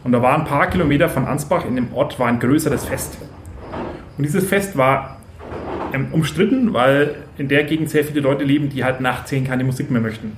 Und 0.03 0.11
da 0.11 0.21
war 0.21 0.37
ein 0.37 0.45
paar 0.45 0.67
Kilometer 0.67 1.09
von 1.09 1.25
Ansbach 1.25 1.65
in 1.65 1.75
dem 1.75 1.93
Ort 1.93 2.19
war 2.19 2.27
ein 2.27 2.39
größeres 2.39 2.85
Fest. 2.85 3.17
Und 4.17 4.23
dieses 4.23 4.47
Fest 4.47 4.77
war 4.77 5.17
ähm, 5.93 6.07
umstritten, 6.11 6.73
weil 6.73 7.15
in 7.37 7.47
der 7.47 7.63
Gegend 7.63 7.89
sehr 7.89 8.03
viele 8.03 8.21
Leute 8.21 8.43
leben, 8.43 8.69
die 8.69 8.83
halt 8.83 9.01
nach 9.01 9.25
10 9.25 9.45
keine 9.45 9.63
Musik 9.63 9.89
mehr 9.91 10.01
möchten. 10.01 10.33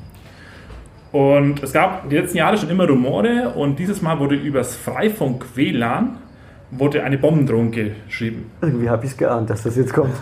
Und 1.12 1.64
es 1.64 1.74
gab 1.74 2.10
die 2.10 2.16
letzten 2.16 2.38
Jahre 2.38 2.58
schon 2.58 2.70
immer 2.70 2.88
Rumore 2.88 3.50
und 3.56 3.80
dieses 3.80 4.02
Mal 4.02 4.20
wurde 4.20 4.36
übers 4.36 4.76
Freifunk 4.76 5.46
WLAN 5.56 6.18
wurde 6.70 7.04
eine 7.04 7.18
Bombendrohung 7.18 7.72
geschrieben. 7.72 8.52
Irgendwie 8.62 8.90
habe 8.90 9.06
ich 9.06 9.12
es 9.12 9.18
geahnt, 9.18 9.50
dass 9.50 9.64
das 9.64 9.78
jetzt 9.78 9.94
kommt. 9.94 10.14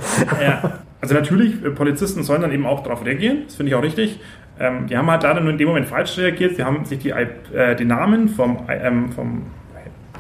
Ja. 0.42 0.80
Also 1.06 1.14
natürlich, 1.14 1.64
äh, 1.64 1.70
Polizisten 1.70 2.24
sollen 2.24 2.42
dann 2.42 2.52
eben 2.52 2.66
auch 2.66 2.82
darauf 2.82 3.06
reagieren, 3.06 3.44
das 3.46 3.58
finde 3.58 3.70
ich 3.70 3.76
auch 3.76 3.84
richtig. 3.84 4.20
Ähm, 4.60 4.88
die 4.88 4.98
haben 4.98 5.10
halt 5.12 5.22
leider 5.22 5.40
nur 5.40 5.52
in 5.52 5.60
dem 5.60 5.68
Moment 5.68 5.86
falsch 5.86 6.18
reagiert. 6.18 6.56
Sie 6.56 6.64
haben 6.64 6.84
sich 6.84 6.98
die, 6.98 7.12
äh, 7.12 7.76
die 7.76 7.86
Namen 7.86 8.28
vom, 8.28 8.64
ähm, 8.68 9.12
vom, 9.12 9.44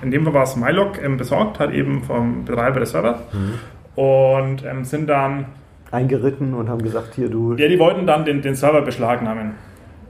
in 0.03 0.11
dem 0.11 0.25
Fall 0.25 0.35
war 0.35 0.43
es 0.43 0.55
Mylog, 0.55 1.01
ähm, 1.03 1.17
besorgt, 1.17 1.57
halt 1.59 1.73
eben 1.73 2.03
vom 2.03 2.45
Betreiber 2.45 2.81
des 2.81 2.91
Servers. 2.91 3.17
Mhm. 3.33 3.99
Und 3.99 4.63
ähm, 4.63 4.83
sind 4.83 5.09
dann 5.09 5.45
eingeritten 5.89 6.53
und 6.53 6.69
haben 6.69 6.83
gesagt, 6.83 7.15
hier 7.15 7.29
du. 7.29 7.55
Ja, 7.55 7.67
die 7.67 7.79
wollten 7.79 8.05
dann 8.05 8.23
den, 8.23 8.43
den 8.43 8.53
Server 8.53 8.83
beschlagnahmen. 8.83 9.53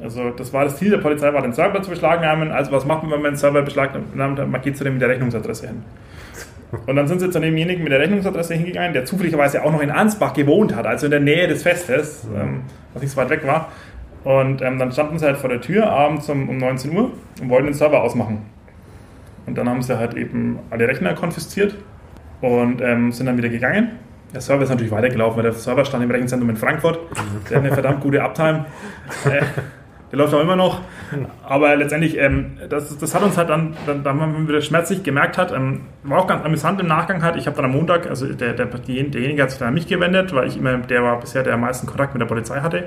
Also 0.04 0.32
das 0.32 0.52
war 0.52 0.66
das 0.66 0.76
Ziel 0.76 0.90
der 0.90 0.98
Polizei, 0.98 1.34
war 1.34 1.42
den 1.42 1.54
Server 1.54 1.82
zu 1.82 1.90
beschlagnahmen. 1.90 2.52
Also 2.52 2.74
was 2.74 2.86
macht 2.86 3.04
man, 3.04 3.14
wenn 3.14 3.22
man 3.22 3.32
den 3.32 3.38
Server 3.38 3.62
beschlagnahmt? 3.62 4.14
Man 4.14 4.62
geht 4.62 4.76
zu 4.76 4.84
dem 4.84 4.96
mit 4.96 5.02
der 5.02 5.08
Rechnungsadresse 5.08 5.68
hin. 5.68 5.84
Und 6.86 6.96
dann 6.96 7.08
sind 7.08 7.20
sie 7.20 7.30
zu 7.30 7.40
demjenigen 7.40 7.84
mit 7.84 7.92
der 7.92 8.00
Rechnungsadresse 8.00 8.56
hingegangen, 8.56 8.94
der 8.94 9.06
zufälligerweise 9.06 9.64
auch 9.64 9.72
noch 9.72 9.82
in 9.82 9.92
Ansbach 9.92 10.34
gewohnt 10.34 10.76
hat, 10.76 10.86
also 10.86 11.06
in 11.06 11.12
der 11.12 11.20
Nähe 11.20 11.48
des 11.48 11.64
Festes, 11.64 12.28
ähm, 12.36 12.62
was 12.94 13.02
nicht 13.02 13.12
so 13.12 13.18
weit 13.18 13.30
weg 13.30 13.46
war. 13.46 13.72
Und 14.24 14.62
ähm, 14.62 14.80
dann 14.80 14.92
standen 14.92 15.20
sie 15.20 15.26
halt 15.26 15.38
vor 15.38 15.50
der 15.50 15.62
Tür 15.62 15.90
abends 15.90 16.28
um, 16.30 16.50
um 16.50 16.58
19 16.58 16.96
Uhr 16.98 17.12
und 17.42 17.50
wollten 17.50 17.68
den 17.68 17.74
Server 17.76 18.02
ausmachen. 18.02 18.40
Und 19.46 19.58
dann 19.58 19.70
haben 19.70 19.82
sie 19.82 19.98
halt 19.98 20.16
eben 20.16 20.60
alle 20.72 20.88
Rechner 20.88 21.14
konfisziert 21.14 21.76
und 22.42 22.82
ähm, 22.82 23.12
sind 23.12 23.28
dann 23.28 23.38
wieder 23.38 23.50
gegangen. 23.50 23.92
Der 24.34 24.42
Server 24.42 24.64
ist 24.64 24.70
natürlich 24.70 24.92
weitergelaufen, 24.92 25.38
weil 25.38 25.44
der 25.44 25.54
Server 25.54 25.86
stand 25.86 26.04
im 26.04 26.12
Rechenzentrum 26.12 26.50
in 26.50 26.58
Frankfurt. 26.58 27.00
Der 27.50 27.58
hat 27.58 27.66
eine 27.66 27.74
verdammt 27.74 28.02
gute 28.02 28.22
Uptime. 28.22 28.66
Äh, 29.26 29.44
der 30.16 30.24
läuft 30.24 30.34
auch 30.34 30.42
immer 30.42 30.56
noch. 30.56 30.82
Aber 31.44 31.76
letztendlich, 31.76 32.18
ähm, 32.18 32.58
das, 32.70 32.98
das 32.98 33.14
hat 33.14 33.22
uns 33.22 33.38
halt 33.38 33.50
dann, 33.50 33.76
dann, 33.86 34.04
dann 34.04 34.22
haben 34.22 34.34
wir 34.34 34.48
wieder 34.48 34.62
schmerzlich 34.62 35.04
gemerkt 35.04 35.38
hat, 35.38 35.52
ähm, 35.52 35.82
war 36.04 36.20
auch 36.20 36.28
ganz 36.28 36.46
amüsant 36.46 36.80
im 36.80 36.88
Nachgang 36.88 37.22
halt. 37.22 37.36
Ich 37.36 37.48
habe 37.48 37.56
dann 37.58 37.66
am 37.66 37.72
Montag, 37.72 38.08
also 38.08 38.26
der, 38.32 38.54
der, 38.54 38.66
derjenige 38.66 39.44
hat 39.44 39.52
sich 39.52 39.60
dann 39.60 39.70
an 39.70 39.74
mich 39.74 39.88
gewendet, 39.88 40.34
weil 40.34 40.48
ich 40.48 40.58
immer, 40.58 40.78
der 40.78 41.04
war 41.04 41.20
bisher 41.20 41.44
der 41.44 41.56
am 41.56 41.62
meisten 41.62 41.86
Kontakt 41.86 42.14
mit 42.14 42.22
der 42.22 42.28
Polizei 42.28 42.62
hatte. 42.62 42.86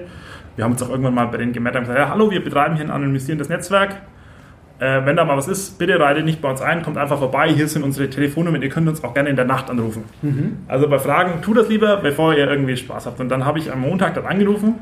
Wir 0.56 0.64
haben 0.64 0.72
uns 0.72 0.82
auch 0.82 0.88
irgendwann 0.88 1.14
mal 1.14 1.26
bei 1.26 1.36
denen 1.36 1.52
gemeldet 1.52 1.80
und 1.80 1.88
gesagt, 1.88 2.00
ja, 2.00 2.12
hallo, 2.12 2.30
wir 2.30 2.42
betreiben 2.42 2.76
hier 2.76 2.86
ein 2.86 2.90
anonymisierendes 2.90 3.48
Netzwerk. 3.48 3.96
Äh, 4.80 5.04
wenn 5.04 5.16
da 5.16 5.24
mal 5.24 5.36
was 5.36 5.48
ist, 5.48 5.78
bitte 5.78 6.00
reitet 6.00 6.24
nicht 6.24 6.40
bei 6.40 6.48
uns 6.48 6.62
ein, 6.62 6.82
kommt 6.82 6.96
einfach 6.96 7.18
vorbei. 7.18 7.48
Hier 7.48 7.68
sind 7.68 7.82
unsere 7.82 8.08
Telefonnummern, 8.08 8.62
ihr 8.62 8.68
könnt 8.70 8.88
uns 8.88 9.04
auch 9.04 9.12
gerne 9.12 9.28
in 9.28 9.36
der 9.36 9.44
Nacht 9.44 9.68
anrufen. 9.70 10.04
Mhm. 10.22 10.58
Also 10.66 10.88
bei 10.88 10.98
Fragen, 10.98 11.42
tut 11.42 11.58
das 11.58 11.68
lieber, 11.68 11.98
bevor 11.98 12.32
ihr 12.32 12.48
irgendwie 12.48 12.76
Spaß 12.76 13.06
habt. 13.06 13.20
Und 13.20 13.28
dann 13.28 13.44
habe 13.44 13.58
ich 13.58 13.70
am 13.70 13.80
Montag 13.80 14.14
dann 14.14 14.24
angerufen 14.24 14.76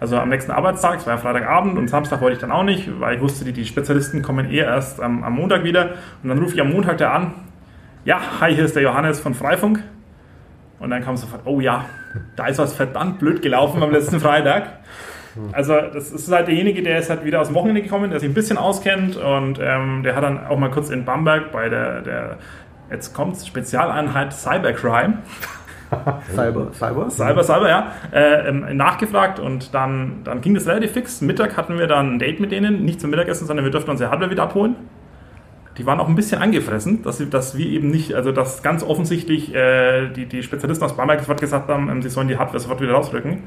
also 0.00 0.16
am 0.16 0.28
nächsten 0.28 0.52
Arbeitstag, 0.52 0.98
es 0.98 1.06
war 1.06 1.14
ja 1.14 1.18
Freitagabend 1.18 1.76
und 1.76 1.88
Samstag 1.88 2.20
wollte 2.20 2.34
ich 2.34 2.40
dann 2.40 2.52
auch 2.52 2.62
nicht, 2.62 3.00
weil 3.00 3.16
ich 3.16 3.20
wusste, 3.20 3.44
die, 3.44 3.52
die 3.52 3.64
Spezialisten 3.64 4.22
kommen 4.22 4.50
eh 4.50 4.58
erst 4.58 5.00
am, 5.00 5.24
am 5.24 5.34
Montag 5.34 5.64
wieder. 5.64 5.90
Und 6.22 6.28
dann 6.28 6.38
rufe 6.38 6.54
ich 6.54 6.60
am 6.60 6.70
Montag 6.70 6.98
da 6.98 7.12
an, 7.12 7.34
ja, 8.04 8.20
hi, 8.40 8.54
hier 8.54 8.64
ist 8.64 8.76
der 8.76 8.82
Johannes 8.82 9.20
von 9.20 9.34
Freifunk. 9.34 9.82
Und 10.78 10.90
dann 10.90 11.02
kam 11.02 11.16
sofort, 11.16 11.42
oh 11.44 11.60
ja, 11.60 11.86
da 12.36 12.46
ist 12.46 12.58
was 12.58 12.72
verdammt 12.74 13.18
blöd 13.18 13.42
gelaufen 13.42 13.82
am 13.82 13.90
letzten 13.90 14.20
Freitag. 14.20 14.78
Also 15.52 15.74
das 15.92 16.10
ist 16.10 16.30
halt 16.32 16.48
derjenige, 16.48 16.82
der 16.82 16.98
ist 16.98 17.10
halt 17.10 17.24
wieder 17.24 17.40
aus 17.40 17.48
dem 17.48 17.54
Wochenende 17.54 17.82
gekommen, 17.82 18.10
der 18.10 18.18
sich 18.20 18.28
ein 18.28 18.34
bisschen 18.34 18.58
auskennt 18.58 19.16
und 19.16 19.60
ähm, 19.62 20.02
der 20.02 20.16
hat 20.16 20.24
dann 20.24 20.46
auch 20.46 20.58
mal 20.58 20.70
kurz 20.70 20.90
in 20.90 21.04
Bamberg 21.04 21.52
bei 21.52 21.68
der, 21.68 22.02
der 22.02 22.38
jetzt 22.90 23.14
kommt 23.14 23.36
Spezialeinheit 23.36 24.32
Cybercrime 24.32 25.18
Cyber, 26.34 26.72
Cyber? 26.72 27.10
Cyber, 27.10 27.42
Cyber, 27.42 27.68
ja. 27.68 27.92
Äh, 28.12 28.48
ähm, 28.48 28.76
nachgefragt 28.76 29.40
und 29.40 29.74
dann, 29.74 30.20
dann 30.24 30.40
ging 30.40 30.54
das 30.54 30.66
relativ 30.66 30.92
fix. 30.92 31.20
Mittag 31.20 31.56
hatten 31.56 31.78
wir 31.78 31.86
dann 31.86 32.14
ein 32.14 32.18
Date 32.18 32.40
mit 32.40 32.52
denen, 32.52 32.84
nicht 32.84 33.00
zum 33.00 33.10
Mittagessen, 33.10 33.46
sondern 33.46 33.64
wir 33.64 33.72
durften 33.72 33.90
unsere 33.90 34.10
Hardware 34.10 34.30
wieder 34.30 34.42
abholen. 34.42 34.76
Die 35.78 35.86
waren 35.86 36.00
auch 36.00 36.08
ein 36.08 36.16
bisschen 36.16 36.42
angefressen, 36.42 37.02
dass, 37.02 37.22
dass 37.30 37.56
wir 37.56 37.66
eben 37.66 37.90
nicht, 37.90 38.14
also 38.14 38.32
dass 38.32 38.62
ganz 38.62 38.82
offensichtlich 38.82 39.54
äh, 39.54 40.08
die, 40.08 40.26
die 40.26 40.42
Spezialisten 40.42 40.84
aus 40.84 40.96
Bamberg 40.96 41.20
sofort 41.20 41.40
gesagt 41.40 41.68
haben, 41.68 41.88
ähm, 41.88 42.02
sie 42.02 42.08
sollen 42.08 42.28
die 42.28 42.36
Hardware 42.36 42.58
sofort 42.58 42.80
wieder 42.80 42.92
rausrücken 42.92 43.44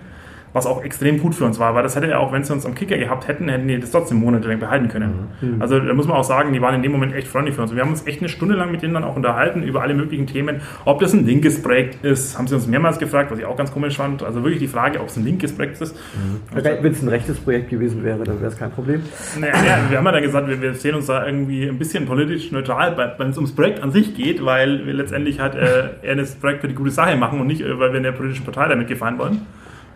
was 0.54 0.66
auch 0.66 0.84
extrem 0.84 1.20
gut 1.20 1.36
für 1.36 1.46
uns 1.46 1.60
war, 1.60 1.76
weil 1.76 1.84
das 1.84 1.96
hätte 1.96 2.08
ja 2.08 2.18
auch, 2.18 2.32
wenn 2.32 2.44
sie 2.44 2.54
uns 2.54 2.66
am 2.66 2.76
Kicker 2.76 2.98
gehabt 2.98 3.28
hätten, 3.28 3.48
hätten 3.48 3.68
die 3.68 3.80
das 3.80 3.92
trotzdem 3.92 4.20
monatelang 4.20 4.60
behalten 4.60 4.90
können. 4.90 5.30
Mhm. 5.40 5.62
Also 5.62 5.80
da 5.80 5.94
muss 5.94 6.08
man 6.08 6.18
auch 6.18 6.24
sagen, 6.24 6.54
die 6.54 6.62
waren 6.62 6.76
in 6.76 6.82
dem 6.82 6.92
Moment 6.92 7.14
echt 7.14 7.28
freundlich 7.28 7.56
für 7.56 7.62
uns. 7.62 7.74
Wir 7.74 7.82
haben 7.82 7.92
uns 7.92 8.06
echt 8.06 8.20
eine 8.20 8.30
Stunde 8.30 8.56
lang 8.56 8.72
mit 8.72 8.82
denen 8.82 8.94
dann 8.94 9.04
auch 9.04 9.16
unterhalten 9.16 9.64
über 9.64 9.82
alle 9.82 9.94
möglichen 9.94 10.28
Themen. 10.28 10.62
Ob 10.86 11.00
das 11.00 11.14
ein 11.14 11.26
linkes 11.26 11.62
Projekt 11.62 12.04
ist, 12.04 12.38
haben 12.38 12.48
sie 12.48 12.56
uns 12.56 12.68
mehrmals 12.68 13.00
gefragt, 13.00 13.32
was 13.32 13.40
ich 13.40 13.46
auch 13.46 13.56
ganz 13.56 13.72
komisch 13.72 13.98
fand. 13.98 14.24
Also 14.24 14.44
wirklich 14.44 14.60
die 14.60 14.68
Frage, 14.68 15.00
ob 15.00 15.08
es 15.08 15.18
ein 15.18 15.24
linkes 15.24 15.54
Projekt 15.56 15.80
ist. 15.82 15.96
Mhm. 15.96 16.56
Also, 16.56 16.70
wenn 16.82 16.92
es 16.92 17.02
ein 17.02 17.10
rechtes 17.10 17.40
Projekt 17.40 17.70
gewesen 17.70 18.04
wäre, 18.04 18.24
dann 18.24 18.40
wäre 18.42 18.52
es 18.52 18.58
kein 18.58 18.72
Problem. 18.72 19.02
Naja, 19.40 19.54
ja, 19.56 19.80
wir 19.90 19.98
haben 19.98 20.06
ja 20.06 20.12
dann 20.12 20.24
gesagt, 20.24 20.48
wir, 20.48 20.62
wir, 20.62 20.74
sehen 20.74 20.96
uns 20.96 21.06
da 21.08 21.26
irgendwie 21.26 21.68
ein 21.68 21.78
bisschen 21.78 22.06
politisch 22.06 22.52
neutral, 22.52 22.98
wenn 23.18 23.30
es 23.30 23.38
ums 23.38 23.54
Projekt 23.54 23.82
an 23.82 23.92
sich 23.92 24.16
geht, 24.16 24.44
weil 24.44 24.86
wir 24.86 24.94
letztendlich 24.94 25.40
halt 25.40 25.56
äh, 25.56 25.90
eher 26.02 26.16
das 26.16 26.36
Projekt 26.36 26.62
für 26.62 26.68
die 26.68 26.76
gute 26.76 26.92
Sache 26.92 27.16
machen 27.16 27.40
und 27.40 27.48
nicht, 27.48 27.62
äh, 27.62 27.80
weil 27.80 27.92
wir 27.92 27.98
in 27.98 28.04
der 28.04 28.12
politischen 28.12 28.46
Partei 28.46 28.68
damit 28.68 28.88
gefallen 28.88 29.18
wollen. 29.18 29.42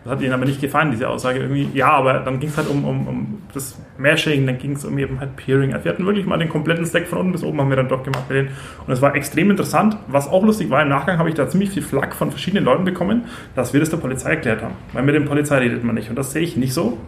Das 0.05 0.13
hat 0.13 0.21
ihnen 0.21 0.33
aber 0.33 0.45
nicht 0.45 0.61
gefallen, 0.61 0.91
diese 0.91 1.09
Aussage 1.09 1.39
irgendwie. 1.39 1.67
Ja, 1.73 1.89
aber 1.89 2.19
dann 2.19 2.39
ging 2.39 2.49
es 2.49 2.57
halt 2.57 2.69
um, 2.69 2.85
um, 2.85 3.07
um 3.07 3.41
das 3.55 3.81
Mashing, 3.97 4.45
dann 4.45 4.59
ging 4.59 4.73
es 4.73 4.85
um 4.85 4.95
eben 4.99 5.19
halt 5.19 5.35
Peering. 5.35 5.73
Also 5.73 5.85
wir 5.85 5.93
hatten 5.93 6.05
wirklich 6.05 6.27
mal 6.27 6.37
den 6.37 6.47
kompletten 6.47 6.85
Stack 6.85 7.07
von 7.07 7.17
unten 7.17 7.31
bis 7.31 7.43
oben 7.43 7.59
haben 7.59 7.69
wir 7.69 7.75
dann 7.75 7.87
doch 7.87 8.03
gemacht 8.03 8.29
mit 8.29 8.37
denen. 8.37 8.49
Und 8.85 8.93
es 8.93 9.01
war 9.01 9.15
extrem 9.15 9.49
interessant. 9.49 9.97
Was 10.05 10.27
auch 10.27 10.43
lustig 10.43 10.69
war, 10.69 10.83
im 10.83 10.89
Nachgang 10.89 11.17
habe 11.17 11.29
ich 11.29 11.33
da 11.33 11.49
ziemlich 11.49 11.71
viel 11.71 11.81
Flack 11.81 12.13
von 12.13 12.29
verschiedenen 12.29 12.65
Leuten 12.65 12.85
bekommen, 12.85 13.23
dass 13.55 13.73
wir 13.73 13.79
das 13.79 13.89
der 13.89 13.97
Polizei 13.97 14.29
erklärt 14.29 14.61
haben. 14.61 14.75
Weil 14.93 15.01
mit 15.01 15.15
der 15.15 15.21
Polizei 15.21 15.57
redet 15.57 15.83
man 15.83 15.95
nicht. 15.95 16.11
Und 16.11 16.19
das 16.19 16.31
sehe 16.31 16.43
ich 16.43 16.55
nicht 16.55 16.75
so. 16.75 16.99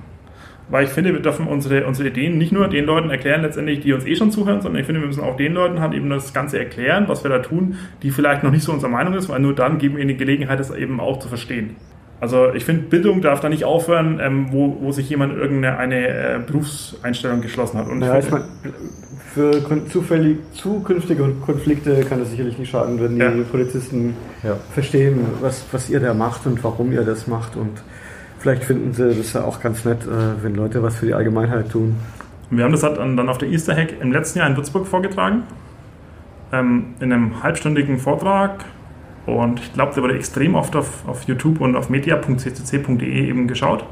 Weil 0.69 0.85
ich 0.85 0.89
finde, 0.89 1.13
wir 1.13 1.21
dürfen 1.21 1.45
unsere, 1.45 1.85
unsere 1.85 2.09
Ideen 2.09 2.39
nicht 2.39 2.51
nur 2.51 2.67
den 2.67 2.85
Leuten 2.85 3.11
erklären, 3.11 3.43
letztendlich, 3.43 3.81
die 3.81 3.93
uns 3.93 4.05
eh 4.07 4.15
schon 4.15 4.31
zuhören, 4.31 4.61
sondern 4.61 4.79
ich 4.79 4.87
finde, 4.87 5.01
wir 5.01 5.07
müssen 5.07 5.23
auch 5.23 5.37
den 5.37 5.53
Leuten 5.53 5.81
halt 5.81 5.93
eben 5.93 6.09
das 6.09 6.33
Ganze 6.33 6.57
erklären, 6.57 7.07
was 7.07 7.23
wir 7.23 7.29
da 7.29 7.39
tun, 7.39 7.77
die 8.01 8.09
vielleicht 8.09 8.41
noch 8.43 8.51
nicht 8.51 8.63
so 8.63 8.73
unserer 8.73 8.89
Meinung 8.89 9.13
ist, 9.13 9.29
weil 9.29 9.39
nur 9.39 9.53
dann 9.53 9.77
geben 9.77 9.97
wir 9.97 10.01
ihnen 10.01 10.09
die 10.09 10.17
Gelegenheit, 10.17 10.59
das 10.59 10.71
eben 10.71 10.99
auch 10.99 11.19
zu 11.19 11.29
verstehen. 11.29 11.75
Also 12.19 12.51
ich 12.53 12.65
finde, 12.65 12.83
Bildung 12.83 13.21
darf 13.21 13.41
da 13.41 13.49
nicht 13.49 13.63
aufhören, 13.63 14.19
ähm, 14.19 14.47
wo, 14.51 14.77
wo 14.81 14.91
sich 14.91 15.09
jemand 15.09 15.37
irgendeine 15.37 15.77
eine, 15.77 16.07
äh, 16.07 16.39
Berufseinstellung 16.45 17.41
geschlossen 17.41 17.77
hat. 17.77 17.87
Und 17.87 18.01
ja, 18.01 18.17
ich 18.17 18.31
meine, 18.31 18.45
für 19.33 19.61
zufällig, 19.87 20.39
zukünftige 20.53 21.29
Konflikte 21.45 22.03
kann 22.05 22.19
es 22.21 22.31
sicherlich 22.31 22.57
nicht 22.57 22.71
schaden, 22.71 22.99
wenn 22.99 23.15
die 23.15 23.21
ja. 23.21 23.31
Polizisten 23.51 24.15
ja. 24.41 24.57
verstehen, 24.73 25.19
was, 25.41 25.63
was 25.71 25.91
ihr 25.91 25.99
da 25.99 26.15
macht 26.15 26.47
und 26.47 26.63
warum 26.63 26.91
ihr 26.91 27.03
das 27.03 27.27
macht. 27.27 27.55
Und 27.55 27.83
vielleicht 28.39 28.63
finden 28.63 28.93
sie 28.93 29.13
das 29.13 29.33
ja 29.33 29.43
auch 29.43 29.61
ganz 29.61 29.85
nett, 29.85 30.01
äh, 30.03 30.43
wenn 30.43 30.55
Leute 30.55 30.81
was 30.81 30.95
für 30.95 31.05
die 31.05 31.13
Allgemeinheit 31.13 31.69
tun. 31.69 31.97
Wir 32.49 32.63
haben 32.63 32.71
das 32.71 32.81
halt 32.81 32.97
dann 32.97 33.29
auf 33.29 33.37
der 33.37 33.49
Easter 33.49 33.75
Hack 33.75 34.01
im 34.01 34.11
letzten 34.11 34.39
Jahr 34.39 34.49
in 34.49 34.55
Würzburg 34.55 34.87
vorgetragen. 34.87 35.43
Ähm, 36.51 36.95
in 36.99 37.13
einem 37.13 37.43
halbstündigen 37.43 37.99
Vortrag 37.99 38.65
und 39.27 39.59
ich 39.59 39.73
glaube, 39.73 39.93
der 39.93 40.01
wurde 40.03 40.15
extrem 40.15 40.55
oft 40.55 40.75
auf, 40.75 41.07
auf 41.07 41.23
YouTube 41.23 41.59
und 41.61 41.75
auf 41.75 41.89
media.ccc.de 41.89 43.27
eben 43.27 43.47
geschaut. 43.47 43.85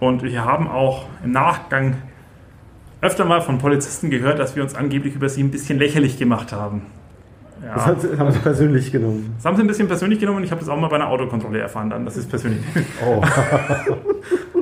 Und 0.00 0.22
wir 0.22 0.44
haben 0.44 0.68
auch 0.68 1.04
im 1.22 1.32
Nachgang 1.32 1.96
öfter 3.02 3.26
mal 3.26 3.42
von 3.42 3.58
Polizisten 3.58 4.10
gehört, 4.10 4.38
dass 4.38 4.56
wir 4.56 4.62
uns 4.62 4.74
angeblich 4.74 5.14
über 5.14 5.28
sie 5.28 5.42
ein 5.42 5.50
bisschen 5.50 5.78
lächerlich 5.78 6.18
gemacht 6.18 6.52
haben. 6.52 6.82
Ja. 7.62 7.92
Das 7.92 8.18
haben 8.18 8.32
sie 8.32 8.38
persönlich 8.38 8.90
genommen. 8.90 9.34
Das 9.36 9.44
haben 9.44 9.56
sie 9.56 9.62
ein 9.62 9.66
bisschen 9.66 9.86
persönlich 9.86 10.18
genommen 10.18 10.38
und 10.38 10.44
ich 10.44 10.50
habe 10.50 10.60
das 10.60 10.70
auch 10.70 10.78
mal 10.78 10.88
bei 10.88 10.96
einer 10.96 11.08
Autokontrolle 11.08 11.58
erfahren 11.58 11.90
dann. 11.90 12.06
Das 12.06 12.16
ist 12.16 12.30
persönlich. 12.30 12.62
Oh. 13.04 13.20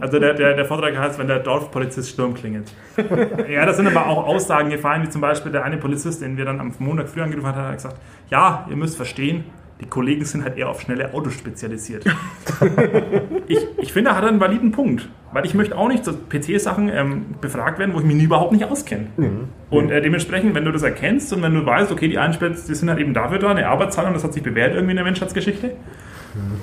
Also 0.00 0.18
der, 0.18 0.34
der, 0.34 0.54
der 0.54 0.64
Vortrag 0.64 0.96
heißt, 0.96 1.18
wenn 1.18 1.26
der 1.26 1.40
Dorfpolizist 1.40 2.10
Sturm 2.10 2.34
klingelt. 2.34 2.72
ja, 3.48 3.66
da 3.66 3.72
sind 3.72 3.86
aber 3.86 4.06
auch 4.06 4.26
Aussagen 4.26 4.70
gefallen, 4.70 5.02
wie 5.02 5.08
zum 5.08 5.20
Beispiel 5.20 5.52
der 5.52 5.64
eine 5.64 5.76
Polizist, 5.76 6.22
den 6.22 6.36
wir 6.36 6.44
dann 6.44 6.60
am 6.60 6.72
Montag 6.78 7.08
früh 7.08 7.22
angerufen 7.22 7.46
haben, 7.46 7.68
hat 7.68 7.74
gesagt, 7.74 7.96
ja, 8.30 8.66
ihr 8.68 8.76
müsst 8.76 8.96
verstehen, 8.96 9.44
die 9.80 9.86
Kollegen 9.86 10.24
sind 10.24 10.44
halt 10.44 10.58
eher 10.58 10.68
auf 10.68 10.80
schnelle 10.82 11.14
Autos 11.14 11.34
spezialisiert. 11.34 12.04
ich, 13.46 13.58
ich 13.78 13.92
finde, 13.92 14.10
er 14.10 14.16
hat 14.16 14.24
einen 14.24 14.40
validen 14.40 14.72
Punkt. 14.72 15.08
Weil 15.32 15.46
ich 15.46 15.54
möchte 15.54 15.76
auch 15.76 15.88
nicht 15.88 16.04
zu 16.04 16.12
PC-Sachen 16.12 16.88
ähm, 16.88 17.26
befragt 17.40 17.78
werden, 17.78 17.94
wo 17.94 18.00
ich 18.00 18.04
mich 18.04 18.20
überhaupt 18.22 18.52
nicht 18.52 18.64
auskenne. 18.64 19.06
Mhm. 19.16 19.48
Und 19.70 19.90
äh, 19.90 20.02
dementsprechend, 20.02 20.54
wenn 20.54 20.64
du 20.64 20.72
das 20.72 20.82
erkennst 20.82 21.32
und 21.32 21.42
wenn 21.42 21.54
du 21.54 21.64
weißt, 21.64 21.92
okay, 21.92 22.08
die 22.08 22.18
Einspitz, 22.18 22.66
die 22.66 22.74
sind 22.74 22.90
halt 22.90 22.98
eben 22.98 23.14
dafür 23.14 23.38
da, 23.38 23.50
eine 23.50 23.68
Arbeitszahlung, 23.68 24.12
das 24.12 24.24
hat 24.24 24.32
sich 24.32 24.42
bewährt 24.42 24.74
irgendwie 24.74 24.90
in 24.90 24.96
der 24.96 25.04
Menschheitsgeschichte, 25.04 25.76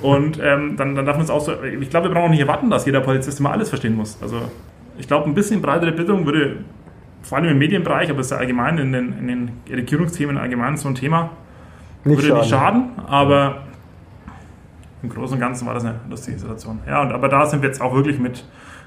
und 0.02 0.40
ähm, 0.42 0.76
dann, 0.76 0.94
dann 0.94 1.04
darf 1.04 1.16
man 1.16 1.24
es 1.24 1.30
auch 1.30 1.40
so. 1.40 1.52
Ich 1.62 1.90
glaube, 1.90 2.08
wir 2.08 2.14
brauchen 2.14 2.26
auch 2.26 2.30
nicht 2.30 2.40
erwarten, 2.40 2.70
dass 2.70 2.86
jeder 2.86 3.00
Polizist 3.00 3.40
immer 3.40 3.52
alles 3.52 3.68
verstehen 3.68 3.96
muss. 3.96 4.18
Also 4.22 4.40
ich 4.98 5.06
glaube, 5.06 5.28
ein 5.28 5.34
bisschen 5.34 5.62
breitere 5.62 5.92
Bildung 5.92 6.24
würde, 6.24 6.58
vor 7.22 7.38
allem 7.38 7.48
im 7.48 7.58
Medienbereich, 7.58 8.10
aber 8.10 8.20
es 8.20 8.26
ist 8.26 8.30
ja 8.32 8.38
allgemein 8.38 8.78
in 8.78 8.92
den, 8.92 9.18
in 9.18 9.28
den 9.28 9.50
Regierungsthemen 9.70 10.38
allgemein 10.38 10.76
so 10.76 10.88
ein 10.88 10.94
Thema, 10.94 11.30
nicht 12.04 12.16
würde 12.16 12.28
schaden. 12.28 12.38
nicht 12.40 12.50
schaden, 12.50 12.84
aber 13.06 13.62
im 15.02 15.08
Großen 15.10 15.34
und 15.34 15.40
Ganzen 15.40 15.66
war 15.66 15.74
das 15.74 15.84
eine 15.84 16.00
lustige 16.08 16.38
Situation. 16.38 16.80
Ja, 16.86 17.02
und, 17.02 17.12
aber 17.12 17.28
da 17.28 17.46
sind 17.46 17.62
wir 17.62 17.68
jetzt 17.68 17.80
auch 17.80 17.94
wirklich 17.94 18.18
mit, 18.18 18.44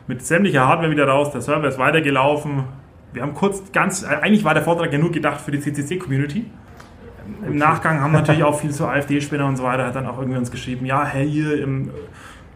mit 0.08 0.26
sämtlicher 0.26 0.68
Hardware 0.68 0.92
wieder 0.92 1.08
raus. 1.08 1.32
Der 1.32 1.42
Server 1.42 1.68
ist 1.68 1.78
weitergelaufen. 1.78 2.66
Wir 3.14 3.22
haben 3.22 3.34
kurz 3.34 3.72
ganz, 3.72 4.04
eigentlich 4.04 4.44
war 4.44 4.54
der 4.54 4.64
Vortrag 4.64 4.92
ja 4.92 5.00
nur 5.00 5.12
gedacht 5.12 5.42
für 5.42 5.52
die 5.52 5.60
CCC-Community. 5.60 6.46
Im 7.46 7.58
Nachgang 7.58 8.02
haben 8.02 8.12
natürlich 8.12 8.44
auch 8.44 8.60
viele 8.60 8.74
so 8.74 8.86
AfD-Spinner 8.86 9.46
und 9.46 9.58
so 9.58 9.64
weiter 9.64 9.88
hat 9.88 9.96
dann 9.96 10.08
auch 10.08 10.20
irgendwie 10.20 10.38
uns 10.38 10.52
geschrieben, 10.52 10.86
ja, 10.86 11.06
hey, 11.06 11.28
ihr, 11.28 11.62
im, 11.62 11.90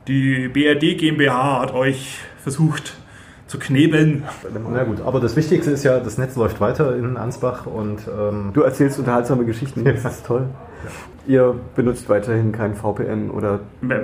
die 0.08 0.48
BRD 0.48 0.98
GmbH 0.98 1.62
hat 1.62 1.74
euch 1.74 2.20
versucht, 2.42 2.96
zu 3.48 3.60
knebeln. 3.60 4.24
Na 4.72 4.84
gut, 4.84 5.02
aber 5.02 5.20
das 5.20 5.36
Wichtigste 5.36 5.72
ist 5.72 5.84
ja, 5.84 6.00
das 6.00 6.18
Netz 6.18 6.36
läuft 6.36 6.60
weiter 6.60 6.96
in 6.96 7.16
Ansbach 7.16 7.66
und 7.66 8.00
ähm, 8.08 8.52
Du 8.54 8.62
erzählst 8.62 8.98
unterhaltsame 8.98 9.46
Geschichten, 9.46 9.84
das 9.84 10.04
ist 10.04 10.26
toll. 10.26 10.48
Ihr 11.28 11.56
benutzt 11.76 12.08
weiterhin 12.10 12.52
kein 12.52 12.76
VPN 12.76 13.32
oder 13.32 13.62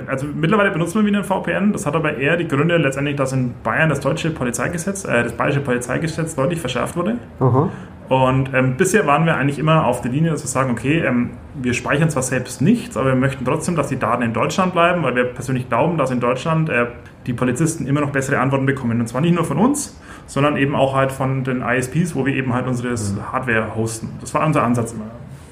Also 0.08 0.26
mittlerweile 0.26 0.72
benutzt 0.72 0.96
man 0.96 1.06
wieder 1.06 1.18
ein 1.18 1.24
VPN. 1.24 1.72
Das 1.72 1.86
hat 1.86 1.94
aber 1.94 2.16
eher 2.16 2.36
die 2.36 2.48
Gründe 2.48 2.76
letztendlich, 2.76 3.14
dass 3.14 3.32
in 3.32 3.54
Bayern 3.62 3.88
das 3.88 4.00
deutsche 4.00 4.30
Polizeigesetz, 4.30 5.04
äh, 5.04 5.22
das 5.22 5.32
bayerische 5.32 5.60
Polizeigesetz 5.60 6.34
deutlich 6.34 6.60
verschärft 6.60 6.96
wurde. 6.96 7.18
Aha. 7.38 7.68
Und 8.12 8.52
ähm, 8.52 8.76
bisher 8.76 9.06
waren 9.06 9.24
wir 9.24 9.36
eigentlich 9.36 9.58
immer 9.58 9.86
auf 9.86 10.02
der 10.02 10.10
Linie, 10.10 10.32
dass 10.32 10.42
wir 10.42 10.48
sagen, 10.48 10.70
okay, 10.70 10.98
ähm, 10.98 11.30
wir 11.54 11.72
speichern 11.72 12.10
zwar 12.10 12.22
selbst 12.22 12.60
nichts, 12.60 12.94
aber 12.98 13.08
wir 13.08 13.14
möchten 13.14 13.42
trotzdem, 13.42 13.74
dass 13.74 13.88
die 13.88 13.98
Daten 13.98 14.22
in 14.22 14.34
Deutschland 14.34 14.74
bleiben, 14.74 15.02
weil 15.02 15.16
wir 15.16 15.24
persönlich 15.24 15.66
glauben, 15.70 15.96
dass 15.96 16.10
in 16.10 16.20
Deutschland 16.20 16.68
äh, 16.68 16.88
die 17.26 17.32
Polizisten 17.32 17.86
immer 17.86 18.02
noch 18.02 18.10
bessere 18.10 18.38
Antworten 18.38 18.66
bekommen. 18.66 19.00
Und 19.00 19.06
zwar 19.06 19.22
nicht 19.22 19.34
nur 19.34 19.46
von 19.46 19.56
uns, 19.56 19.98
sondern 20.26 20.58
eben 20.58 20.74
auch 20.74 20.94
halt 20.94 21.10
von 21.10 21.42
den 21.42 21.62
ISPs, 21.62 22.14
wo 22.14 22.26
wir 22.26 22.34
eben 22.34 22.52
halt 22.52 22.66
unsere 22.66 22.94
Hardware 23.32 23.74
hosten. 23.76 24.10
Das 24.20 24.34
war 24.34 24.44
unser 24.44 24.62
Ansatz 24.62 24.92
immer. 24.92 25.06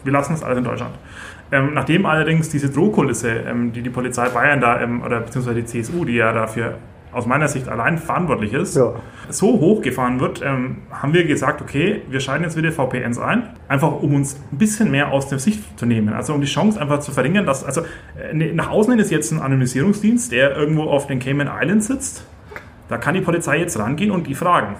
Wir 0.04 0.12
lassen 0.12 0.34
das 0.34 0.42
alles 0.42 0.58
in 0.58 0.64
Deutschland. 0.64 0.92
Ähm, 1.52 1.70
nachdem 1.72 2.04
allerdings 2.04 2.50
diese 2.50 2.68
Drohkulisse, 2.68 3.30
ähm, 3.30 3.72
die 3.72 3.80
die 3.80 3.88
Polizei 3.88 4.28
Bayern 4.28 4.60
da, 4.60 4.82
ähm, 4.82 5.00
oder 5.00 5.20
beziehungsweise 5.20 5.62
die 5.62 5.64
CSU, 5.64 6.04
die 6.04 6.16
ja 6.16 6.34
dafür 6.34 6.74
aus 7.12 7.26
meiner 7.26 7.48
Sicht 7.48 7.68
allein 7.68 7.98
verantwortlich 7.98 8.52
ist, 8.52 8.76
Ja. 8.76 8.94
so 9.28 9.58
hochgefahren 9.60 10.20
wird, 10.20 10.42
ähm, 10.44 10.78
haben 10.90 11.12
wir 11.12 11.24
gesagt, 11.24 11.60
okay, 11.62 12.02
wir 12.08 12.20
schalten 12.20 12.44
jetzt 12.44 12.56
wieder 12.56 12.70
VPNs 12.72 13.18
ein, 13.18 13.42
einfach 13.68 13.92
um 14.00 14.14
uns 14.14 14.38
ein 14.52 14.58
bisschen 14.58 14.90
mehr 14.90 15.10
aus 15.12 15.28
der 15.28 15.38
Sicht 15.38 15.78
zu 15.78 15.86
nehmen. 15.86 16.10
Also 16.14 16.34
um 16.34 16.40
die 16.40 16.46
Chance 16.46 16.80
einfach 16.80 17.00
zu 17.00 17.12
verringern, 17.12 17.46
dass, 17.46 17.64
also 17.64 17.82
äh, 17.82 18.34
ne- 18.34 18.52
nach 18.54 18.70
außen 18.70 18.92
hin 18.92 19.00
ist 19.00 19.10
jetzt 19.10 19.32
ein 19.32 19.40
Anonymisierungsdienst, 19.40 20.30
der 20.32 20.56
irgendwo 20.56 20.84
auf 20.84 21.06
den 21.06 21.18
Cayman 21.18 21.48
Islands 21.60 21.86
sitzt. 21.88 22.26
Da 22.88 22.96
kann 22.98 23.14
die 23.14 23.20
Polizei 23.20 23.58
jetzt 23.58 23.78
rangehen 23.78 24.10
und 24.10 24.26
die 24.26 24.34
fragen. 24.34 24.74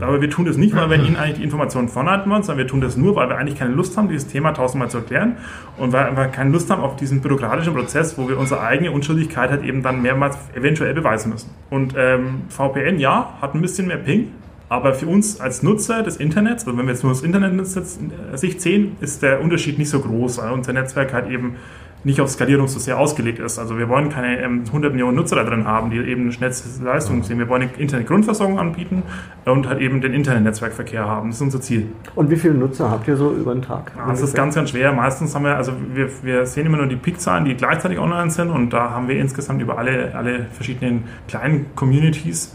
Aber 0.00 0.20
wir 0.20 0.30
tun 0.30 0.44
das 0.44 0.56
nicht, 0.56 0.74
weil 0.74 0.90
wir 0.90 0.96
ihnen 0.96 1.16
eigentlich 1.16 1.38
die 1.38 1.44
Informationen 1.44 1.88
vorhalten 1.88 2.30
wollen, 2.30 2.42
sondern 2.42 2.64
wir 2.64 2.66
tun 2.66 2.80
das 2.80 2.96
nur, 2.96 3.16
weil 3.16 3.28
wir 3.28 3.36
eigentlich 3.36 3.58
keine 3.58 3.74
Lust 3.74 3.96
haben, 3.96 4.08
dieses 4.08 4.26
Thema 4.26 4.52
tausendmal 4.52 4.90
zu 4.90 4.98
erklären 4.98 5.36
und 5.76 5.92
weil 5.92 6.16
wir 6.16 6.26
keine 6.26 6.50
Lust 6.50 6.70
haben 6.70 6.82
auf 6.82 6.96
diesen 6.96 7.20
bürokratischen 7.20 7.74
Prozess, 7.74 8.18
wo 8.18 8.28
wir 8.28 8.38
unsere 8.38 8.60
eigene 8.60 8.90
Unschuldigkeit 8.90 9.50
halt 9.50 9.62
eben 9.62 9.82
dann 9.82 10.02
mehrmals 10.02 10.36
eventuell 10.54 10.94
beweisen 10.94 11.32
müssen. 11.32 11.50
Und 11.70 11.94
ähm, 11.96 12.42
VPN, 12.48 12.98
ja, 12.98 13.34
hat 13.40 13.54
ein 13.54 13.60
bisschen 13.60 13.86
mehr 13.86 13.98
Ping, 13.98 14.28
aber 14.68 14.94
für 14.94 15.06
uns 15.06 15.40
als 15.40 15.62
Nutzer 15.62 16.02
des 16.02 16.16
Internets, 16.16 16.66
also 16.66 16.76
wenn 16.76 16.86
wir 16.86 16.92
jetzt 16.92 17.04
nur 17.04 17.12
das 17.12 17.22
Internet-Sicht 17.22 18.60
sehen, 18.60 18.96
ist 19.00 19.22
der 19.22 19.40
Unterschied 19.40 19.78
nicht 19.78 19.90
so 19.90 20.00
groß, 20.00 20.38
weil 20.38 20.52
unser 20.52 20.72
Netzwerk 20.72 21.12
halt 21.12 21.30
eben 21.30 21.56
nicht 22.04 22.20
auf 22.20 22.28
Skalierung 22.28 22.68
so 22.68 22.78
sehr 22.78 22.98
ausgelegt 22.98 23.38
ist. 23.38 23.58
Also 23.58 23.78
wir 23.78 23.88
wollen 23.88 24.10
keine 24.10 24.40
ähm, 24.40 24.64
100 24.66 24.92
Millionen 24.92 25.16
Nutzer 25.16 25.36
da 25.36 25.44
drin 25.44 25.66
haben, 25.66 25.90
die 25.90 25.96
eben 25.96 26.30
schnellste 26.32 26.84
Leistung 26.84 27.22
sehen. 27.22 27.38
Wir 27.38 27.48
wollen 27.48 27.62
eine 27.62 27.72
Internet-Grundversorgung 27.72 28.58
anbieten 28.58 29.02
und 29.46 29.66
halt 29.66 29.80
eben 29.80 30.00
den 30.00 30.12
Internet-Netzwerkverkehr 30.12 31.06
haben. 31.06 31.30
Das 31.30 31.36
ist 31.36 31.42
unser 31.42 31.60
Ziel. 31.60 31.86
Und 32.14 32.30
wie 32.30 32.36
viele 32.36 32.54
Nutzer 32.54 32.90
habt 32.90 33.08
ihr 33.08 33.16
so 33.16 33.32
über 33.32 33.54
den 33.54 33.62
Tag? 33.62 33.92
Ja, 33.96 34.06
das 34.08 34.20
ist 34.20 34.34
ganz, 34.34 34.54
ganz 34.54 34.70
schwer. 34.70 34.92
Meistens 34.92 35.34
haben 35.34 35.44
wir, 35.44 35.56
also 35.56 35.72
wir, 35.94 36.08
wir 36.22 36.46
sehen 36.46 36.66
immer 36.66 36.76
nur 36.76 36.86
die 36.86 36.96
Peak-Zahlen, 36.96 37.46
die 37.46 37.54
gleichzeitig 37.54 37.98
online 37.98 38.30
sind 38.30 38.50
und 38.50 38.72
da 38.72 38.90
haben 38.90 39.08
wir 39.08 39.16
insgesamt 39.16 39.62
über 39.62 39.78
alle, 39.78 40.14
alle 40.14 40.46
verschiedenen 40.52 41.04
kleinen 41.26 41.74
Communities 41.74 42.54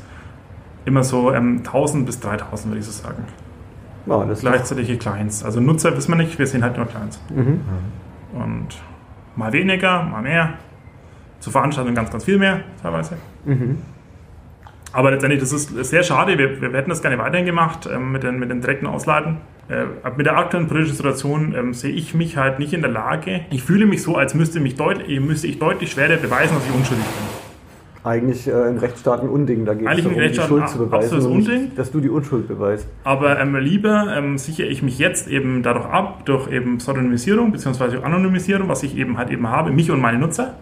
immer 0.86 1.04
so 1.04 1.34
ähm, 1.34 1.58
1000 1.58 2.06
bis 2.06 2.20
3000, 2.20 2.72
würde 2.72 2.80
ich 2.80 2.86
so 2.86 2.92
sagen. 2.92 3.24
Ist 4.32 4.42
Gleichzeitige 4.42 4.98
Clients. 4.98 5.44
Also 5.44 5.60
Nutzer 5.60 5.96
wissen 5.96 6.12
wir 6.12 6.16
nicht, 6.16 6.40
wir 6.40 6.48
sehen 6.48 6.64
halt 6.64 6.78
nur 6.78 6.88
Clients. 6.88 7.22
Mhm. 7.30 7.62
Und 8.34 8.76
mal 9.36 9.54
weniger, 9.54 10.04
mal 10.04 10.22
mehr. 10.22 10.54
Zu 11.40 11.52
Veranstaltungen 11.52 11.96
ganz, 11.96 12.12
ganz 12.12 12.26
viel 12.26 12.38
mehr 12.38 12.62
teilweise. 12.82 13.18
Mhm. 13.46 13.78
Aber 14.92 15.12
letztendlich, 15.12 15.40
das 15.40 15.54
ist 15.54 15.70
sehr 15.70 16.04
schade. 16.04 16.38
Wir, 16.38 16.62
wir 16.62 16.72
hätten 16.72 16.90
das 16.90 17.02
gerne 17.02 17.18
weiterhin 17.18 17.46
gemacht 17.46 17.88
ähm, 17.92 18.12
mit, 18.12 18.24
den, 18.24 18.40
mit 18.40 18.50
den 18.50 18.62
direkten 18.62 18.88
Ausleiten. 18.88 19.38
Äh, 19.70 19.86
mit 20.18 20.26
der 20.26 20.38
aktuellen 20.38 20.68
politischen 20.68 20.96
Situation 20.96 21.54
ähm, 21.56 21.74
sehe 21.74 21.92
ich 21.92 22.16
mich 22.16 22.38
halt 22.38 22.58
nicht 22.58 22.74
in 22.74 22.82
der 22.82 22.90
Lage. 22.90 23.42
Ich 23.52 23.64
fühle 23.64 23.86
mich 23.86 24.02
so, 24.02 24.16
als 24.16 24.34
müsste, 24.34 24.60
mich 24.60 24.76
deutlich, 24.76 25.20
müsste 25.20 25.48
ich 25.48 25.60
deutlich 25.60 25.92
schwerer 25.92 26.18
beweisen, 26.18 26.56
dass 26.56 26.66
ich 26.66 26.74
unschuldig 26.74 27.06
bin. 27.06 27.39
Eigentlich 28.04 28.48
äh, 28.48 28.54
Rechtsstaat 28.54 29.22
ein 29.22 29.30
Unding, 29.30 29.66
da 29.66 29.74
geht 29.74 29.84
es 29.84 29.88
Eigentlich 29.88 30.04
darum, 30.06 30.18
die 30.18 30.24
Rechtsstaat 30.24 30.48
Schuld 30.48 30.62
ein 30.64 30.68
zu 30.70 30.78
beweisen, 30.78 30.96
absolutes 30.96 31.26
und 31.26 31.38
nicht, 31.38 31.50
Unding. 31.50 31.72
dass 31.76 31.92
du 31.92 32.00
die 32.00 32.10
Unschuld 32.10 32.48
beweist. 32.48 32.88
Aber 33.04 33.40
ähm, 33.40 33.56
lieber 33.58 34.16
ähm, 34.16 34.38
sichere 34.38 34.68
ich 34.68 34.82
mich 34.82 34.98
jetzt 35.00 35.28
eben 35.28 35.64
dadurch 35.64 35.86
ab, 35.86 36.26
durch 36.26 36.50
eben 36.50 36.78
Pseudonymisierung 36.78 37.52
bzw. 37.52 37.98
Anonymisierung, 38.04 38.70
was 38.70 38.84
ich 38.84 38.96
eben 38.96 39.18
halt 39.18 39.32
eben 39.32 39.50
habe, 39.50 39.72
mich 39.72 39.92
und 39.92 40.00
meine 40.00 40.18
Nutzer, 40.18 40.56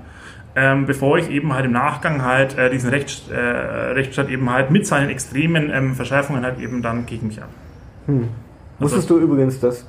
ähm, 0.55 0.87
bevor 0.87 1.19
ich 1.19 1.29
eben 1.29 1.53
halt 1.53 1.65
im 1.65 1.73
Nachgang 1.73 2.23
halt 2.23 2.57
äh, 2.57 2.71
diesen 2.71 2.89
Rechts, 2.89 3.29
äh, 3.29 3.37
Rechtsstaat 3.37 4.29
eben 4.29 4.49
halt 4.49 4.71
mit 4.71 4.87
seinen 4.87 5.11
extremen 5.11 5.69
ähm, 5.71 5.93
Verschärfungen 5.93 6.43
halt 6.43 6.59
eben 6.59 6.81
dann 6.81 7.05
gegen 7.05 7.27
mich 7.27 7.39
ab. 7.39 7.49
Wusstest 8.79 9.09
du 9.11 9.19
übrigens, 9.19 9.59
dass 9.59 9.85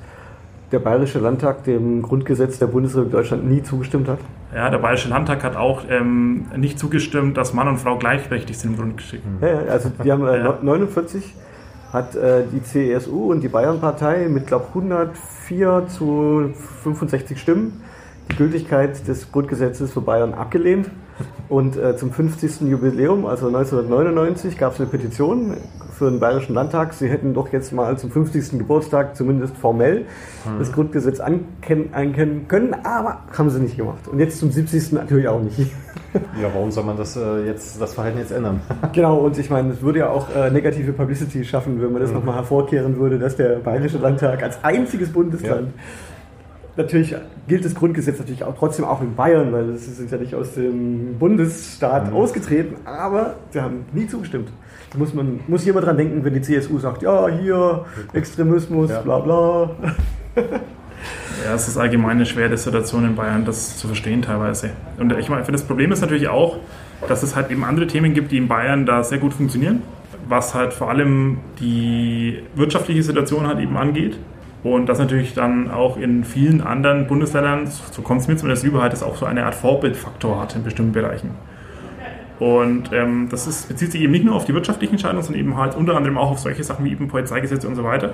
der 0.71 0.79
Bayerische 0.79 1.19
Landtag 1.19 1.63
dem 1.63 2.01
Grundgesetz 2.01 2.59
der 2.59 2.67
Bundesrepublik 2.67 3.11
Deutschland 3.11 3.49
nie 3.49 3.63
zugestimmt 3.63 4.07
hat? 4.07 4.19
Ja, 4.53 4.69
der 4.69 4.79
Bayerische 4.79 5.09
Landtag 5.09 5.43
hat 5.43 5.55
auch 5.55 5.83
ähm, 5.89 6.45
nicht 6.55 6.79
zugestimmt, 6.79 7.37
dass 7.37 7.53
Mann 7.53 7.67
und 7.67 7.77
Frau 7.77 7.97
gleichberechtigt 7.97 8.59
sind 8.59 8.71
im 8.71 8.77
Grundgesetz. 8.77 9.21
Ja, 9.41 9.71
also 9.71 9.91
die 10.03 10.11
haben 10.11 10.25
äh, 10.27 10.37
Ja. 10.39 10.57
49 10.61 11.35
hat 11.91 12.15
äh, 12.15 12.43
die 12.51 12.61
CSU 12.61 13.31
und 13.31 13.41
die 13.41 13.47
Bayernpartei 13.47 14.27
mit 14.29 14.47
glaube 14.47 14.67
104 14.67 15.87
zu 15.87 16.51
65 16.83 17.39
Stimmen 17.39 17.81
die 18.31 18.35
Gültigkeit 18.35 19.07
des 19.07 19.31
Grundgesetzes 19.31 19.91
für 19.91 20.01
Bayern 20.01 20.33
abgelehnt. 20.33 20.89
Und 21.49 21.77
äh, 21.77 21.97
zum 21.97 22.11
50. 22.11 22.61
Jubiläum, 22.61 23.25
also 23.25 23.47
1999, 23.47 24.57
gab 24.57 24.73
es 24.73 24.79
eine 24.79 24.89
Petition 24.89 25.57
für 25.99 26.09
den 26.09 26.19
Bayerischen 26.21 26.55
Landtag. 26.55 26.93
Sie 26.93 27.09
hätten 27.09 27.33
doch 27.33 27.51
jetzt 27.51 27.73
mal 27.73 27.97
zum 27.97 28.09
50. 28.09 28.57
Geburtstag 28.57 29.17
zumindest 29.17 29.55
formell 29.57 30.05
das 30.57 30.71
Grundgesetz 30.71 31.19
ankennen 31.19 32.47
können, 32.47 32.73
aber 32.85 33.19
haben 33.37 33.49
sie 33.49 33.59
nicht 33.59 33.75
gemacht. 33.75 34.07
Und 34.07 34.19
jetzt 34.19 34.39
zum 34.39 34.49
70. 34.49 34.93
natürlich 34.93 35.27
auch 35.27 35.41
nicht. 35.41 35.59
ja, 36.41 36.47
warum 36.53 36.71
soll 36.71 36.85
man 36.85 36.95
das 36.95 37.17
äh, 37.17 37.45
jetzt 37.45 37.79
das 37.81 37.93
Verhalten 37.93 38.17
jetzt 38.17 38.31
ändern? 38.31 38.61
Genau, 38.93 39.17
und 39.17 39.37
ich 39.37 39.49
meine, 39.49 39.73
es 39.73 39.81
würde 39.81 39.99
ja 39.99 40.09
auch 40.09 40.33
äh, 40.33 40.49
negative 40.49 40.93
Publicity 40.93 41.43
schaffen, 41.43 41.81
wenn 41.81 41.91
man 41.91 42.01
das 42.01 42.11
nochmal 42.11 42.35
hervorkehren 42.35 42.97
würde, 42.97 43.19
dass 43.19 43.35
der 43.35 43.57
Bayerische 43.57 43.97
Landtag 43.97 44.41
als 44.41 44.63
einziges 44.63 45.11
Bundesland. 45.11 45.73
Natürlich 46.77 47.13
gilt 47.47 47.65
das 47.65 47.75
Grundgesetz 47.75 48.19
natürlich 48.19 48.43
auch 48.45 48.55
trotzdem 48.57 48.85
auch 48.85 49.01
in 49.01 49.15
Bayern, 49.15 49.51
weil 49.51 49.75
sie 49.75 49.91
sind 49.91 50.09
ja 50.11 50.17
nicht 50.17 50.33
aus 50.33 50.53
dem 50.53 51.17
Bundesstaat 51.19 52.11
ausgetreten, 52.13 52.75
aber 52.85 53.35
sie 53.51 53.59
haben 53.59 53.85
nie 53.91 54.07
zugestimmt. 54.07 54.49
Da 54.91 54.97
muss 54.97 55.13
man 55.13 55.39
muss 55.47 55.65
jemand 55.65 55.85
dran 55.85 55.97
denken, 55.97 56.23
wenn 56.23 56.33
die 56.33 56.41
CSU 56.41 56.79
sagt, 56.79 57.01
ja, 57.03 57.27
hier 57.27 57.85
Extremismus, 58.13 58.89
Ja. 58.89 59.01
bla 59.01 59.19
bla. 59.19 59.69
Ja, 61.45 61.53
es 61.55 61.67
ist 61.67 61.77
allgemein 61.77 62.11
eine 62.11 62.25
schwere 62.25 62.57
Situation 62.57 63.05
in 63.05 63.15
Bayern, 63.15 63.45
das 63.45 63.77
zu 63.77 63.87
verstehen 63.87 64.21
teilweise. 64.21 64.71
Und 64.97 65.13
ich 65.17 65.29
meine, 65.29 65.43
das 65.43 65.63
Problem 65.63 65.91
ist 65.91 66.01
natürlich 66.01 66.27
auch, 66.27 66.57
dass 67.07 67.23
es 67.23 67.35
halt 67.35 67.49
eben 67.51 67.63
andere 67.63 67.87
Themen 67.87 68.13
gibt, 68.13 68.31
die 68.31 68.37
in 68.37 68.47
Bayern 68.47 68.85
da 68.85 69.03
sehr 69.03 69.19
gut 69.19 69.33
funktionieren, 69.33 69.81
was 70.27 70.53
halt 70.53 70.73
vor 70.73 70.89
allem 70.89 71.37
die 71.59 72.43
wirtschaftliche 72.55 73.03
Situation 73.03 73.47
halt 73.47 73.59
eben 73.59 73.77
angeht. 73.77 74.17
Und 74.63 74.87
das 74.89 74.99
natürlich 74.99 75.33
dann 75.33 75.71
auch 75.71 75.95
in 75.95 76.25
vielen 76.25 76.59
anderen 76.61 77.07
Bundesländern, 77.07 77.67
so 77.67 78.01
kommt 78.01 78.21
es 78.21 78.27
mir 78.27 78.35
zumindest 78.35 78.65
über, 78.65 78.81
halt 78.81 78.91
es 78.91 79.01
auch 79.01 79.15
so 79.15 79.25
eine 79.25 79.45
Art 79.45 79.55
Vorbildfaktor 79.55 80.41
hat 80.41 80.55
in 80.57 80.63
bestimmten 80.63 80.91
Bereichen. 80.91 81.31
Und 82.39 82.91
ähm, 82.93 83.27
das 83.29 83.47
ist, 83.47 83.67
bezieht 83.67 83.91
sich 83.91 84.01
eben 84.01 84.11
nicht 84.11 84.23
nur 84.25 84.35
auf 84.35 84.45
die 84.45 84.53
wirtschaftlichen 84.53 84.93
Entscheidungen, 84.93 85.23
sondern 85.23 85.41
eben 85.41 85.57
halt 85.57 85.75
unter 85.75 85.95
anderem 85.97 86.17
auch 86.17 86.31
auf 86.31 86.39
solche 86.39 86.63
Sachen 86.63 86.85
wie 86.85 86.91
eben 86.91 87.07
Polizeigesetze 87.09 87.67
und 87.67 87.75
so 87.75 87.83
weiter. 87.83 88.13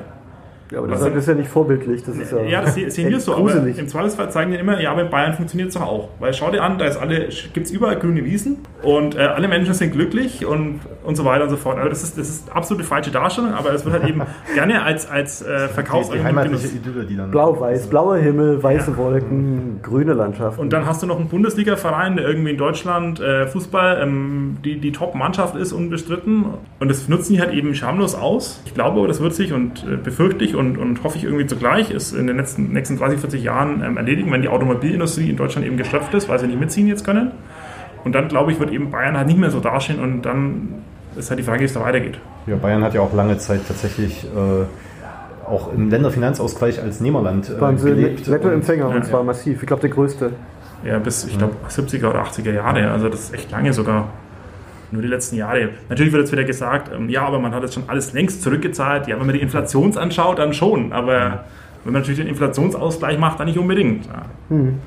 Ja, 0.72 0.80
aber 0.80 0.88
das 0.88 1.02
Was- 1.02 1.14
ist 1.14 1.28
ja 1.28 1.36
nicht 1.36 1.48
vorbildlich. 1.50 2.04
Das 2.04 2.18
ist 2.18 2.32
ja, 2.32 2.42
Ja, 2.42 2.62
das 2.62 2.74
se- 2.74 2.90
sehen 2.90 3.12
wir 3.12 3.20
so, 3.20 3.34
aber 3.36 3.44
gruselig. 3.52 3.78
im 3.78 3.88
Zweifelsfall 3.88 4.32
zeigen 4.32 4.50
die 4.52 4.58
immer, 4.58 4.82
ja, 4.82 4.92
aber 4.92 5.04
in 5.04 5.12
Bayern 5.12 5.36
funktioniert 5.36 5.70
es 5.70 5.76
doch 5.76 5.84
auch. 5.84 6.10
Weil 6.20 6.34
schau 6.34 6.50
dir 6.50 6.64
an, 6.64 6.80
da 6.80 6.86
ist 6.86 6.98
alle, 6.98 7.30
gibt 7.54 7.68
es 7.68 7.72
überall 7.72 7.98
grüne 8.00 8.26
Wiesen 8.26 8.58
und 8.82 9.14
äh, 9.16 9.20
alle 9.20 9.48
Menschen 9.48 9.76
sind 9.76 9.92
glücklich 9.92 10.44
und, 10.44 10.80
und 11.06 11.16
so 11.16 11.26
weiter 11.26 11.44
und 11.44 11.50
so 11.50 11.58
fort. 11.58 11.78
Also 11.78 11.90
das 11.90 12.04
ist, 12.04 12.18
das 12.18 12.30
ist 12.30 12.52
absolute 12.56 12.84
falsche 12.84 13.12
Darstellung, 13.12 13.54
aber 13.54 13.74
es 13.74 13.86
wird 13.86 13.94
halt 13.94 14.10
eben 14.10 14.22
gerne 14.54 14.84
als, 14.84 15.10
als 15.10 15.42
äh, 15.42 15.68
Verkaufsargument 15.68 16.44
genutzt. 16.44 16.76
Idylle, 16.76 17.06
die 17.06 17.16
dann. 17.16 17.32
Blau-Weiß, 17.32 17.88
blauer 17.88 18.18
Himmel, 18.18 18.62
weiße 18.62 18.98
Wolken, 18.98 19.80
grüne 19.82 20.14
Landschaften. 20.14 20.62
Und 20.62 20.74
dann 20.74 20.86
hast 20.86 21.04
du 21.04 21.08
noch 21.08 21.20
einen 21.20 21.30
Bundesliga-Verein, 21.30 22.18
der 22.18 22.28
irgendwie 22.28 22.52
in 22.52 22.58
Deutschland 22.58 23.20
äh, 23.20 23.48
Fußball 23.48 24.00
ähm, 24.02 24.58
die, 24.64 24.80
die 24.80 24.92
Top-Mannschaft 24.92 25.56
ist, 25.56 25.74
unbestritten. 25.74 26.46
Und 26.80 26.90
das 26.90 27.08
nutzen 27.08 27.34
die 27.34 27.40
halt 27.40 27.54
eben 27.54 27.76
schamlos 27.76 28.16
aus. 28.16 28.62
Ich 28.66 28.74
glaube 28.74 29.00
aber, 29.00 29.08
das 29.08 29.22
wird 29.22 29.34
sich 29.34 29.54
und 29.54 29.84
äh, 29.84 29.98
befürchte 29.98 30.44
ich 30.44 30.56
und, 30.56 30.78
und 30.78 31.04
hoffe 31.04 31.18
ich 31.18 31.24
irgendwie 31.24 31.46
zugleich, 31.46 31.92
ist 31.92 32.14
in 32.14 32.28
den 32.28 32.38
letzten, 32.38 32.72
nächsten 32.74 32.98
30, 32.98 33.20
40 33.20 33.44
Jahren 33.44 33.84
ähm, 33.84 33.98
erledigen, 33.98 34.32
wenn 34.32 34.42
die 34.42 34.50
Automobilindustrie 34.50 35.30
in 35.30 35.38
Deutschland 35.38 35.68
eben 35.68 35.78
geschöpft 35.78 36.14
ist, 36.14 36.30
weil 36.30 36.40
sie 36.40 36.48
nicht 36.48 36.60
mitziehen 36.60 36.88
jetzt 36.88 37.06
können. 37.06 37.32
Und 38.06 38.14
dann, 38.14 38.28
glaube 38.28 38.52
ich, 38.52 38.60
wird 38.60 38.72
eben 38.72 38.92
Bayern 38.92 39.18
halt 39.18 39.28
nicht 39.28 39.40
mehr 39.40 39.50
so 39.50 39.60
dastehen 39.60 40.00
und 40.00 40.22
dann 40.22 40.84
ist 41.18 41.30
halt 41.30 41.40
die 41.40 41.44
Frage, 41.44 41.62
wie 41.62 41.66
es 41.66 41.74
da 41.74 41.82
weitergeht. 41.82 42.20
Ja, 42.48 42.56
Bayern 42.56 42.84
hat 42.84 42.94
ja 42.94 43.02
auch 43.02 43.14
lange 43.14 43.38
Zeit 43.38 43.62
tatsächlich 43.68 44.26
äh, 44.26 44.66
auch 45.48 45.72
im 45.74 45.90
Länderfinanzausgleich 45.90 46.82
als 46.82 47.00
Nehmerland 47.00 47.50
äh, 47.50 47.62
waren 47.62 47.78
gelebt. 47.78 48.28
Nettoempfänger 48.28 48.90
Ja, 48.90 48.96
und 48.96 49.06
zwar 49.06 49.20
ja. 49.22 49.26
massiv. 49.26 49.62
Ich 49.62 49.68
glaube, 49.68 49.82
der 49.82 49.90
größte. 49.92 50.32
Ja, 50.84 51.00
bis, 51.00 51.26
ich 51.26 51.38
glaube, 51.38 51.56
70er 51.70 52.10
oder 52.10 52.24
80er 52.24 52.52
Jahre, 52.52 52.92
also 52.92 53.10
das 53.10 53.22
ist 53.22 53.34
echt 53.34 53.52
lange 53.52 53.74
sogar. 53.74 54.10
nur 54.92 55.02
die 55.02 55.08
letzten 55.08 55.36
Jahre. 55.36 55.70
Natürlich 55.90 56.14
wird 56.14 56.24
jetzt 56.24 56.32
wieder 56.32 56.44
gesagt, 56.44 56.92
ähm, 56.94 57.10
ja, 57.10 57.26
aber 57.26 57.40
man 57.40 57.54
hat 57.54 57.64
jetzt 57.64 57.74
schon 57.74 57.84
alles 57.88 58.14
längst 58.14 58.44
zurückgezahlt. 58.44 59.08
Ja, 59.08 59.20
wenn 59.20 59.26
man 59.26 59.36
die 59.36 59.42
Inflation 59.42 59.98
anschaut, 59.98 60.40
dann 60.40 60.54
schon. 60.54 60.94
Aber 60.94 61.46
wenn 61.84 61.94
man 61.94 62.02
natürlich 62.02 62.20
den 62.20 62.28
Inflationsausgleich 62.28 63.18
macht, 63.18 63.40
dann 63.40 63.48
nicht 63.48 63.58
unbedingt. 63.58 64.06
Ja. 64.06 64.26
Hm. 64.50 64.80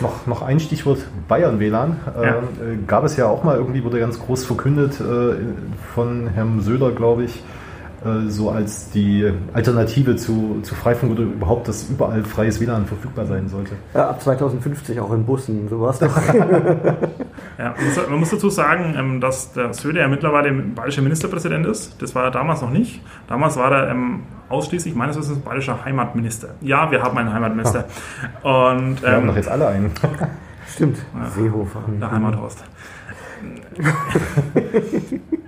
Noch, 0.00 0.26
noch 0.26 0.42
ein 0.42 0.60
Stichwort 0.60 0.98
Bayern-WLAN. 1.28 1.96
Ja. 2.06 2.22
Äh, 2.22 2.40
gab 2.86 3.04
es 3.04 3.16
ja 3.16 3.26
auch 3.26 3.44
mal 3.44 3.56
irgendwie, 3.56 3.84
wurde 3.84 4.00
ganz 4.00 4.18
groß 4.18 4.44
verkündet 4.44 5.00
äh, 5.00 5.36
von 5.94 6.28
Herrn 6.28 6.60
Söder, 6.60 6.92
glaube 6.92 7.24
ich, 7.24 7.42
äh, 8.04 8.28
so 8.28 8.50
als 8.50 8.90
die 8.90 9.30
Alternative 9.52 10.16
zu, 10.16 10.60
zu 10.62 10.74
Freifunk 10.74 11.12
oder 11.12 11.22
überhaupt, 11.22 11.68
dass 11.68 11.90
überall 11.90 12.24
freies 12.24 12.60
WLAN 12.60 12.86
verfügbar 12.86 13.26
sein 13.26 13.48
sollte. 13.48 13.72
Ja, 13.92 14.08
ab 14.08 14.22
2050 14.22 14.98
auch 15.00 15.12
in 15.12 15.24
Bussen, 15.26 15.68
sowas. 15.68 15.98
doch. 15.98 16.16
ja, 17.58 17.74
man 18.08 18.18
muss 18.18 18.30
dazu 18.30 18.48
sagen, 18.48 18.94
ähm, 18.96 19.20
dass 19.20 19.52
der 19.52 19.74
Söder 19.74 20.00
ja 20.00 20.08
mittlerweile 20.08 20.50
bayerischer 20.52 21.02
Ministerpräsident 21.02 21.66
ist. 21.66 22.00
Das 22.00 22.14
war 22.14 22.24
er 22.24 22.30
damals 22.30 22.62
noch 22.62 22.70
nicht. 22.70 23.02
Damals 23.28 23.56
war 23.56 23.70
er 23.70 23.90
ähm, 23.90 24.22
ausschließlich 24.50 24.94
meines 24.94 25.16
Wissens 25.16 25.38
bayerischer 25.38 25.84
Heimatminister. 25.84 26.50
Ja, 26.60 26.90
wir 26.90 27.02
haben 27.02 27.16
einen 27.16 27.32
Heimatminister. 27.32 27.86
Und, 28.42 29.00
wir 29.00 29.12
haben 29.12 29.22
ähm, 29.22 29.26
doch 29.28 29.36
jetzt 29.36 29.48
alle 29.48 29.68
einen. 29.68 29.92
Stimmt, 30.68 30.98
ja, 31.14 31.30
Seehofer. 31.30 31.82
Der 32.00 32.10
Heimathorst. 32.10 32.64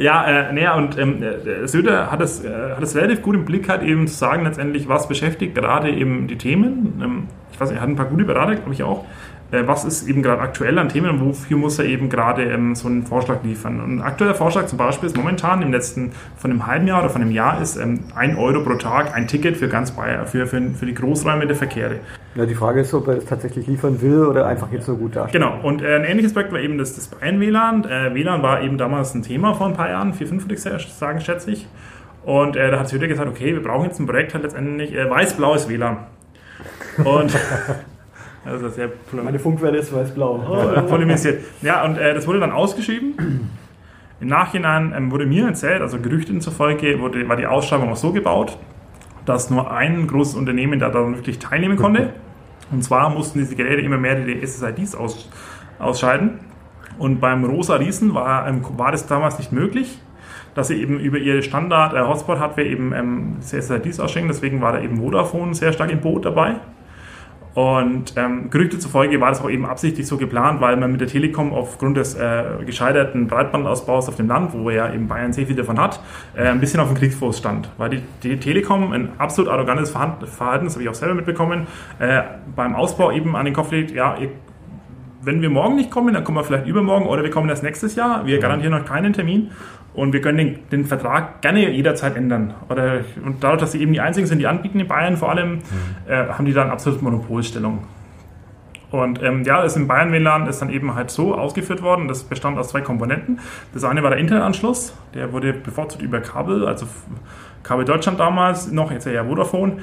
Ja, 0.00 0.24
äh, 0.24 0.52
naja, 0.54 0.76
und 0.76 0.96
ähm, 0.96 1.22
Söder 1.64 2.10
hat 2.10 2.22
es, 2.22 2.42
äh, 2.42 2.48
hat 2.48 2.82
es 2.82 2.96
relativ 2.96 3.20
gut 3.20 3.34
im 3.34 3.44
Blick, 3.44 3.68
halt 3.68 3.82
eben 3.82 4.08
zu 4.08 4.14
sagen, 4.14 4.44
letztendlich, 4.44 4.88
was 4.88 5.08
beschäftigt 5.08 5.54
gerade 5.54 5.90
eben 5.90 6.26
die 6.26 6.38
Themen. 6.38 7.02
Ähm, 7.02 7.28
ich 7.52 7.60
weiß 7.60 7.68
nicht, 7.68 7.76
er 7.76 7.82
hat 7.82 7.90
ein 7.90 7.96
paar 7.96 8.06
gute 8.06 8.24
Berater, 8.24 8.54
glaube 8.54 8.72
ich 8.72 8.82
auch. 8.82 9.04
Äh, 9.52 9.66
was 9.66 9.84
ist 9.84 10.08
eben 10.08 10.22
gerade 10.22 10.40
aktuell 10.40 10.78
an 10.78 10.88
Themen 10.88 11.10
und 11.10 11.20
wofür 11.20 11.56
muss 11.56 11.78
er 11.78 11.84
eben 11.84 12.08
gerade 12.08 12.44
ähm, 12.44 12.74
so 12.74 12.88
einen 12.88 13.04
Vorschlag 13.04 13.42
liefern. 13.42 13.80
Und 13.80 13.96
ein 13.96 14.02
aktueller 14.02 14.34
Vorschlag 14.34 14.66
zum 14.66 14.78
Beispiel 14.78 15.08
ist 15.08 15.16
momentan 15.16 15.62
im 15.62 15.72
letzten, 15.72 16.12
von 16.36 16.50
einem 16.50 16.66
halben 16.66 16.86
Jahr 16.86 17.00
oder 17.00 17.10
von 17.10 17.22
einem 17.22 17.32
Jahr 17.32 17.60
ist 17.60 17.76
ähm, 17.76 18.00
ein 18.14 18.36
Euro 18.36 18.62
pro 18.62 18.74
Tag 18.74 19.14
ein 19.14 19.26
Ticket 19.26 19.56
für 19.56 19.68
ganz 19.68 19.90
Bayern, 19.90 20.26
für, 20.26 20.46
für, 20.46 20.60
für 20.70 20.86
die 20.86 20.94
Großräume 20.94 21.46
der 21.46 21.56
Verkehre. 21.56 21.96
Ja, 22.36 22.46
die 22.46 22.54
Frage 22.54 22.80
ist, 22.80 22.94
ob 22.94 23.08
er 23.08 23.16
es 23.16 23.24
tatsächlich 23.24 23.66
liefern 23.66 24.00
will 24.00 24.24
oder 24.24 24.46
einfach 24.46 24.70
jetzt 24.70 24.86
so 24.86 24.96
gut 24.96 25.16
darstellt. 25.16 25.42
Genau, 25.42 25.60
und 25.66 25.82
äh, 25.82 25.96
ein 25.96 26.04
ähnliches 26.04 26.32
Projekt 26.32 26.52
war 26.52 26.60
eben 26.60 26.78
das, 26.78 26.94
das 26.94 27.08
Bayern-WLAN. 27.08 27.84
Äh, 27.84 28.14
WLAN 28.14 28.42
war 28.42 28.62
eben 28.62 28.78
damals 28.78 29.14
ein 29.14 29.22
Thema 29.22 29.54
vor 29.54 29.66
ein 29.66 29.74
paar 29.74 29.90
Jahren, 29.90 30.14
vier, 30.14 30.28
fünf 30.28 30.44
würde 30.44 30.54
ich 30.54 30.60
sagen, 30.60 31.20
schätze 31.20 31.50
ich. 31.50 31.66
Und 32.24 32.54
äh, 32.54 32.70
da 32.70 32.78
hat 32.78 32.88
Söder 32.88 33.08
gesagt, 33.08 33.28
okay, 33.28 33.52
wir 33.54 33.62
brauchen 33.62 33.86
jetzt 33.86 33.98
ein 33.98 34.06
Projekt 34.06 34.34
halt 34.34 34.44
letztendlich 34.44 34.94
äh, 34.94 35.10
weiß-blaues 35.10 35.68
WLAN. 35.68 35.98
Und 37.02 37.32
Also 38.44 38.68
sehr 38.68 38.90
Meine 39.12 39.38
Funkwelle 39.38 39.78
ist 39.78 39.94
weiß-blau. 39.94 40.44
Oh, 40.48 40.80
polemisiert. 40.82 41.42
Ja, 41.60 41.84
und 41.84 41.98
äh, 41.98 42.14
das 42.14 42.26
wurde 42.26 42.40
dann 42.40 42.52
ausgeschrieben. 42.52 43.50
Im 44.20 44.28
Nachhinein 44.28 44.92
ähm, 44.96 45.10
wurde 45.10 45.26
mir 45.26 45.46
erzählt, 45.46 45.82
also 45.82 45.98
Gerüchten 45.98 46.40
zufolge, 46.40 47.00
wurde, 47.00 47.28
war 47.28 47.36
die 47.36 47.46
Ausschreibung 47.46 47.90
auch 47.90 47.96
so 47.96 48.12
gebaut, 48.12 48.58
dass 49.24 49.50
nur 49.50 49.70
ein 49.70 50.06
großes 50.06 50.34
Unternehmen 50.34 50.78
da 50.78 50.90
dann 50.90 51.16
wirklich 51.16 51.38
teilnehmen 51.38 51.76
konnte. 51.76 52.14
Und 52.70 52.82
zwar 52.82 53.10
mussten 53.10 53.38
diese 53.38 53.56
Geräte 53.56 53.82
immer 53.82 53.98
mehr 53.98 54.16
die 54.16 54.46
SSIDs 54.46 54.94
aus, 54.94 55.28
ausscheiden. 55.78 56.40
Und 56.98 57.20
beim 57.20 57.44
Rosa 57.44 57.76
Riesen 57.76 58.14
war, 58.14 58.46
ähm, 58.46 58.62
war 58.76 58.92
das 58.92 59.06
damals 59.06 59.38
nicht 59.38 59.52
möglich, 59.52 59.98
dass 60.54 60.68
sie 60.68 60.80
eben 60.80 60.98
über 60.98 61.18
ihre 61.18 61.42
Standard-Hotspot-Hardware 61.42 62.66
äh, 62.66 62.72
eben 62.72 62.92
ähm, 62.92 63.36
SSIDs 63.40 64.00
ausschenken. 64.00 64.28
Deswegen 64.28 64.60
war 64.60 64.72
da 64.72 64.80
eben 64.80 64.98
Vodafone 64.98 65.54
sehr 65.54 65.72
stark 65.72 65.90
im 65.90 66.00
Boot 66.00 66.24
dabei. 66.24 66.56
Und 67.54 68.14
ähm, 68.16 68.48
Gerüchte 68.50 68.78
zufolge 68.78 69.20
war 69.20 69.30
das 69.30 69.40
auch 69.40 69.50
eben 69.50 69.66
absichtlich 69.66 70.06
so 70.06 70.16
geplant, 70.16 70.60
weil 70.60 70.76
man 70.76 70.92
mit 70.92 71.00
der 71.00 71.08
Telekom 71.08 71.52
aufgrund 71.52 71.96
des 71.96 72.14
äh, 72.14 72.44
gescheiterten 72.64 73.26
Breitbandausbaus 73.26 74.08
auf 74.08 74.16
dem 74.16 74.28
Land, 74.28 74.52
wo 74.52 74.70
ja 74.70 74.92
eben 74.92 75.08
Bayern 75.08 75.32
sehr 75.32 75.46
viel 75.46 75.56
davon 75.56 75.80
hat, 75.80 76.00
äh, 76.36 76.44
ein 76.44 76.60
bisschen 76.60 76.78
auf 76.78 76.88
dem 76.88 76.96
Kriegsfuß 76.96 77.36
stand. 77.36 77.68
Weil 77.76 77.90
die, 77.90 78.02
die 78.22 78.36
Telekom 78.38 78.92
ein 78.92 79.08
absolut 79.18 79.50
arrogantes 79.50 79.90
Verhalten, 79.90 80.64
das 80.64 80.74
habe 80.74 80.82
ich 80.82 80.88
auch 80.88 80.94
selber 80.94 81.14
mitbekommen, 81.14 81.66
äh, 81.98 82.22
beim 82.54 82.76
Ausbau 82.76 83.10
eben 83.10 83.34
an 83.34 83.44
den 83.44 83.54
Kopf 83.54 83.72
legt, 83.72 83.90
ja, 83.90 84.16
ihr, 84.16 84.28
wenn 85.22 85.42
wir 85.42 85.50
morgen 85.50 85.76
nicht 85.76 85.90
kommen, 85.90 86.14
dann 86.14 86.24
kommen 86.24 86.38
wir 86.38 86.44
vielleicht 86.44 86.66
übermorgen 86.66 87.06
oder 87.06 87.22
wir 87.22 87.30
kommen 87.30 87.48
erst 87.48 87.62
nächstes 87.62 87.94
Jahr. 87.94 88.24
Wir 88.26 88.38
garantieren 88.38 88.72
noch 88.72 88.86
keinen 88.86 89.12
Termin. 89.12 89.50
Und 89.92 90.12
wir 90.12 90.20
können 90.20 90.38
den, 90.38 90.58
den, 90.70 90.84
Vertrag 90.86 91.42
gerne 91.42 91.68
jederzeit 91.70 92.16
ändern. 92.16 92.54
Oder, 92.68 93.00
und 93.24 93.42
dadurch, 93.42 93.60
dass 93.60 93.72
sie 93.72 93.82
eben 93.82 93.92
die 93.92 94.00
einzigen 94.00 94.26
sind, 94.26 94.38
die 94.38 94.46
anbieten 94.46 94.78
in 94.78 94.86
Bayern 94.86 95.16
vor 95.16 95.30
allem, 95.30 95.54
mhm. 95.54 95.62
äh, 96.06 96.28
haben 96.28 96.44
die 96.44 96.52
dann 96.52 96.70
absolut 96.70 97.02
Monopolstellung. 97.02 97.80
Und 98.90 99.22
ähm, 99.22 99.44
ja, 99.44 99.62
das 99.62 99.76
im 99.76 99.86
Bayern 99.86 100.12
WLAN 100.12 100.46
ist 100.48 100.60
dann 100.60 100.70
eben 100.70 100.94
halt 100.94 101.10
so 101.10 101.34
ausgeführt 101.34 101.82
worden. 101.82 102.08
Das 102.08 102.24
bestand 102.24 102.58
aus 102.58 102.68
zwei 102.68 102.80
Komponenten. 102.80 103.38
Das 103.72 103.84
eine 103.84 104.02
war 104.02 104.10
der 104.10 104.18
Internetanschluss, 104.18 104.94
der 105.14 105.32
wurde 105.32 105.52
bevorzugt 105.52 106.02
über 106.02 106.20
Kabel, 106.20 106.66
also 106.66 106.86
Kabel 107.62 107.84
Deutschland 107.84 108.18
damals, 108.18 108.70
noch 108.72 108.90
jetzt 108.90 109.06
ja 109.06 109.24
Vodafone 109.24 109.78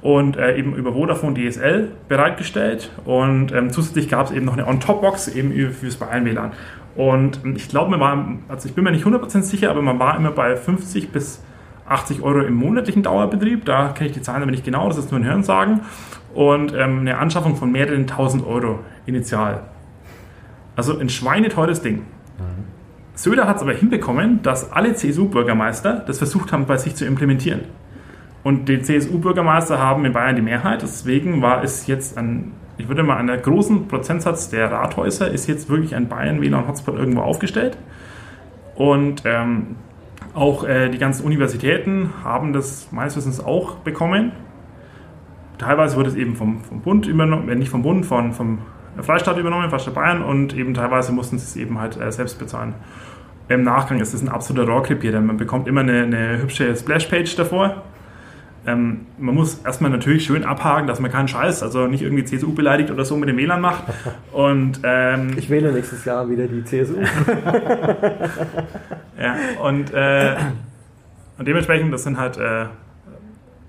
und 0.00 0.36
äh, 0.36 0.56
eben 0.56 0.74
über 0.74 0.92
Vodafone 0.92 1.34
DSL 1.34 1.90
bereitgestellt. 2.08 2.90
Und 3.04 3.52
ähm, 3.52 3.70
zusätzlich 3.70 4.08
gab 4.08 4.26
es 4.26 4.32
eben 4.32 4.44
noch 4.44 4.54
eine 4.54 4.66
On-Top-Box 4.66 5.28
eben 5.28 5.72
fürs 5.72 5.96
Bayern 5.96 6.24
WLAN. 6.24 6.52
Und 6.94 7.40
ich 7.56 7.68
glaube, 7.68 7.90
man 7.90 8.00
war, 8.00 8.26
also 8.48 8.68
ich 8.68 8.74
bin 8.74 8.84
mir 8.84 8.90
nicht 8.92 9.06
100% 9.06 9.42
sicher, 9.42 9.70
aber 9.70 9.82
man 9.82 9.98
war 9.98 10.16
immer 10.16 10.30
bei 10.30 10.56
50 10.56 11.10
bis 11.10 11.42
80 11.88 12.22
Euro 12.22 12.40
im 12.40 12.54
monatlichen 12.54 13.02
Dauerbetrieb. 13.02 13.64
Da 13.64 13.88
kenne 13.88 14.10
ich 14.10 14.14
die 14.14 14.22
Zahlen 14.22 14.42
aber 14.42 14.50
nicht 14.50 14.64
genau, 14.64 14.88
das 14.88 14.98
ist 14.98 15.10
nur 15.10 15.20
ein 15.20 15.24
Hörensagen. 15.24 15.80
Und 16.34 16.74
ähm, 16.74 17.00
eine 17.00 17.18
Anschaffung 17.18 17.56
von 17.56 17.72
mehreren 17.72 18.02
1000 18.02 18.46
Euro 18.46 18.80
initial. 19.06 19.62
Also 20.76 20.98
ein 20.98 21.08
schweineteures 21.08 21.82
Ding. 21.82 21.96
Mhm. 21.96 22.64
Söder 23.14 23.46
hat 23.46 23.56
es 23.56 23.62
aber 23.62 23.72
hinbekommen, 23.72 24.42
dass 24.42 24.72
alle 24.72 24.94
CSU-Bürgermeister 24.94 26.02
das 26.06 26.18
versucht 26.18 26.52
haben, 26.52 26.66
bei 26.66 26.78
sich 26.78 26.94
zu 26.94 27.04
implementieren. 27.04 27.60
Und 28.42 28.68
die 28.68 28.80
CSU-Bürgermeister 28.80 29.78
haben 29.78 30.04
in 30.04 30.12
Bayern 30.12 30.36
die 30.36 30.42
Mehrheit. 30.42 30.82
Deswegen 30.82 31.42
war 31.42 31.62
es 31.62 31.86
jetzt 31.86 32.18
ein 32.18 32.52
ich 32.78 32.88
würde 32.88 33.02
mal, 33.02 33.16
einen 33.16 33.40
großen 33.40 33.88
Prozentsatz 33.88 34.48
der 34.48 34.70
Rathäuser 34.70 35.30
ist 35.30 35.46
jetzt 35.46 35.68
wirklich 35.68 35.94
ein 35.94 36.08
Bayern-WLAN-Hotspot 36.08 36.96
irgendwo 36.96 37.20
aufgestellt. 37.20 37.76
Und 38.74 39.22
ähm, 39.24 39.76
auch 40.34 40.64
äh, 40.64 40.88
die 40.88 40.98
ganzen 40.98 41.26
Universitäten 41.26 42.10
haben 42.24 42.52
das 42.52 42.90
meines 42.90 43.16
Wissens 43.16 43.44
auch 43.44 43.76
bekommen. 43.76 44.32
Teilweise 45.58 45.96
wurde 45.96 46.08
es 46.08 46.16
eben 46.16 46.34
vom, 46.34 46.64
vom 46.64 46.80
Bund 46.80 47.06
übernommen, 47.06 47.48
äh, 47.48 47.54
nicht 47.54 47.68
vom 47.68 47.82
Bund, 47.82 48.06
von, 48.06 48.32
vom 48.32 48.58
Freistaat 49.00 49.38
übernommen, 49.38 49.68
Freistaat 49.68 49.94
Bayern, 49.94 50.22
und 50.22 50.56
eben 50.56 50.74
teilweise 50.74 51.12
mussten 51.12 51.38
sie 51.38 51.44
es 51.44 51.56
eben 51.56 51.78
halt 51.78 52.00
äh, 52.00 52.10
selbst 52.10 52.38
bezahlen. 52.38 52.74
Im 53.48 53.62
Nachgang 53.62 54.00
ist 54.00 54.14
das 54.14 54.22
ein 54.22 54.28
absoluter 54.28 54.70
Rohrkrepier, 54.70 55.12
denn 55.12 55.26
man 55.26 55.36
bekommt 55.36 55.68
immer 55.68 55.82
eine, 55.82 56.04
eine 56.04 56.38
hübsche 56.38 56.74
Splashpage 56.74 57.36
davor 57.36 57.82
ähm, 58.64 59.06
man 59.18 59.34
muss 59.34 59.60
erstmal 59.64 59.90
natürlich 59.90 60.24
schön 60.24 60.44
abhaken, 60.44 60.86
dass 60.86 61.00
man 61.00 61.10
keinen 61.10 61.26
Scheiß, 61.28 61.62
also 61.62 61.88
nicht 61.88 62.02
irgendwie 62.02 62.24
CSU 62.24 62.54
beleidigt 62.54 62.90
oder 62.90 63.04
so 63.04 63.16
mit 63.16 63.28
dem 63.28 63.36
WLAN 63.36 63.60
macht. 63.60 63.84
Und, 64.32 64.80
ähm, 64.84 65.32
ich 65.36 65.50
wähle 65.50 65.72
nächstes 65.72 66.04
Jahr 66.04 66.28
wieder 66.30 66.46
die 66.46 66.64
CSU. 66.64 66.96
ja, 69.18 69.36
und, 69.62 69.92
äh, 69.92 70.36
und 71.38 71.48
dementsprechend, 71.48 71.92
das 71.92 72.04
sind 72.04 72.18
halt, 72.18 72.38
äh, 72.38 72.66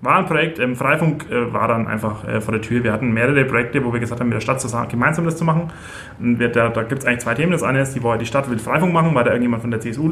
war 0.01 0.17
ein 0.17 0.25
Projekt, 0.25 0.59
ähm, 0.59 0.75
Freifunk 0.75 1.31
äh, 1.31 1.53
war 1.53 1.67
dann 1.67 1.87
einfach 1.87 2.27
äh, 2.27 2.41
vor 2.41 2.51
der 2.51 2.61
Tür. 2.61 2.83
Wir 2.83 2.91
hatten 2.91 3.13
mehrere 3.13 3.45
Projekte, 3.45 3.83
wo 3.85 3.93
wir 3.93 3.99
gesagt 3.99 4.19
haben, 4.19 4.27
mit 4.27 4.35
der 4.35 4.41
Stadt 4.41 4.59
zusammen, 4.59 4.89
gemeinsam 4.89 5.25
das 5.25 5.37
zu 5.37 5.45
machen. 5.45 5.71
Und 6.19 6.39
wir, 6.39 6.49
da, 6.49 6.69
da 6.69 6.83
gibt 6.83 7.01
es 7.01 7.07
eigentlich 7.07 7.21
zwei 7.21 7.35
Themen. 7.35 7.51
Das 7.51 7.63
eine 7.63 7.81
ist, 7.81 7.95
die, 7.95 8.01
die 8.19 8.25
Stadt 8.25 8.49
will 8.49 8.59
Freifunk 8.59 8.93
machen, 8.93 9.15
weil 9.15 9.23
da 9.23 9.31
irgendjemand 9.31 9.61
von 9.61 9.71
der 9.71 9.79
CSU, 9.79 10.11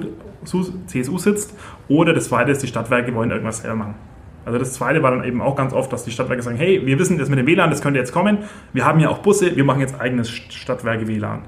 CSU 0.88 1.17
sitzt. 1.17 1.58
Oder 1.89 2.13
das 2.13 2.30
zweite 2.30 2.52
ist, 2.52 2.63
die 2.63 2.67
Stadtwerke 2.67 3.13
wollen 3.13 3.32
irgendwas 3.32 3.62
selber 3.62 3.76
machen. 3.76 3.96
Also 4.45 4.58
das 4.58 4.73
zweite 4.73 5.04
war 5.04 5.12
dann 5.12 5.23
eben 5.23 5.41
auch 5.41 5.56
ganz 5.56 5.73
oft, 5.73 5.93
dass 5.93 6.04
die 6.04 6.12
Stadtwerke 6.12 6.41
sagen, 6.41 6.58
hey, 6.58 6.86
wir 6.86 6.97
wissen 6.97 7.17
das 7.17 7.30
mit 7.30 7.38
dem 7.38 7.45
WLAN, 7.45 7.69
das 7.69 7.82
könnte 7.82 7.99
jetzt 7.99 8.12
kommen. 8.12 8.39
Wir 8.73 8.86
haben 8.86 8.99
ja 8.99 9.10
auch 9.10 9.19
Busse, 9.19 9.56
wir 9.56 9.63
machen 9.63 9.82
jetzt 9.82 9.99
eigenes 9.99 10.30
Stadtwerke 10.30 11.08
WLAN. 11.08 11.39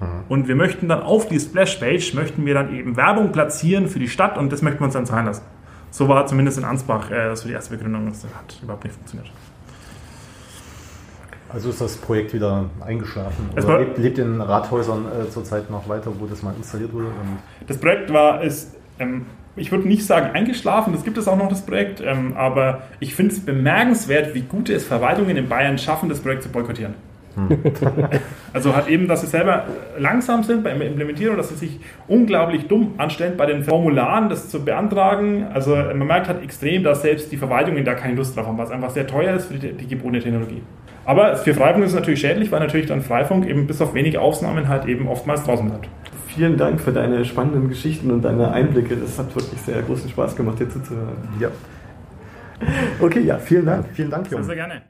Mhm. 0.00 0.06
Und 0.28 0.48
wir 0.48 0.54
möchten 0.54 0.88
dann 0.88 1.02
auf 1.02 1.28
die 1.28 1.38
Splashpage, 1.38 2.14
möchten 2.14 2.46
wir 2.46 2.54
dann 2.54 2.74
eben 2.74 2.96
Werbung 2.96 3.32
platzieren 3.32 3.88
für 3.88 3.98
die 3.98 4.08
Stadt 4.08 4.38
und 4.38 4.52
das 4.52 4.62
möchten 4.62 4.80
wir 4.80 4.84
uns 4.84 4.94
dann 4.94 5.06
zahlen 5.06 5.26
lassen. 5.26 5.42
So 5.90 6.06
war 6.08 6.26
zumindest 6.26 6.58
in 6.58 6.64
Ansbach 6.64 7.10
äh, 7.10 7.34
so 7.34 7.48
die 7.48 7.54
erste 7.54 7.74
Begründung, 7.74 8.06
das 8.06 8.24
hat 8.24 8.58
überhaupt 8.62 8.84
nicht 8.84 8.94
funktioniert. 8.94 9.30
Also 11.48 11.70
ist 11.70 11.80
das 11.80 11.96
Projekt 11.96 12.34
wieder 12.34 12.66
eingeschlafen? 12.80 13.48
Oder 13.56 13.78
lebt, 13.78 13.98
lebt 13.98 14.18
in 14.18 14.40
Rathäusern 14.40 15.06
äh, 15.06 15.30
zurzeit 15.30 15.70
noch 15.70 15.88
weiter, 15.88 16.12
wo 16.18 16.26
das 16.26 16.42
mal 16.42 16.54
installiert 16.54 16.92
wurde? 16.92 17.06
das 17.66 17.78
Projekt 17.78 18.12
war, 18.12 18.42
ist 18.42 18.76
ähm, 18.98 19.24
ich 19.58 19.70
würde 19.70 19.86
nicht 19.88 20.04
sagen 20.04 20.30
eingeschlafen, 20.34 20.92
das 20.92 21.04
gibt 21.04 21.18
es 21.18 21.28
auch 21.28 21.36
noch, 21.36 21.48
das 21.48 21.64
Projekt, 21.64 22.02
ähm, 22.04 22.34
aber 22.36 22.82
ich 23.00 23.14
finde 23.14 23.34
es 23.34 23.40
bemerkenswert, 23.40 24.34
wie 24.34 24.42
gut 24.42 24.68
es 24.70 24.84
Verwaltungen 24.84 25.36
in 25.36 25.48
Bayern 25.48 25.78
schaffen, 25.78 26.08
das 26.08 26.20
Projekt 26.20 26.42
zu 26.42 26.48
boykottieren. 26.48 26.94
Hm. 27.34 27.58
also 28.52 28.74
hat 28.74 28.88
eben, 28.88 29.06
dass 29.06 29.20
sie 29.20 29.28
selber 29.28 29.66
langsam 29.98 30.42
sind 30.42 30.64
beim 30.64 30.80
Implementieren 30.82 31.32
und 31.32 31.38
dass 31.38 31.50
sie 31.50 31.54
sich 31.54 31.80
unglaublich 32.08 32.66
dumm 32.66 32.94
anstellen 32.98 33.34
bei 33.36 33.46
den 33.46 33.62
Formularen, 33.62 34.28
das 34.28 34.48
zu 34.48 34.64
beantragen. 34.64 35.46
Also 35.52 35.76
man 35.76 36.06
merkt 36.06 36.28
halt 36.28 36.42
extrem, 36.42 36.82
dass 36.82 37.02
selbst 37.02 37.30
die 37.30 37.36
Verwaltungen 37.36 37.84
da 37.84 37.94
keine 37.94 38.14
Lust 38.14 38.36
drauf 38.36 38.46
haben, 38.46 38.58
was 38.58 38.70
einfach 38.70 38.90
sehr 38.90 39.06
teuer 39.06 39.34
ist 39.34 39.46
für 39.46 39.54
die, 39.54 39.72
die 39.72 39.86
gebotene 39.86 40.20
Technologie. 40.20 40.62
Aber 41.04 41.36
für 41.36 41.54
Freifunk 41.54 41.84
ist 41.84 41.92
es 41.92 41.96
natürlich 41.96 42.20
schädlich, 42.20 42.52
weil 42.52 42.60
natürlich 42.60 42.86
dann 42.86 43.00
Freifunk 43.00 43.46
eben 43.46 43.66
bis 43.66 43.80
auf 43.80 43.94
wenige 43.94 44.20
Ausnahmen 44.20 44.68
halt 44.68 44.84
eben 44.84 45.08
oftmals 45.08 45.42
draußen 45.44 45.66
bleibt. 45.66 45.88
Vielen 46.38 46.56
Dank 46.56 46.80
für 46.80 46.92
deine 46.92 47.24
spannenden 47.24 47.68
Geschichten 47.68 48.12
und 48.12 48.22
deine 48.22 48.52
Einblicke. 48.52 48.94
Das 48.94 49.18
hat 49.18 49.34
wirklich 49.34 49.60
sehr 49.60 49.82
großen 49.82 50.08
Spaß 50.08 50.36
gemacht, 50.36 50.60
dir 50.60 50.70
zuzuhören. 50.70 51.16
Ja. 51.40 51.48
Okay, 53.00 53.22
ja, 53.22 53.38
vielen 53.38 53.66
Dank. 53.66 53.86
Vielen 53.92 54.08
Dank, 54.08 54.28
Sehr, 54.28 54.38
Jung. 54.38 54.46
sehr 54.46 54.54
gerne. 54.54 54.82